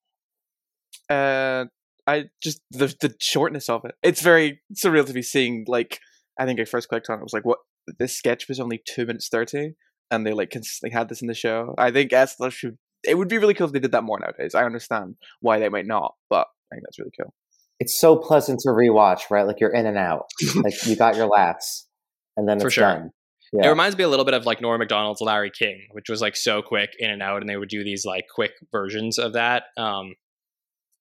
Uh, 1.09 1.65
I 2.07 2.25
just 2.41 2.61
the 2.71 2.93
the 2.99 3.15
shortness 3.19 3.69
of 3.69 3.85
it. 3.85 3.95
It's 4.01 4.21
very 4.21 4.61
surreal 4.73 5.05
to 5.05 5.13
be 5.13 5.21
seeing. 5.21 5.65
Like, 5.67 5.99
I 6.39 6.45
think 6.45 6.59
I 6.59 6.65
first 6.65 6.89
clicked 6.89 7.09
on 7.09 7.17
it. 7.17 7.21
I 7.21 7.23
was 7.23 7.33
like, 7.33 7.45
"What? 7.45 7.59
This 7.99 8.15
sketch 8.15 8.47
was 8.47 8.59
only 8.59 8.81
two 8.85 9.05
minutes 9.05 9.29
thirty, 9.29 9.75
and 10.11 10.25
they 10.25 10.33
like 10.33 10.49
consistently 10.49 10.93
had 10.93 11.09
this 11.09 11.21
in 11.21 11.27
the 11.27 11.33
show." 11.33 11.75
I 11.77 11.91
think 11.91 12.11
SNL 12.11 12.51
should. 12.51 12.77
It 13.03 13.17
would 13.17 13.29
be 13.29 13.37
really 13.37 13.53
cool 13.53 13.67
if 13.67 13.73
they 13.73 13.79
did 13.79 13.91
that 13.91 14.03
more 14.03 14.19
nowadays. 14.19 14.55
I 14.55 14.63
understand 14.63 15.15
why 15.39 15.59
they 15.59 15.69
might 15.69 15.85
not, 15.85 16.15
but 16.29 16.47
I 16.71 16.75
think 16.75 16.83
that's 16.85 16.99
really 16.99 17.11
cool. 17.19 17.33
It's 17.79 17.99
so 17.99 18.15
pleasant 18.15 18.59
to 18.61 18.69
rewatch, 18.69 19.29
right? 19.29 19.45
Like 19.45 19.59
you're 19.59 19.73
in 19.73 19.85
and 19.85 19.97
out. 19.97 20.25
like 20.55 20.73
you 20.85 20.95
got 20.95 21.15
your 21.15 21.27
laughs, 21.27 21.87
and 22.35 22.47
then 22.47 22.59
For 22.59 22.67
it's 22.67 22.73
sure. 22.73 22.83
done. 22.83 23.11
It 23.53 23.67
reminds 23.69 23.97
me 23.97 24.03
a 24.03 24.09
little 24.09 24.25
bit 24.25 24.33
of 24.33 24.45
like 24.45 24.61
Norm 24.61 24.79
Macdonald's 24.79 25.21
Larry 25.21 25.51
King, 25.57 25.87
which 25.91 26.09
was 26.09 26.21
like 26.21 26.35
so 26.35 26.61
quick 26.61 26.89
in 26.99 27.09
and 27.09 27.21
out, 27.23 27.41
and 27.41 27.49
they 27.49 27.55
would 27.55 27.69
do 27.69 27.83
these 27.83 28.03
like 28.05 28.25
quick 28.33 28.51
versions 28.71 29.17
of 29.17 29.33
that. 29.33 29.63
Um, 29.77 30.15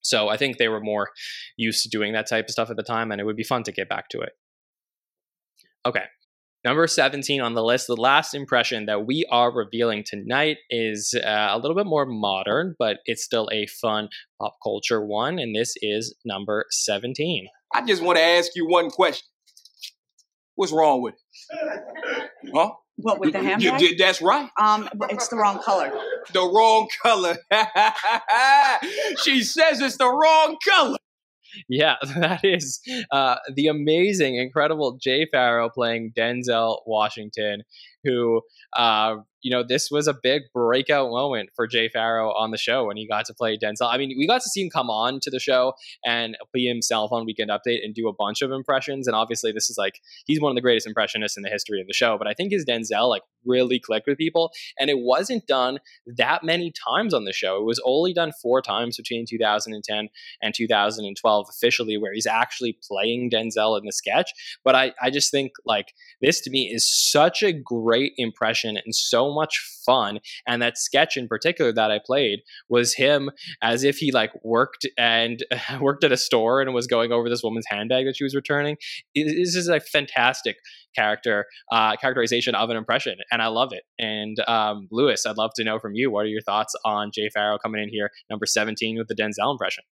so 0.03 0.29
I 0.29 0.37
think 0.37 0.59
they 0.59 0.69
were 0.69 0.81
more 0.81 1.09
used 1.57 1.83
to 1.83 1.89
doing 1.89 2.13
that 2.13 2.29
type 2.29 2.45
of 2.45 2.51
stuff 2.53 2.71
at 2.71 2.77
the 2.77 2.85
time, 2.85 3.11
and 3.11 3.21
it 3.21 3.25
would 3.25 3.37
be 3.37 3.43
fun 3.43 3.65
to 3.65 3.73
get 3.73 3.89
back 3.89 4.09
to 4.11 4.21
it. 4.21 4.31
Okay. 5.87 6.05
Number 6.65 6.89
17 6.89 7.41
on 7.41 7.55
the 7.55 7.63
list, 7.63 7.87
the 7.87 7.95
last 7.97 8.35
impression 8.35 8.87
that 8.87 9.07
we 9.07 9.25
are 9.31 9.53
revealing 9.55 10.03
tonight 10.05 10.57
is 10.69 11.15
uh, 11.15 11.49
a 11.53 11.59
little 11.59 11.77
bit 11.77 11.87
more 11.87 12.05
modern, 12.07 12.75
but 12.77 12.99
it's 13.05 13.23
still 13.25 13.49
a 13.53 13.67
fun 13.69 14.09
pop 14.41 14.57
culture 14.65 15.05
one, 15.05 15.39
and 15.39 15.55
this 15.55 15.75
is 15.81 16.17
number 16.25 16.65
17. 16.73 17.47
I 17.73 17.85
just 17.87 18.03
want 18.03 18.19
to 18.19 18.25
ask 18.25 18.51
you 18.57 18.67
one 18.67 18.91
question. 18.91 19.29
What's 20.57 20.73
wrong 20.73 21.03
with 21.03 21.15
it? 21.15 22.31
Huh? 22.53 22.73
What 22.97 23.21
with 23.21 23.33
the 23.35 23.41
You- 23.41 23.45
handbag? 23.45 23.81
you- 23.83 23.97
that's 23.97 24.21
right. 24.21 24.49
Um, 24.61 24.89
it's 25.11 25.29
the 25.29 25.37
wrong 25.37 25.63
color. 25.63 25.93
The 26.33 26.41
wrong 26.41 26.89
color. 27.03 27.37
she 29.23 29.43
says 29.45 29.81
it's 29.81 29.99
the 29.99 30.09
wrong 30.09 30.57
color. 30.67 30.97
Yeah, 31.69 31.97
that 32.17 32.45
is 32.45 32.81
uh, 33.11 33.37
the 33.55 33.69
amazing, 33.69 34.37
incredible 34.37 34.99
Jay 35.01 35.27
Pharoah 35.31 35.71
playing 35.71 36.13
Denzel 36.17 36.79
Washington, 36.87 37.63
who, 38.05 38.43
uh, 38.77 39.17
you 39.43 39.51
know, 39.51 39.63
this 39.63 39.91
was 39.91 40.09
a 40.09 40.15
big 40.15 40.43
breakout 40.53 41.11
moment 41.11 41.51
for 41.55 41.67
Jay 41.67 41.89
Pharoah 41.89 42.33
on 42.33 42.51
the 42.51 42.59
show 42.59 42.87
when 42.87 42.97
he 42.97 43.07
got 43.07 43.27
to 43.27 43.35
play 43.35 43.57
Denzel. 43.57 43.89
I 43.89 43.97
mean, 43.97 44.15
we 44.19 44.27
got 44.27 44.43
to 44.43 44.49
see 44.49 44.63
him 44.63 44.71
come 44.71 44.91
on 44.91 45.21
to 45.21 45.31
the 45.31 45.39
show 45.39 45.75
and 46.05 46.37
be 46.53 46.67
himself 46.67 47.13
on 47.13 47.27
Weekend 47.27 47.51
Update 47.51 47.85
and 47.85 47.95
do 47.95 48.09
a 48.09 48.13
bunch 48.13 48.43
of 48.43 48.51
impressions. 48.51 49.07
And 49.07 49.15
obviously, 49.15 49.53
this 49.53 49.71
is 49.71 49.77
like, 49.79 50.01
he's 50.27 50.41
one 50.41 50.51
of 50.51 50.57
the 50.57 50.63
greatest 50.63 50.87
impressionists 50.87 51.37
in 51.37 51.45
the 51.45 51.49
history 51.49 51.81
of 51.81 51.87
the 51.87 51.93
show. 51.93 52.19
But 52.19 52.27
I 52.27 52.35
think 52.35 52.51
his 52.51 52.65
Denzel, 52.65 53.09
like, 53.09 53.23
really 53.45 53.79
clicked 53.79 54.09
with 54.09 54.19
people. 54.19 54.51
And 54.81 54.91
it 54.91 54.99
wasn't 54.99 55.47
done 55.47 55.79
that 56.17 56.43
many 56.43 56.73
times 56.73 57.15
on 57.15 57.25
the 57.25 57.33
show. 57.33 57.59
It 57.59 57.65
was 57.65 57.81
only 57.85 58.13
done 58.13 58.33
four 58.43 58.61
times 58.61 58.97
between 58.97 59.27
2010 59.29 60.09
and 60.43 60.55
2012 60.55 61.47
officially 61.49 61.97
where 61.97 62.13
he's 62.13 62.27
actually 62.27 62.79
playing 62.87 63.31
Denzel 63.31 63.79
in 63.79 63.87
the 63.87 63.93
sketch. 63.93 64.33
But 64.65 64.75
I, 64.75 64.93
I 65.01 65.11
just 65.11 65.31
think 65.31 65.53
like 65.65 65.93
this 66.21 66.41
to 66.41 66.51
me 66.51 66.73
is 66.73 66.93
such 66.93 67.45
a 67.45 67.53
great 67.53 67.86
impression 68.17 68.77
and 68.77 68.95
so 68.95 69.33
much 69.33 69.59
fun. 69.85 70.21
And 70.47 70.63
that 70.63 70.79
sketch 70.79 71.17
in 71.17 71.29
particular 71.29 71.73
that 71.73 71.91
I 71.91 72.01
played 72.05 72.41
was 72.69 72.95
him 72.95 73.31
as 73.63 73.85
if 73.85 73.99
he 73.99 74.13
like 74.13 74.33
worked 74.43 74.87
and 74.99 75.45
worked 75.81 76.05
at 76.05 76.13
a 76.13 76.17
store 76.17 76.61
and 76.61 76.75
was 76.75 76.87
going 76.87 77.13
over 77.13 77.29
this 77.29 77.43
woman's 77.43 77.67
handbag 77.69 78.07
that 78.07 78.17
she 78.17 78.25
was 78.25 78.35
returning. 78.35 78.77
This 79.15 79.55
is 79.55 79.69
a 79.69 79.81
fantastic 79.81 80.57
character 80.95 81.47
uh, 81.71 81.97
characterization 81.97 82.55
of 82.55 82.71
an 82.71 82.77
impression, 82.77 83.19
and 83.31 83.43
I 83.43 83.49
love 83.49 83.73
it. 83.73 83.85
And 83.99 84.37
um, 84.49 84.89
Lewis, 84.91 85.27
I'd 85.27 85.37
love 85.37 85.51
to 85.57 85.65
know 85.65 85.79
from 85.79 85.95
you 85.95 86.11
what 86.11 86.25
are 86.25 86.29
your 86.29 86.41
thoughts 86.41 86.75
on 86.85 87.11
Jay 87.13 87.29
Pharoah 87.33 87.59
coming 87.59 87.83
in 87.83 87.89
here, 87.89 88.11
number 88.31 88.47
seventeen, 88.47 88.99
with 88.99 89.09
the 89.09 89.15
Denzel 89.15 89.53
impression. 89.53 89.85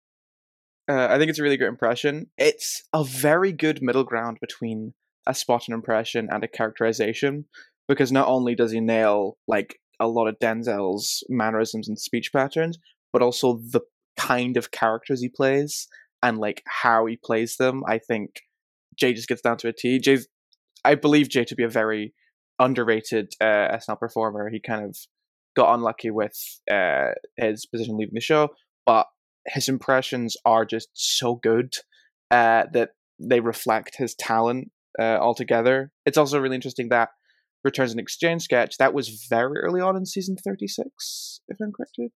Uh, 0.88 1.08
I 1.10 1.18
think 1.18 1.30
it's 1.30 1.38
a 1.38 1.42
really 1.42 1.56
good 1.56 1.68
impression. 1.68 2.30
It's 2.36 2.82
a 2.92 3.04
very 3.04 3.52
good 3.52 3.82
middle 3.82 4.04
ground 4.04 4.38
between 4.40 4.92
a 5.26 5.34
spot 5.34 5.64
and 5.66 5.74
impression 5.74 6.28
and 6.30 6.44
a 6.44 6.48
characterization, 6.48 7.46
because 7.88 8.12
not 8.12 8.28
only 8.28 8.54
does 8.54 8.72
he 8.72 8.80
nail 8.80 9.36
like 9.46 9.78
a 10.00 10.08
lot 10.08 10.26
of 10.26 10.38
Denzel's 10.38 11.22
mannerisms 11.28 11.88
and 11.88 11.98
speech 11.98 12.32
patterns, 12.32 12.78
but 13.12 13.22
also 13.22 13.60
the 13.70 13.80
kind 14.16 14.56
of 14.56 14.70
characters 14.70 15.20
he 15.20 15.28
plays 15.28 15.88
and 16.22 16.38
like 16.38 16.62
how 16.66 17.06
he 17.06 17.16
plays 17.16 17.56
them. 17.56 17.82
I 17.86 17.98
think 17.98 18.40
Jay 18.96 19.12
just 19.12 19.28
gets 19.28 19.42
down 19.42 19.58
to 19.58 19.68
a 19.68 19.72
T. 19.72 19.98
Jay's, 19.98 20.28
I 20.84 20.94
believe 20.94 21.28
Jay 21.28 21.44
to 21.44 21.54
be 21.54 21.64
a 21.64 21.68
very 21.68 22.14
underrated 22.58 23.32
uh, 23.40 23.76
SNL 23.76 23.98
performer. 23.98 24.48
He 24.48 24.60
kind 24.60 24.84
of 24.84 24.96
got 25.56 25.74
unlucky 25.74 26.10
with 26.10 26.36
uh, 26.70 27.10
his 27.36 27.66
position 27.66 27.96
leaving 27.96 28.14
the 28.14 28.20
show, 28.20 28.50
but 28.86 29.06
his 29.46 29.68
impressions 29.68 30.36
are 30.44 30.64
just 30.64 30.88
so 30.94 31.36
good 31.36 31.74
uh, 32.30 32.64
that 32.72 32.90
they 33.20 33.40
reflect 33.40 33.96
his 33.96 34.14
talent 34.14 34.70
uh, 34.98 35.18
altogether. 35.20 35.92
It's 36.06 36.18
also 36.18 36.40
really 36.40 36.56
interesting 36.56 36.88
that 36.88 37.10
Returns 37.64 37.90
and 37.92 38.00
Exchange 38.00 38.42
sketch 38.42 38.76
that 38.78 38.92
was 38.94 39.26
very 39.28 39.58
early 39.60 39.80
on 39.80 39.96
in 39.96 40.04
season 40.06 40.36
thirty 40.36 40.68
six, 40.68 41.40
if 41.48 41.56
I'm 41.62 41.72
corrected. 41.72 42.10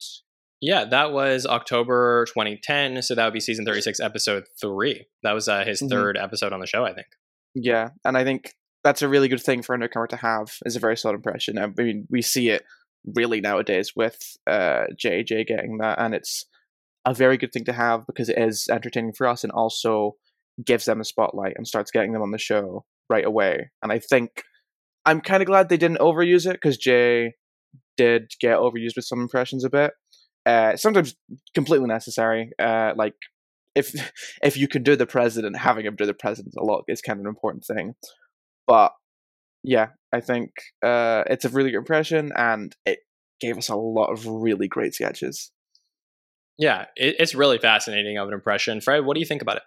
Yeah, 0.62 0.86
that 0.86 1.12
was 1.12 1.46
October 1.46 2.26
2010, 2.28 3.02
so 3.02 3.14
that 3.14 3.26
would 3.26 3.34
be 3.34 3.39
season 3.41 3.66
36, 3.66 4.00
episode 4.00 4.46
three. 4.60 5.06
That 5.22 5.34
was 5.34 5.48
uh, 5.50 5.66
his 5.66 5.82
Mhm. 5.82 5.89
third 5.89 6.18
episode 6.18 6.54
on 6.54 6.60
the 6.62 6.66
show, 6.66 6.86
I 6.86 6.93
think. 6.93 7.08
Yeah, 7.54 7.89
and 8.06 8.18
I 8.18 8.24
think 8.24 8.54
that's 8.84 9.02
a 9.02 9.10
really 9.10 9.28
good 9.28 9.41
thing 9.43 9.62
for 9.62 9.76
a 9.76 9.78
newcomer 9.78 10.08
to 10.08 10.16
have 10.16 10.48
is 10.66 10.76
a 10.76 10.80
very 10.80 10.96
solid 10.98 11.16
impression. 11.16 11.58
I 11.58 11.68
mean, 11.68 12.08
we 12.10 12.22
see 12.22 12.50
it 12.50 12.64
really 13.16 13.41
nowadays 13.41 13.91
with 13.96 14.18
uh, 14.48 14.86
JJ 14.98 15.46
getting 15.46 15.78
that, 15.80 16.00
and 16.00 16.16
it's 16.16 16.46
a 17.06 17.14
very 17.14 17.38
good 17.38 17.52
thing 17.52 17.66
to 17.66 17.74
have 17.74 18.08
because 18.08 18.30
it 18.30 18.38
is 18.38 18.66
entertaining 18.72 19.14
for 19.14 19.28
us 19.28 19.43
and 19.43 19.52
also 19.52 20.14
gives 20.66 20.86
them 20.86 21.02
a 21.02 21.06
spotlight 21.06 21.54
and 21.58 21.68
starts 21.68 21.91
getting 21.91 22.14
them 22.14 22.22
on 22.22 22.32
the 22.32 22.38
show 22.39 22.86
right 23.10 23.26
away. 23.26 23.70
And 23.84 23.91
I 23.91 24.00
think 24.00 24.41
I'm 25.06 25.22
kind 25.22 25.41
of 25.41 25.47
glad 25.47 25.70
they 25.70 25.78
didn't 25.78 25.99
overuse 25.99 26.45
it 26.45 26.53
because 26.53 26.78
Jay 26.78 27.34
did 27.97 28.32
get 28.39 28.58
overused 28.58 28.95
with 28.95 29.06
some 29.06 29.22
impressions 29.22 29.64
a 29.64 29.70
bit. 29.70 29.91
Uh, 30.45 30.76
sometimes 30.76 31.16
completely 31.53 31.88
necessary. 31.88 32.51
Uh, 32.60 32.93
like 32.95 33.14
if 33.76 33.93
if 34.43 34.58
you 34.58 34.68
can 34.68 34.84
do 34.84 34.95
the 34.95 35.06
president, 35.06 35.58
having 35.58 35.86
him 35.86 35.95
do 35.95 36.06
the 36.06 36.14
president 36.14 36.56
a 36.58 36.64
lot 36.64 36.84
is 36.88 37.01
kind 37.01 37.20
of 37.20 37.26
an 37.26 37.30
important 37.30 37.66
thing. 37.66 37.93
But 38.68 38.93
yeah, 39.64 39.89
I 40.14 40.22
think 40.22 40.51
uh, 40.84 41.24
it's 41.28 41.45
a 41.45 41.49
really 41.49 41.72
good 41.72 41.80
impression, 41.80 42.32
and 42.36 42.76
it 42.86 42.99
gave 43.39 43.58
us 43.58 43.70
a 43.70 43.76
lot 43.76 44.12
of 44.12 44.26
really 44.28 44.68
great 44.68 44.93
sketches. 44.93 45.51
Yeah, 46.58 46.86
it, 46.95 47.16
it's 47.20 47.36
really 47.36 47.58
fascinating 47.58 48.18
of 48.18 48.28
an 48.28 48.34
impression. 48.34 48.80
Fred, 48.80 49.06
what 49.06 49.16
do 49.16 49.20
you 49.20 49.26
think 49.26 49.41
about 49.41 49.58
it? 49.58 49.64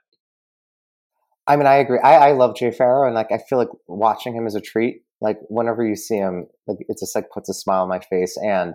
I 1.47 1.57
mean, 1.57 1.67
I 1.67 1.77
agree. 1.77 1.99
I, 2.03 2.29
I 2.29 2.33
love 2.33 2.57
Jay 2.57 2.71
Pharoah, 2.71 3.07
and 3.07 3.15
like 3.15 3.33
I 3.33 3.39
feel 3.39 3.59
like 3.59 3.69
watching 3.87 4.35
him 4.35 4.47
is 4.47 4.55
a 4.55 4.61
treat. 4.61 5.03
Like 5.21 5.39
whenever 5.49 5.85
you 5.85 5.97
see 5.97 6.17
him, 6.17 6.47
like 6.67 6.79
it 6.81 6.99
just 6.99 7.15
like 7.15 7.31
puts 7.31 7.49
a 7.49 7.55
smile 7.55 7.83
on 7.83 7.89
my 7.89 8.01
face. 8.01 8.37
And 8.37 8.75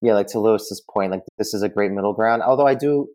yeah, 0.00 0.14
like 0.14 0.28
to 0.28 0.40
Lewis's 0.40 0.80
point, 0.80 1.10
like 1.10 1.22
this 1.38 1.54
is 1.54 1.62
a 1.62 1.68
great 1.68 1.90
middle 1.90 2.12
ground. 2.12 2.42
Although 2.42 2.66
I 2.66 2.74
do, 2.74 3.08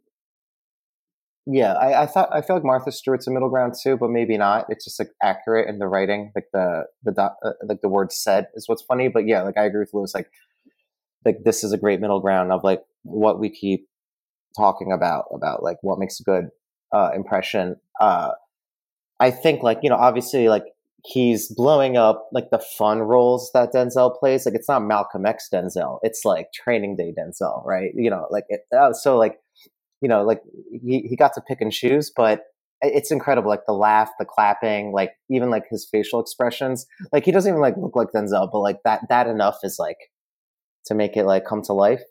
yeah, 1.46 1.74
I, 1.74 2.04
I 2.04 2.06
thought 2.06 2.30
I 2.34 2.41
feel 2.41 2.58
like 2.58 2.66
Martha 2.66 2.91
Stewart's 2.91 3.28
a 3.28 3.32
middle 3.32 3.50
ground 3.50 3.74
too, 3.82 3.98
but 3.98 4.10
maybe 4.10 4.38
not. 4.38 4.66
It's 4.70 4.84
just 4.84 5.00
like 5.00 5.10
accurate 5.22 5.70
in 5.70 5.80
the 5.80 5.88
writing, 5.88 6.32
like 6.36 6.48
the 6.52 6.86
the 7.04 7.22
uh, 7.22 7.52
like 7.66 7.82
the 7.82 7.89
word 7.89 8.12
said 8.12 8.48
is 8.56 8.68
what's 8.68 8.84
funny. 8.84 9.08
But 9.08 9.26
yeah, 9.26 9.44
like 9.44 9.58
I 9.58 9.66
agree 9.66 9.82
with 9.82 9.94
Lewis. 9.94 10.14
Like 10.14 10.30
like 11.26 11.44
this 11.44 11.64
is 11.64 11.72
a 11.72 11.78
great 11.78 12.00
middle 12.02 12.20
ground 12.20 12.52
of 12.52 12.64
like 12.64 12.82
what 13.04 13.39
we 13.39 13.50
keep 13.50 13.88
talking 14.56 14.91
about 14.91 15.26
about 15.34 15.64
like 15.64 15.78
what 15.82 16.00
makes 16.00 16.20
a 16.20 16.24
good 16.24 16.50
uh, 16.91 17.12
impression. 17.16 17.78
Uh, 18.00 18.32
I 19.20 19.32
think 19.32 19.64
like 19.64 19.80
you 19.84 19.89
know 19.89 19.96
obviously 19.96 20.50
like 20.50 20.66
he's 21.06 21.54
blowing 21.54 21.97
up 21.97 22.28
like 22.32 22.49
the 22.49 22.60
fun 22.60 22.99
roles 22.99 23.51
that 23.54 23.74
Denzel 23.74 24.18
plays. 24.18 24.45
Like 24.45 24.56
it's 24.56 24.70
not 24.70 24.84
Malcolm 24.84 25.26
X 25.26 25.49
Denzel. 25.54 25.99
It's 26.01 26.26
like 26.26 26.47
Training 26.54 26.95
Day 26.95 27.14
Denzel, 27.18 27.66
right? 27.66 27.91
You 27.95 28.10
know, 28.10 28.28
like 28.32 28.45
it, 28.49 28.62
uh, 28.76 28.93
so 28.93 29.18
like 29.18 29.38
you 30.01 30.10
know 30.10 30.24
like 30.24 30.41
he 30.72 31.06
he 31.10 31.16
got 31.16 31.34
to 31.36 31.41
pick 31.41 31.62
and 31.62 31.72
choose, 31.72 32.12
but 32.16 32.43
it's 32.82 33.12
incredible. 33.12 33.49
Like 33.49 33.66
the 33.68 33.74
laugh, 33.74 34.12
the 34.20 34.26
clapping, 34.26 34.91
like 34.91 35.12
even 35.30 35.49
like 35.49 35.66
his 35.70 35.88
facial 35.89 36.20
expressions. 36.20 36.86
Like 37.12 37.26
he 37.26 37.32
doesn't 37.32 37.49
even 37.49 37.62
like 37.62 37.76
look 37.78 37.95
like 37.95 38.10
Denzel, 38.16 38.49
but 38.51 38.60
like 38.60 38.80
that 38.86 39.01
that 39.10 39.28
enough 39.28 39.60
is 39.64 39.78
like 39.80 39.97
to 40.86 40.95
make 40.95 41.18
it 41.18 41.26
like 41.26 41.45
come 41.45 41.62
to 41.64 41.74
life. 41.74 42.01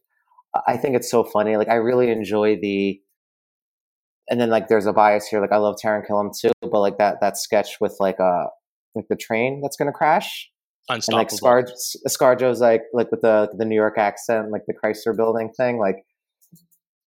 I 0.67 0.77
think 0.77 0.97
it's 0.97 1.11
so 1.11 1.25
funny. 1.25 1.57
Like 1.57 1.69
I 1.69 1.77
really 1.77 2.11
enjoy 2.11 2.57
the 2.61 3.01
and 4.29 4.41
then 4.41 4.51
like 4.51 4.69
there's 4.69 4.87
a 4.87 4.93
bias 4.93 5.27
here. 5.27 5.41
Like 5.41 5.53
I 5.53 5.57
love 5.57 5.77
Taran 5.83 6.07
Killam 6.07 6.31
too, 6.39 6.53
but 6.61 6.81
like 6.81 6.99
that 6.99 7.21
that 7.21 7.39
sketch 7.39 7.81
with 7.81 7.97
like 8.01 8.21
uh 8.21 8.47
like 8.95 9.07
the 9.09 9.17
train 9.17 9.61
that's 9.63 9.77
gonna 9.77 9.93
crash 9.93 10.51
and 10.89 11.03
like. 11.09 11.31
Scar 11.31 11.65
ScarJo's 12.07 12.61
like 12.61 12.83
like 12.93 13.11
with 13.11 13.21
the 13.21 13.49
the 13.57 13.65
New 13.65 13.77
York 13.77 13.99
accent, 13.99 14.51
like 14.51 14.63
the 14.67 14.75
Chrysler 14.75 15.17
Building 15.17 15.51
thing, 15.57 15.79
like 15.79 15.97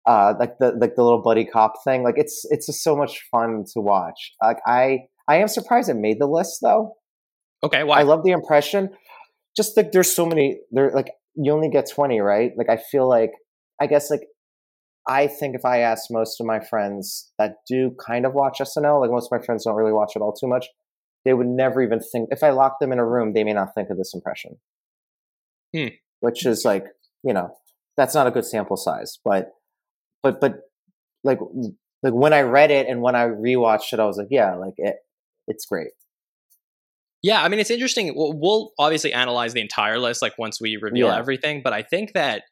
uh 0.05 0.33
like 0.39 0.57
the 0.59 0.71
like 0.79 0.95
the 0.95 1.03
little 1.03 1.21
buddy 1.21 1.45
cop 1.45 1.73
thing. 1.83 2.03
Like 2.03 2.15
it's 2.17 2.45
it's 2.49 2.67
just 2.67 2.83
so 2.83 2.95
much 2.95 3.19
fun 3.31 3.63
to 3.73 3.81
watch. 3.81 4.33
Like 4.41 4.57
I 4.65 4.99
I 5.27 5.37
am 5.37 5.47
surprised 5.47 5.89
it 5.89 5.95
made 5.95 6.19
the 6.19 6.27
list 6.27 6.59
though. 6.61 6.93
Okay, 7.63 7.83
why? 7.83 7.99
I 7.99 8.03
love 8.03 8.23
the 8.23 8.31
impression. 8.31 8.89
Just 9.55 9.75
like 9.75 9.91
there's 9.91 10.13
so 10.13 10.25
many 10.25 10.59
there 10.71 10.91
like 10.93 11.11
you 11.35 11.51
only 11.51 11.69
get 11.69 11.89
20, 11.89 12.19
right? 12.19 12.51
Like 12.57 12.69
I 12.69 12.77
feel 12.77 13.07
like 13.07 13.31
I 13.81 13.87
guess 13.87 14.09
like 14.09 14.21
I 15.07 15.27
think 15.27 15.55
if 15.55 15.65
I 15.65 15.79
ask 15.79 16.05
most 16.09 16.39
of 16.39 16.45
my 16.45 16.59
friends 16.59 17.31
that 17.39 17.55
do 17.67 17.95
kind 18.05 18.25
of 18.25 18.33
watch 18.33 18.59
SNL, 18.59 19.01
like 19.01 19.11
most 19.11 19.29
of 19.31 19.39
my 19.39 19.45
friends 19.45 19.63
don't 19.63 19.75
really 19.75 19.93
watch 19.93 20.13
it 20.15 20.21
all 20.21 20.33
too 20.33 20.47
much, 20.47 20.67
they 21.27 21.33
would 21.33 21.47
never 21.47 21.81
even 21.81 21.99
think 21.99 22.29
if 22.31 22.41
I 22.41 22.51
lock 22.51 22.79
them 22.79 22.93
in 22.93 22.99
a 22.99 23.05
room, 23.05 23.33
they 23.33 23.43
may 23.43 23.51
not 23.51 23.75
think 23.75 23.89
of 23.89 23.97
this 23.97 24.13
impression. 24.13 24.57
Hmm. 25.75 25.87
Which 26.21 26.45
is 26.45 26.63
like, 26.63 26.85
you 27.21 27.33
know, 27.33 27.49
that's 27.97 28.15
not 28.15 28.27
a 28.27 28.31
good 28.31 28.45
sample 28.45 28.77
size. 28.77 29.19
But 29.25 29.51
but 30.23 30.39
but 30.39 30.61
like 31.25 31.39
like 32.01 32.13
when 32.13 32.31
I 32.31 32.41
read 32.43 32.71
it 32.71 32.87
and 32.87 33.01
when 33.01 33.13
I 33.13 33.25
rewatched 33.25 33.91
it, 33.91 33.99
I 33.99 34.05
was 34.05 34.17
like, 34.17 34.29
yeah, 34.31 34.55
like 34.55 34.75
it 34.77 34.95
it's 35.49 35.65
great. 35.65 35.89
Yeah, 37.23 37.43
I 37.43 37.49
mean, 37.49 37.59
it's 37.59 37.71
interesting. 37.71 38.13
We'll, 38.15 38.31
we'll 38.33 38.71
obviously 38.79 39.11
analyze 39.11 39.51
the 39.51 39.59
entire 39.59 39.99
list 39.99 40.21
like 40.21 40.37
once 40.37 40.61
we 40.61 40.77
reveal 40.77 41.07
Yeah. 41.07 41.17
everything, 41.17 41.61
but 41.61 41.73
I 41.73 41.81
think 41.81 42.13
that 42.13 42.43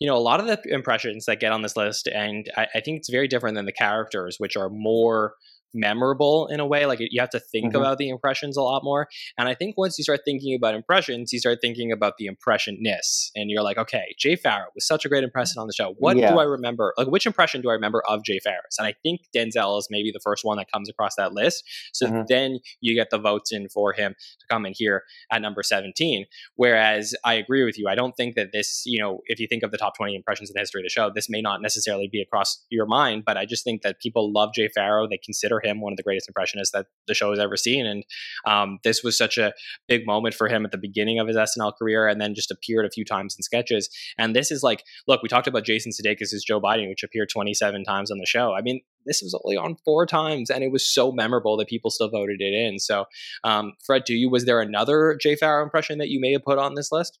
you 0.00 0.08
know 0.08 0.16
a 0.16 0.18
lot 0.18 0.40
of 0.40 0.46
the 0.46 0.60
impressions 0.74 1.26
that 1.26 1.38
get 1.38 1.52
on 1.52 1.62
this 1.62 1.76
list, 1.76 2.08
and 2.08 2.50
I, 2.56 2.66
I 2.74 2.80
think 2.80 2.98
it's 2.98 3.10
very 3.10 3.28
different 3.28 3.54
than 3.54 3.66
the 3.66 3.72
characters, 3.72 4.36
which 4.38 4.56
are 4.56 4.70
more 4.70 5.34
memorable 5.74 6.46
in 6.46 6.60
a 6.60 6.66
way. 6.66 6.86
Like 6.86 7.00
you 7.00 7.20
have 7.20 7.30
to 7.30 7.40
think 7.40 7.72
Mhm. 7.74 7.78
about 7.78 7.98
the 7.98 8.08
impressions 8.08 8.56
a 8.56 8.62
lot 8.62 8.82
more. 8.84 9.08
And 9.36 9.48
I 9.48 9.54
think 9.54 9.76
once 9.76 9.98
you 9.98 10.04
start 10.04 10.20
thinking 10.24 10.54
about 10.54 10.74
impressions, 10.74 11.32
you 11.32 11.38
start 11.40 11.58
thinking 11.60 11.92
about 11.92 12.16
the 12.18 12.26
impressionness, 12.26 13.30
and 13.34 13.50
you're 13.50 13.62
like, 13.62 13.78
okay, 13.78 14.14
Jay 14.18 14.36
Pharoah 14.36 14.68
was 14.74 14.86
such 14.86 15.04
a 15.04 15.08
great 15.08 15.24
impression 15.24 15.60
on 15.60 15.66
the 15.66 15.72
show. 15.72 15.94
What 15.98 16.16
Yeah. 16.16 16.32
do 16.32 16.38
I 16.38 16.44
remember? 16.44 16.94
Like, 16.96 17.08
which 17.08 17.26
impression 17.26 17.60
do 17.60 17.70
I 17.70 17.74
remember 17.74 18.02
of 18.08 18.24
Jay 18.24 18.38
Pharoah? 18.38 18.60
And 18.78 18.86
I 18.86 18.94
think 19.02 19.22
Denzel 19.34 19.78
is 19.78 19.88
maybe 19.90 20.10
the 20.12 20.20
first 20.20 20.44
one 20.44 20.56
that 20.58 20.70
comes 20.70 20.88
across 20.88 21.16
that 21.16 21.32
list. 21.32 21.64
So 21.92 22.06
Mhm. 22.06 22.26
then 22.28 22.60
you 22.80 22.94
get 22.94 23.10
the 23.10 23.18
votes 23.18 23.52
in 23.52 23.68
for 23.68 23.92
him 23.92 24.14
to 24.40 24.46
come 24.48 24.64
in 24.66 24.72
here 24.76 25.04
at 25.30 25.42
number 25.42 25.62
17. 25.62 26.26
Whereas 26.56 27.14
I 27.24 27.34
agree 27.34 27.64
with 27.64 27.78
you. 27.78 27.88
I 27.88 27.94
don't 27.94 28.16
think 28.16 28.36
that 28.36 28.52
this, 28.52 28.82
you 28.86 28.98
know, 29.00 29.20
if 29.26 29.40
you 29.40 29.46
think 29.46 29.62
of 29.62 29.70
the 29.70 29.78
top 29.78 29.96
20 29.96 30.14
impressions 30.14 30.50
in 30.50 30.54
the 30.54 30.60
history 30.60 30.80
of 30.80 30.84
the 30.84 30.90
show, 30.90 31.10
this 31.14 31.28
may 31.28 31.40
not 31.40 31.60
necessarily 31.60 32.08
be 32.08 32.20
across 32.20 32.64
your 32.70 32.86
mind, 32.86 33.24
but 33.24 33.36
I 33.36 33.44
just 33.44 33.64
think 33.64 33.82
that 33.82 33.98
people 34.00 34.32
love 34.32 34.50
Jay 34.54 34.68
Pharoah. 34.68 35.08
They 35.08 35.18
consider 35.18 35.60
him 35.64 35.80
one 35.80 35.92
of 35.92 35.96
the 35.96 36.02
greatest 36.02 36.28
impressionists 36.28 36.72
that 36.72 36.86
the 37.08 37.14
show 37.14 37.30
has 37.30 37.38
ever 37.38 37.56
seen. 37.56 37.86
And 37.86 38.04
um, 38.46 38.78
this 38.84 39.02
was 39.02 39.16
such 39.16 39.38
a 39.38 39.52
big 39.88 40.06
moment 40.06 40.34
for 40.34 40.48
him 40.48 40.64
at 40.64 40.72
the 40.72 40.78
beginning 40.78 41.18
of 41.18 41.26
his 41.28 41.36
SNL 41.36 41.72
career 41.78 42.06
and 42.06 42.20
then 42.20 42.34
just 42.34 42.50
appeared 42.50 42.86
a 42.86 42.90
few 42.90 43.04
times 43.04 43.36
in 43.36 43.42
sketches. 43.42 43.88
And 44.18 44.34
this 44.34 44.50
is 44.50 44.62
like, 44.62 44.82
look, 45.06 45.22
we 45.22 45.28
talked 45.28 45.46
about 45.46 45.64
Jason 45.64 45.92
Sudeikis' 45.92 46.44
Joe 46.46 46.60
Biden, 46.60 46.88
which 46.88 47.02
appeared 47.02 47.28
27 47.30 47.84
times 47.84 48.10
on 48.10 48.18
the 48.18 48.26
show. 48.26 48.54
I 48.54 48.62
mean, 48.62 48.80
this 49.06 49.20
was 49.22 49.38
only 49.44 49.56
on 49.56 49.76
four 49.84 50.06
times, 50.06 50.48
and 50.50 50.64
it 50.64 50.72
was 50.72 50.88
so 50.88 51.12
memorable 51.12 51.56
that 51.58 51.68
people 51.68 51.90
still 51.90 52.08
voted 52.08 52.40
it 52.40 52.54
in. 52.54 52.78
So, 52.78 53.04
um, 53.44 53.74
Fred, 53.84 54.04
do 54.04 54.14
you 54.14 54.30
was 54.30 54.46
there 54.46 54.60
another 54.62 55.18
Jay 55.20 55.36
Pharoah 55.36 55.62
impression 55.62 55.98
that 55.98 56.08
you 56.08 56.20
may 56.20 56.32
have 56.32 56.42
put 56.42 56.58
on 56.58 56.74
this 56.74 56.90
list? 56.90 57.18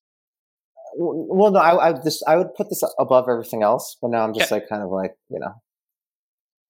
Well, 0.96 1.50
no, 1.50 1.58
I, 1.58 1.88
I 1.88 1.92
just 1.92 2.22
I 2.26 2.36
would 2.36 2.54
put 2.54 2.68
this 2.70 2.82
above 2.98 3.28
everything 3.28 3.62
else, 3.62 3.96
but 4.00 4.10
now 4.10 4.22
I'm 4.24 4.32
just 4.32 4.50
Okay. 4.50 4.60
like 4.60 4.68
kind 4.68 4.82
of 4.82 4.90
like 4.90 5.12
you 5.28 5.40
know 5.40 5.52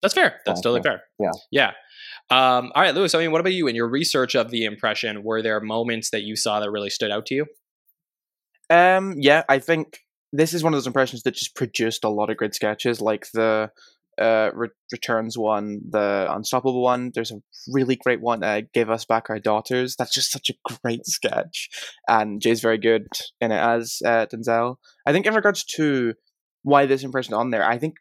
That's 0.05 0.13
fair. 0.13 0.41
That's 0.45 0.59
Fine, 0.59 0.63
totally 0.63 0.83
yeah. 0.85 0.91
fair. 0.91 1.03
Yeah. 1.51 1.73
Yeah. 2.31 2.57
Um, 2.59 2.73
all 2.75 2.83
right, 2.83 2.95
Lewis. 2.95 3.15
I 3.15 3.21
mean, 3.21 3.33
what 3.33 3.41
about 3.41 3.55
you? 3.55 3.67
In 3.69 3.75
your 3.75 3.89
research 3.89 4.35
of 4.35 4.51
the 4.51 4.67
impression, 4.67 5.23
were 5.23 5.41
there 5.41 5.61
moments 5.61 6.11
that 6.11 6.25
you 6.25 6.37
saw 6.37 6.61
that 6.61 6.71
really 6.71 6.91
stood 6.91 7.11
out 7.11 7.25
to 7.27 7.35
you? 7.35 7.47
Um, 8.69 9.15
yeah, 9.17 9.45
I 9.49 9.61
think 9.61 10.01
this 10.31 10.53
is 10.53 10.63
one 10.63 10.75
of 10.75 10.77
those 10.77 10.87
impressions 10.87 11.23
that 11.23 11.35
just 11.35 11.57
produced 11.57 12.05
a 12.05 12.11
lot 12.11 12.29
of 12.29 12.37
great 12.37 12.55
sketches, 12.55 13.01
like 13.01 13.29
the 13.33 13.71
uh 14.21 14.51
Re- 14.53 14.69
returns 14.93 15.39
one, 15.39 15.81
the 15.89 16.29
unstoppable 16.31 16.83
one. 16.83 17.11
There's 17.15 17.33
a 17.33 17.41
really 17.73 17.97
great 17.97 18.21
one, 18.21 18.45
uh, 18.45 18.61
"Give 18.75 18.91
Us 18.91 19.07
Back 19.07 19.31
Our 19.31 19.41
Daughters." 19.41 19.97
That's 19.97 20.13
just 20.15 20.31
such 20.31 20.51
a 20.51 20.77
great 20.83 21.07
sketch, 21.07 21.71
and 22.09 22.43
Jay's 22.43 22.61
very 22.61 22.79
good 22.79 23.07
in 23.41 23.53
it 23.53 23.59
as 23.59 24.01
uh, 24.05 24.27
Denzel. 24.27 24.77
I 25.07 25.13
think 25.13 25.25
in 25.27 25.35
regards 25.35 25.65
to 25.77 26.13
why 26.63 26.85
this 26.85 27.03
impression 27.03 27.33
on 27.33 27.51
there, 27.51 27.67
I 27.67 27.79
think 27.79 27.95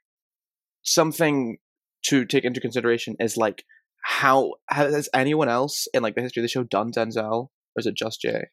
something 0.84 1.58
to 2.04 2.26
take 2.26 2.44
into 2.44 2.60
consideration 2.60 3.16
is 3.20 3.38
like 3.38 3.64
how 4.04 4.54
has 4.70 5.10
anyone 5.14 5.50
else 5.50 5.88
in 5.94 6.04
like 6.04 6.16
the 6.16 6.22
history 6.22 6.42
of 6.42 6.44
the 6.44 6.50
show 6.50 6.64
done 6.64 6.92
Denzel, 6.92 7.48
or 7.76 7.78
is 7.78 7.86
it 7.86 7.96
just 7.96 8.22
Jay? 8.22 8.46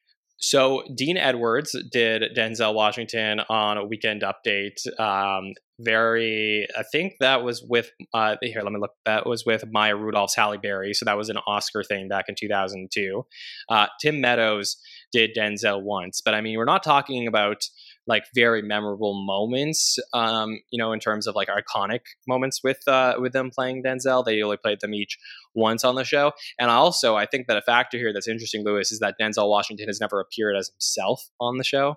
So 0.42 0.82
Dean 0.96 1.18
Edwards 1.18 1.76
did 1.92 2.22
Denzel 2.34 2.72
Washington 2.72 3.40
on 3.51 3.76
a 3.76 3.84
Weekend 3.84 4.22
Update. 4.22 4.78
Um, 4.98 5.53
very, 5.78 6.66
I 6.76 6.82
think 6.90 7.14
that 7.20 7.42
was 7.42 7.62
with 7.62 7.90
uh, 8.14 8.36
here. 8.40 8.62
Let 8.62 8.72
me 8.72 8.80
look. 8.80 8.92
That 9.05 9.26
was 9.26 9.44
with 9.44 9.64
Maya 9.70 9.96
Rudolph's 9.96 10.34
Halle 10.34 10.57
Berry. 10.57 10.94
So 10.94 11.05
that 11.05 11.16
was 11.16 11.28
an 11.28 11.38
Oscar 11.46 11.82
thing 11.82 12.09
back 12.09 12.26
in 12.28 12.36
2002. 12.38 13.26
Uh, 13.68 13.86
Tim 14.01 14.20
Meadows 14.20 14.76
did 15.12 15.36
Denzel 15.36 15.82
once, 15.82 16.22
but 16.24 16.32
I 16.32 16.40
mean, 16.40 16.57
we're 16.57 16.64
not 16.64 16.82
talking 16.82 17.26
about 17.26 17.62
like 18.11 18.24
very 18.34 18.61
memorable 18.61 19.14
moments. 19.24 19.98
Um, 20.12 20.58
you 20.70 20.78
know, 20.78 20.92
in 20.92 21.00
terms 21.00 21.26
of 21.26 21.34
like 21.34 21.48
iconic 21.48 22.00
moments 22.28 22.61
with 22.62 22.86
uh, 22.86 23.14
with 23.18 23.32
them 23.32 23.50
playing 23.50 23.82
Denzel. 23.82 24.24
They 24.24 24.42
only 24.42 24.58
played 24.58 24.80
them 24.80 24.92
each 24.92 25.16
once 25.54 25.84
on 25.84 25.94
the 25.94 26.04
show. 26.04 26.32
And 26.58 26.70
also, 26.70 27.16
I 27.16 27.24
think 27.24 27.46
that 27.46 27.56
a 27.56 27.62
factor 27.62 27.96
here 27.96 28.12
that's 28.12 28.28
interesting, 28.28 28.64
Lewis, 28.64 28.92
is 28.92 28.98
that 28.98 29.14
Denzel 29.18 29.48
Washington 29.48 29.86
has 29.86 30.00
never 30.00 30.20
appeared 30.20 30.56
as 30.56 30.68
himself 30.68 31.22
on 31.40 31.56
the 31.56 31.64
show. 31.64 31.94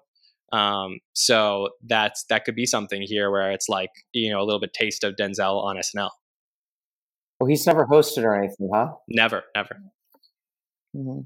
Um, 0.53 0.99
so 1.13 1.69
that's 1.83 2.25
that 2.29 2.45
could 2.45 2.55
be 2.55 2.67
something 2.67 3.01
here 3.01 3.31
where 3.31 3.51
it's 3.51 3.67
like 3.67 3.89
you 4.13 4.31
know 4.31 4.39
a 4.39 4.45
little 4.45 4.61
bit 4.61 4.73
taste 4.73 5.03
of 5.03 5.15
Denzel 5.15 5.63
on 5.63 5.77
SNL. 5.77 6.11
well 7.39 7.47
he's 7.49 7.65
never 7.65 7.87
hosted 7.87 8.23
or 8.23 8.35
anything, 8.35 8.69
huh? 8.73 8.91
Never, 9.09 9.43
never. 9.55 9.77
hmm 10.95 11.21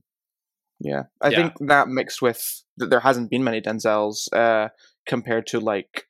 Yeah, 0.79 1.03
I 1.21 1.29
Yeah. 1.29 1.37
think 1.37 1.53
that 1.67 1.87
mixed 1.87 2.21
with 2.21 2.63
that 2.77 2.89
there 2.89 2.99
hasn't 2.99 3.31
been 3.31 3.43
many 3.43 3.61
Denzels 3.61 4.31
uh, 4.33 4.69
compared 5.07 5.47
to 5.47 5.59
like 5.59 6.07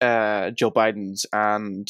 uh, 0.00 0.50
Joe 0.50 0.70
Biden's 0.70 1.26
and 1.32 1.88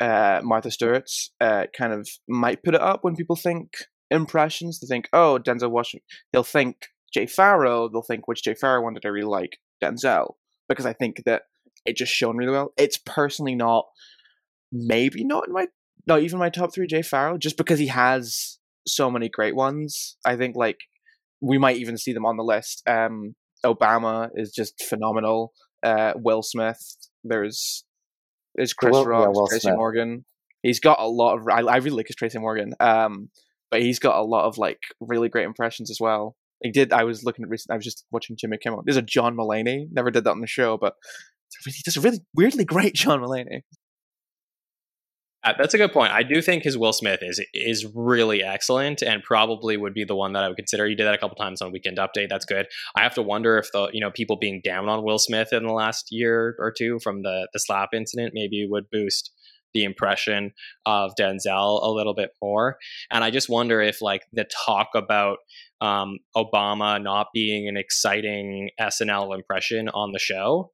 uh, 0.00 0.40
Martha 0.44 0.70
Stewart's, 0.70 1.32
uh, 1.40 1.66
kind 1.76 1.92
of 1.92 2.08
might 2.28 2.62
put 2.62 2.74
it 2.74 2.80
up 2.80 3.02
when 3.02 3.16
people 3.16 3.36
think 3.36 3.76
impressions. 4.10 4.78
They 4.80 4.86
think, 4.86 5.08
oh, 5.12 5.38
Denzel 5.42 5.70
Washington. 5.70 6.04
They'll 6.32 6.42
think 6.44 6.88
Jay 7.12 7.26
Pharoah. 7.26 7.90
They'll 7.90 8.02
think 8.02 8.28
which 8.28 8.44
Jay 8.44 8.54
Pharoah 8.54 8.82
one 8.82 8.94
did 8.94 9.04
I 9.06 9.08
really 9.08 9.26
like? 9.28 9.58
Denzel, 9.82 10.34
because 10.68 10.86
I 10.86 10.92
think 10.92 11.22
that 11.24 11.42
it 11.84 11.96
just 11.96 12.12
shown 12.12 12.36
really 12.36 12.52
well. 12.52 12.72
It's 12.76 12.98
personally 12.98 13.54
not, 13.54 13.86
maybe 14.72 15.24
not 15.24 15.48
in 15.48 15.54
my, 15.54 15.68
not 16.06 16.22
even 16.22 16.38
my 16.38 16.50
top 16.50 16.74
three 16.74 16.86
Jay 16.86 17.02
Pharoah, 17.02 17.38
just 17.38 17.56
because 17.56 17.78
he 17.78 17.86
has 17.88 18.58
so 18.88 19.10
many 19.10 19.28
great 19.28 19.54
ones. 19.54 20.16
I 20.24 20.36
think 20.36 20.56
like 20.56 20.78
we 21.40 21.58
might 21.58 21.76
even 21.76 21.96
see 21.96 22.12
them 22.12 22.26
on 22.26 22.36
the 22.36 22.42
list. 22.42 22.82
Um, 22.88 23.34
Obama 23.64 24.28
is 24.34 24.52
just 24.52 24.82
phenomenal. 24.88 25.52
Uh, 25.82 26.12
Will 26.16 26.42
Smith. 26.42 26.78
There's 27.24 27.84
there's 28.54 28.72
Chris 28.72 28.92
Will- 28.92 29.06
Rock, 29.06 29.32
Will 29.32 29.46
Tracy 29.46 29.62
Smith. 29.62 29.76
Morgan. 29.76 30.24
He's 30.62 30.80
got 30.80 30.98
a 31.00 31.06
lot 31.06 31.38
of. 31.38 31.46
I, 31.48 31.60
I 31.60 31.76
really 31.76 31.90
like 31.98 32.08
his 32.08 32.16
Tracy 32.16 32.38
Morgan. 32.38 32.72
Um, 32.80 33.30
but 33.70 33.82
he's 33.82 33.98
got 33.98 34.18
a 34.18 34.22
lot 34.22 34.46
of 34.46 34.58
like 34.58 34.78
really 35.00 35.28
great 35.28 35.44
impressions 35.44 35.90
as 35.90 35.98
well. 36.00 36.34
He 36.62 36.72
did. 36.72 36.92
I 36.92 37.04
was 37.04 37.22
looking 37.22 37.44
at 37.44 37.48
recent. 37.50 37.72
I 37.72 37.76
was 37.76 37.84
just 37.84 38.04
watching 38.10 38.36
Jimmy 38.36 38.58
Kimmel. 38.58 38.82
There's 38.84 38.96
a 38.96 39.02
John 39.02 39.36
Mulaney. 39.36 39.86
Never 39.92 40.10
did 40.10 40.24
that 40.24 40.30
on 40.30 40.40
the 40.40 40.46
show, 40.48 40.76
but 40.76 40.94
he 41.64 41.82
does 41.84 41.96
a 41.96 42.00
really 42.00 42.20
weirdly 42.34 42.64
great 42.64 42.94
John 42.96 43.20
Mulaney. 43.20 43.60
Uh, 45.44 45.52
that's 45.56 45.72
a 45.72 45.78
good 45.78 45.92
point. 45.92 46.12
I 46.12 46.24
do 46.24 46.42
think 46.42 46.64
his 46.64 46.76
Will 46.76 46.92
Smith 46.92 47.20
is 47.22 47.40
is 47.54 47.86
really 47.94 48.42
excellent 48.42 49.02
and 49.02 49.22
probably 49.22 49.76
would 49.76 49.94
be 49.94 50.04
the 50.04 50.16
one 50.16 50.32
that 50.32 50.42
I 50.42 50.48
would 50.48 50.56
consider. 50.56 50.86
You 50.86 50.96
did 50.96 51.06
that 51.06 51.14
a 51.14 51.18
couple 51.18 51.36
times 51.36 51.62
on 51.62 51.70
Weekend 51.70 51.98
Update. 51.98 52.28
That's 52.28 52.44
good. 52.44 52.66
I 52.96 53.02
have 53.02 53.14
to 53.14 53.22
wonder 53.22 53.56
if 53.56 53.70
the 53.72 53.88
you 53.92 54.00
know 54.00 54.10
people 54.10 54.36
being 54.36 54.60
down 54.64 54.88
on 54.88 55.04
Will 55.04 55.18
Smith 55.18 55.52
in 55.52 55.64
the 55.64 55.72
last 55.72 56.08
year 56.10 56.56
or 56.58 56.72
two 56.76 56.98
from 56.98 57.22
the 57.22 57.48
the 57.52 57.60
slap 57.60 57.90
incident 57.94 58.32
maybe 58.34 58.66
would 58.68 58.90
boost 58.90 59.32
the 59.74 59.84
impression 59.84 60.52
of 60.86 61.12
Denzel 61.18 61.82
a 61.84 61.90
little 61.90 62.14
bit 62.14 62.30
more. 62.42 62.78
And 63.10 63.22
I 63.22 63.30
just 63.30 63.48
wonder 63.48 63.80
if 63.80 64.02
like 64.02 64.22
the 64.32 64.46
talk 64.66 64.88
about 64.94 65.38
um, 65.80 66.18
Obama 66.36 67.00
not 67.00 67.28
being 67.32 67.68
an 67.68 67.76
exciting 67.76 68.70
SNL 68.80 69.34
impression 69.34 69.88
on 69.90 70.12
the 70.12 70.18
show 70.18 70.72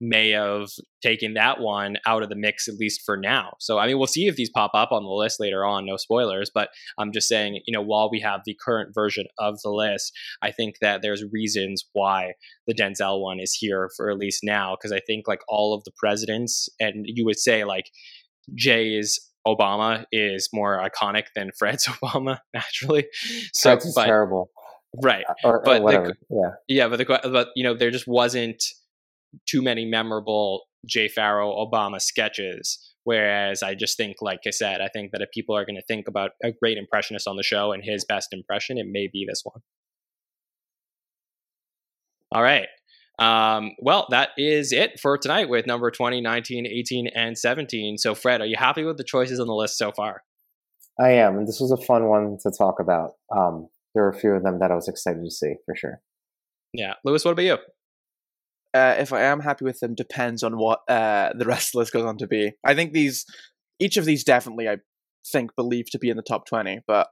may 0.00 0.30
have 0.30 0.68
taken 1.02 1.34
that 1.34 1.60
one 1.60 1.96
out 2.06 2.22
of 2.22 2.28
the 2.28 2.36
mix 2.36 2.68
at 2.68 2.74
least 2.74 3.02
for 3.06 3.16
now. 3.16 3.54
So 3.60 3.78
I 3.78 3.86
mean 3.86 3.98
we'll 3.98 4.06
see 4.06 4.26
if 4.26 4.36
these 4.36 4.50
pop 4.50 4.72
up 4.74 4.92
on 4.92 5.04
the 5.04 5.10
list 5.10 5.40
later 5.40 5.64
on, 5.64 5.86
no 5.86 5.96
spoilers, 5.96 6.50
but 6.52 6.68
I'm 6.98 7.12
just 7.12 7.28
saying, 7.28 7.60
you 7.66 7.72
know, 7.72 7.82
while 7.82 8.10
we 8.10 8.20
have 8.20 8.40
the 8.44 8.56
current 8.64 8.90
version 8.94 9.26
of 9.38 9.60
the 9.62 9.70
list, 9.70 10.12
I 10.42 10.50
think 10.50 10.76
that 10.80 11.00
there's 11.02 11.24
reasons 11.32 11.84
why 11.92 12.32
the 12.66 12.74
Denzel 12.74 13.20
one 13.22 13.38
is 13.40 13.52
here 13.58 13.88
for 13.96 14.10
at 14.10 14.18
least 14.18 14.40
now 14.42 14.76
because 14.76 14.92
I 14.92 15.00
think 15.06 15.26
like 15.28 15.40
all 15.48 15.74
of 15.74 15.84
the 15.84 15.92
presidents 15.96 16.68
and 16.80 17.04
you 17.06 17.24
would 17.24 17.38
say 17.38 17.64
like 17.64 17.86
Jay 18.54 18.94
is 18.94 19.20
Obama 19.46 20.04
is 20.10 20.48
more 20.52 20.78
iconic 20.78 21.24
than 21.36 21.50
Fred's 21.58 21.86
Obama 22.02 22.38
naturally. 22.52 23.06
So 23.52 23.70
Fred's 23.70 23.94
but 23.94 24.06
terrible. 24.06 24.50
right. 25.02 25.24
Uh, 25.28 25.48
or, 25.48 25.58
or 25.58 25.62
but 25.64 25.82
the- 25.82 26.14
yeah. 26.30 26.50
Yeah, 26.68 26.88
but 26.88 26.96
the 26.98 27.04
but 27.30 27.48
you 27.54 27.62
know 27.64 27.74
there 27.74 27.90
just 27.90 28.06
wasn't 28.08 28.62
too 29.46 29.62
many 29.62 29.84
memorable 29.84 30.64
Jay 30.86 31.08
Pharoah 31.08 31.66
Obama 31.66 32.00
sketches. 32.00 32.78
Whereas 33.04 33.62
I 33.62 33.74
just 33.74 33.96
think, 33.96 34.16
like 34.20 34.40
I 34.46 34.50
said, 34.50 34.80
I 34.80 34.88
think 34.88 35.12
that 35.12 35.20
if 35.20 35.30
people 35.30 35.56
are 35.56 35.64
going 35.64 35.76
to 35.76 35.82
think 35.86 36.08
about 36.08 36.30
a 36.42 36.52
great 36.52 36.78
impressionist 36.78 37.28
on 37.28 37.36
the 37.36 37.42
show 37.42 37.72
and 37.72 37.84
his 37.84 38.04
best 38.04 38.28
impression, 38.32 38.78
it 38.78 38.86
may 38.90 39.08
be 39.12 39.26
this 39.28 39.42
one. 39.44 39.60
All 42.32 42.42
right. 42.42 42.66
Um, 43.18 43.72
well, 43.78 44.06
that 44.10 44.30
is 44.36 44.72
it 44.72 44.98
for 44.98 45.16
tonight 45.18 45.48
with 45.48 45.66
number 45.66 45.90
20, 45.90 46.20
19, 46.20 46.66
18, 46.66 47.08
and 47.14 47.38
17. 47.38 47.98
So, 47.98 48.14
Fred, 48.14 48.40
are 48.40 48.46
you 48.46 48.56
happy 48.58 48.84
with 48.84 48.96
the 48.96 49.04
choices 49.04 49.38
on 49.38 49.46
the 49.46 49.54
list 49.54 49.78
so 49.78 49.92
far? 49.92 50.22
I 50.98 51.10
am, 51.10 51.38
and 51.38 51.46
this 51.46 51.60
was 51.60 51.70
a 51.70 51.76
fun 51.76 52.06
one 52.06 52.38
to 52.42 52.50
talk 52.56 52.80
about. 52.80 53.12
Um, 53.36 53.68
there 53.94 54.04
were 54.04 54.10
a 54.10 54.18
few 54.18 54.32
of 54.32 54.42
them 54.42 54.58
that 54.60 54.70
I 54.70 54.74
was 54.74 54.88
excited 54.88 55.22
to 55.22 55.30
see 55.30 55.54
for 55.64 55.76
sure. 55.76 56.00
Yeah. 56.72 56.94
Lewis, 57.04 57.24
what 57.24 57.32
about 57.32 57.42
you? 57.42 57.58
Uh, 58.74 58.96
if 58.98 59.12
I 59.12 59.22
am 59.22 59.40
happy 59.40 59.64
with 59.64 59.78
them 59.78 59.94
depends 59.94 60.42
on 60.42 60.58
what 60.58 60.80
uh, 60.88 61.30
the 61.38 61.44
rest 61.46 61.68
of 61.68 61.72
the 61.72 61.78
list 61.78 61.92
goes 61.92 62.04
on 62.04 62.18
to 62.18 62.26
be. 62.26 62.52
I 62.64 62.74
think 62.74 62.92
these, 62.92 63.24
each 63.78 63.96
of 63.96 64.04
these 64.04 64.24
definitely, 64.24 64.68
I 64.68 64.78
think, 65.30 65.54
believe 65.56 65.90
to 65.90 65.98
be 65.98 66.10
in 66.10 66.16
the 66.16 66.22
top 66.22 66.46
20, 66.46 66.80
but 66.86 67.08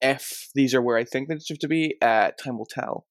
if 0.00 0.48
these 0.54 0.74
are 0.74 0.80
where 0.80 0.96
I 0.96 1.04
think 1.04 1.28
they 1.28 1.34
deserve 1.34 1.58
to 1.60 1.68
be, 1.68 1.96
uh, 2.00 2.30
time 2.42 2.56
will 2.56 2.66
tell. 2.66 3.06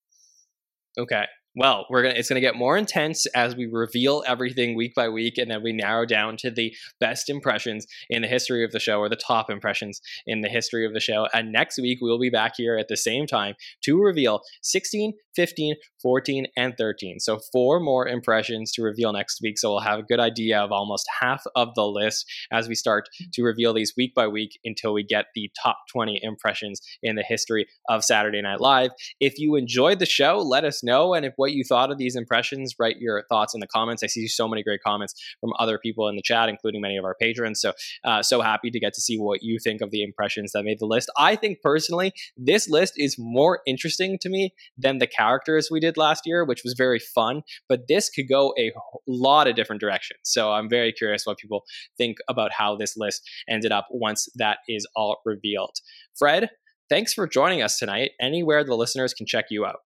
Okay. 0.97 1.25
Well, 1.59 1.87
we're 1.89 2.03
gonna 2.03 2.15
it's 2.15 2.29
gonna 2.29 2.39
get 2.39 2.55
more 2.55 2.77
intense 2.77 3.25
as 3.35 3.53
we 3.53 3.65
reveal 3.65 4.23
everything 4.25 4.77
week 4.77 4.95
by 4.95 5.09
week, 5.09 5.37
and 5.37 5.51
then 5.51 5.61
we 5.61 5.73
narrow 5.73 6.05
down 6.05 6.37
to 6.37 6.49
the 6.49 6.73
best 7.01 7.29
impressions 7.29 7.85
in 8.09 8.21
the 8.21 8.29
history 8.29 8.63
of 8.63 8.71
the 8.71 8.79
show, 8.79 8.99
or 8.99 9.09
the 9.09 9.17
top 9.17 9.49
impressions 9.49 9.99
in 10.25 10.39
the 10.39 10.47
history 10.47 10.85
of 10.85 10.93
the 10.93 11.01
show. 11.01 11.27
And 11.33 11.51
next 11.51 11.77
week 11.77 11.97
we'll 12.01 12.17
be 12.17 12.29
back 12.29 12.53
here 12.55 12.77
at 12.77 12.87
the 12.87 12.95
same 12.95 13.27
time 13.27 13.55
to 13.81 13.99
reveal 14.01 14.39
16, 14.61 15.11
15, 15.35 15.75
14, 16.01 16.47
and 16.55 16.75
13. 16.77 17.19
So 17.19 17.39
four 17.51 17.81
more 17.81 18.07
impressions 18.07 18.71
to 18.73 18.81
reveal 18.81 19.11
next 19.11 19.41
week. 19.43 19.57
So 19.57 19.71
we'll 19.71 19.81
have 19.81 19.99
a 19.99 20.03
good 20.03 20.21
idea 20.21 20.61
of 20.61 20.71
almost 20.71 21.07
half 21.19 21.43
of 21.57 21.75
the 21.75 21.85
list 21.85 22.25
as 22.53 22.69
we 22.69 22.75
start 22.75 23.09
to 23.33 23.43
reveal 23.43 23.73
these 23.73 23.93
week 23.97 24.15
by 24.15 24.27
week 24.27 24.57
until 24.63 24.93
we 24.93 25.03
get 25.03 25.25
the 25.35 25.51
top 25.61 25.79
20 25.91 26.21
impressions 26.23 26.81
in 27.03 27.17
the 27.17 27.23
history 27.23 27.67
of 27.89 28.05
Saturday 28.05 28.41
Night 28.41 28.61
Live. 28.61 28.91
If 29.19 29.39
you 29.39 29.55
enjoyed 29.55 29.99
the 29.99 30.05
show, 30.05 30.37
let 30.37 30.63
us 30.63 30.83
know. 30.83 31.13
And 31.13 31.25
if 31.25 31.33
what 31.35 31.48
you 31.53 31.63
thought 31.63 31.91
of 31.91 31.97
these 31.97 32.15
impressions, 32.15 32.75
write 32.79 32.97
your 32.99 33.23
thoughts 33.29 33.53
in 33.53 33.59
the 33.59 33.67
comments. 33.67 34.03
I 34.03 34.07
see 34.07 34.27
so 34.27 34.47
many 34.47 34.63
great 34.63 34.81
comments 34.83 35.13
from 35.39 35.51
other 35.59 35.77
people 35.77 36.07
in 36.07 36.15
the 36.15 36.21
chat, 36.21 36.49
including 36.49 36.81
many 36.81 36.97
of 36.97 37.05
our 37.05 37.15
patrons. 37.19 37.61
So, 37.61 37.73
uh, 38.03 38.23
so 38.23 38.41
happy 38.41 38.71
to 38.71 38.79
get 38.79 38.93
to 38.93 39.01
see 39.01 39.17
what 39.17 39.43
you 39.43 39.59
think 39.59 39.81
of 39.81 39.91
the 39.91 40.03
impressions 40.03 40.51
that 40.53 40.63
made 40.63 40.79
the 40.79 40.85
list. 40.85 41.11
I 41.17 41.35
think 41.35 41.61
personally, 41.61 42.13
this 42.37 42.69
list 42.69 42.93
is 42.97 43.15
more 43.17 43.61
interesting 43.65 44.17
to 44.21 44.29
me 44.29 44.53
than 44.77 44.99
the 44.99 45.07
characters 45.07 45.69
we 45.71 45.79
did 45.79 45.97
last 45.97 46.25
year, 46.25 46.43
which 46.45 46.63
was 46.63 46.73
very 46.77 46.99
fun. 46.99 47.43
But 47.67 47.87
this 47.87 48.09
could 48.09 48.29
go 48.29 48.53
a 48.57 48.71
lot 49.07 49.47
of 49.47 49.55
different 49.55 49.81
directions. 49.81 50.19
So 50.23 50.51
I'm 50.51 50.69
very 50.69 50.91
curious 50.91 51.25
what 51.25 51.37
people 51.37 51.63
think 51.97 52.17
about 52.27 52.51
how 52.51 52.75
this 52.75 52.95
list 52.97 53.27
ended 53.47 53.71
up 53.71 53.87
once 53.91 54.29
that 54.35 54.59
is 54.67 54.87
all 54.95 55.21
revealed. 55.25 55.77
Fred, 56.17 56.49
thanks 56.89 57.13
for 57.13 57.27
joining 57.27 57.61
us 57.61 57.77
tonight. 57.77 58.11
Anywhere 58.19 58.63
the 58.63 58.75
listeners 58.75 59.13
can 59.13 59.25
check 59.25 59.45
you 59.49 59.65
out. 59.65 59.79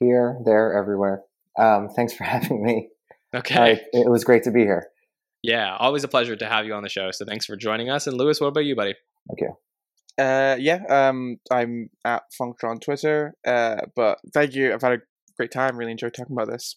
Here, 0.00 0.38
there, 0.44 0.76
everywhere. 0.76 1.22
Um, 1.58 1.88
thanks 1.94 2.12
for 2.12 2.24
having 2.24 2.62
me. 2.62 2.88
Okay. 3.34 3.56
I, 3.56 3.68
it 3.92 4.10
was 4.10 4.24
great 4.24 4.44
to 4.44 4.50
be 4.50 4.60
here. 4.60 4.88
Yeah, 5.42 5.76
always 5.78 6.04
a 6.04 6.08
pleasure 6.08 6.36
to 6.36 6.46
have 6.46 6.64
you 6.64 6.72
on 6.72 6.82
the 6.82 6.88
show. 6.88 7.10
So 7.10 7.26
thanks 7.26 7.44
for 7.44 7.56
joining 7.56 7.90
us. 7.90 8.06
And 8.06 8.16
Lewis, 8.16 8.40
what 8.40 8.46
about 8.46 8.64
you, 8.64 8.74
buddy? 8.74 8.94
Okay. 9.32 9.52
Uh, 10.16 10.56
yeah, 10.58 10.80
um, 10.88 11.38
I'm 11.50 11.90
at 12.04 12.22
Functor 12.40 12.70
on 12.70 12.78
Twitter. 12.78 13.34
Uh, 13.46 13.82
but 13.94 14.18
thank 14.32 14.54
you. 14.54 14.72
I've 14.72 14.82
had 14.82 14.92
a 14.92 14.98
great 15.36 15.50
time. 15.50 15.76
Really 15.76 15.92
enjoyed 15.92 16.14
talking 16.14 16.34
about 16.34 16.50
this. 16.50 16.76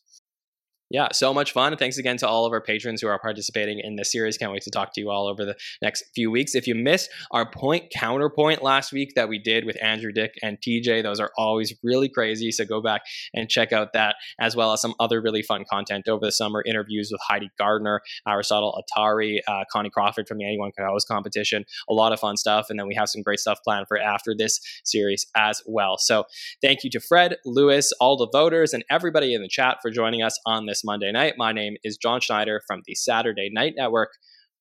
Yeah, 0.89 1.09
so 1.11 1.33
much 1.33 1.51
fun. 1.51 1.75
Thanks 1.75 1.97
again 1.97 2.15
to 2.17 2.27
all 2.27 2.45
of 2.45 2.53
our 2.53 2.61
patrons 2.61 3.01
who 3.01 3.09
are 3.09 3.19
participating 3.19 3.79
in 3.79 3.97
this 3.97 4.09
series. 4.09 4.37
Can't 4.37 4.53
wait 4.53 4.61
to 4.61 4.71
talk 4.71 4.93
to 4.93 5.01
you 5.01 5.09
all 5.09 5.27
over 5.27 5.43
the 5.43 5.55
next 5.81 6.05
few 6.15 6.31
weeks. 6.31 6.55
If 6.55 6.65
you 6.65 6.75
missed 6.75 7.09
our 7.31 7.49
point 7.49 7.91
counterpoint 7.93 8.63
last 8.63 8.93
week 8.93 9.13
that 9.15 9.27
we 9.27 9.37
did 9.37 9.65
with 9.65 9.75
Andrew 9.83 10.13
Dick 10.13 10.35
and 10.41 10.57
TJ, 10.65 11.03
those 11.03 11.19
are 11.19 11.31
always 11.37 11.73
really 11.83 12.07
crazy. 12.07 12.51
So 12.51 12.63
go 12.63 12.81
back 12.81 13.01
and 13.33 13.49
check 13.49 13.73
out 13.73 13.91
that 13.93 14.15
as 14.39 14.55
well 14.55 14.71
as 14.71 14.79
some 14.81 14.93
other 14.97 15.21
really 15.21 15.41
fun 15.41 15.65
content 15.69 16.07
over 16.07 16.25
the 16.25 16.31
summer 16.31 16.63
interviews 16.65 17.09
with 17.11 17.19
Heidi 17.27 17.51
Gardner, 17.57 18.01
Aristotle 18.25 18.81
Athari, 18.81 19.39
uh, 19.45 19.65
Connie 19.69 19.89
Crawford 19.89 20.25
from 20.25 20.37
the 20.37 20.45
Anyone 20.45 20.71
Can 20.71 20.87
Host 20.87 21.09
competition. 21.09 21.65
A 21.89 21.93
lot 21.93 22.13
of 22.13 22.19
fun 22.21 22.37
stuff. 22.37 22.67
And 22.69 22.79
then 22.79 22.87
we 22.87 22.95
have 22.95 23.09
some 23.09 23.23
great 23.23 23.41
stuff 23.41 23.59
planned 23.61 23.89
for 23.89 23.99
after 23.99 24.33
this 24.33 24.61
series 24.85 25.27
as 25.35 25.61
well. 25.65 25.97
So 25.97 26.23
thank 26.61 26.85
you 26.85 26.89
to 26.91 27.01
Fred, 27.01 27.35
Lewis, 27.43 27.91
all 27.99 28.15
the 28.15 28.29
voters, 28.31 28.73
and 28.73 28.85
everybody 28.89 29.33
in 29.33 29.41
the 29.41 29.49
chat 29.49 29.79
for 29.81 29.91
joining 29.91 30.23
us 30.23 30.39
on 30.45 30.65
this 30.77 30.85
Monday 30.85 31.11
night. 31.11 31.33
My 31.37 31.51
name 31.53 31.75
is 31.83 31.97
Jon 31.97 32.21
Schneider 32.21 32.61
from 32.67 32.81
the 32.85 32.93
Saturday 32.93 33.49
Night 33.51 33.73
Network. 33.75 34.09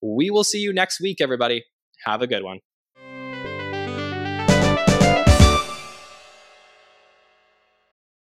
We 0.00 0.30
will 0.30 0.44
see 0.44 0.60
you 0.60 0.72
next 0.72 0.98
week, 1.00 1.20
everybody. 1.20 1.62
Have 2.06 2.22
a 2.22 2.26
good 2.26 2.42
one. 2.42 2.60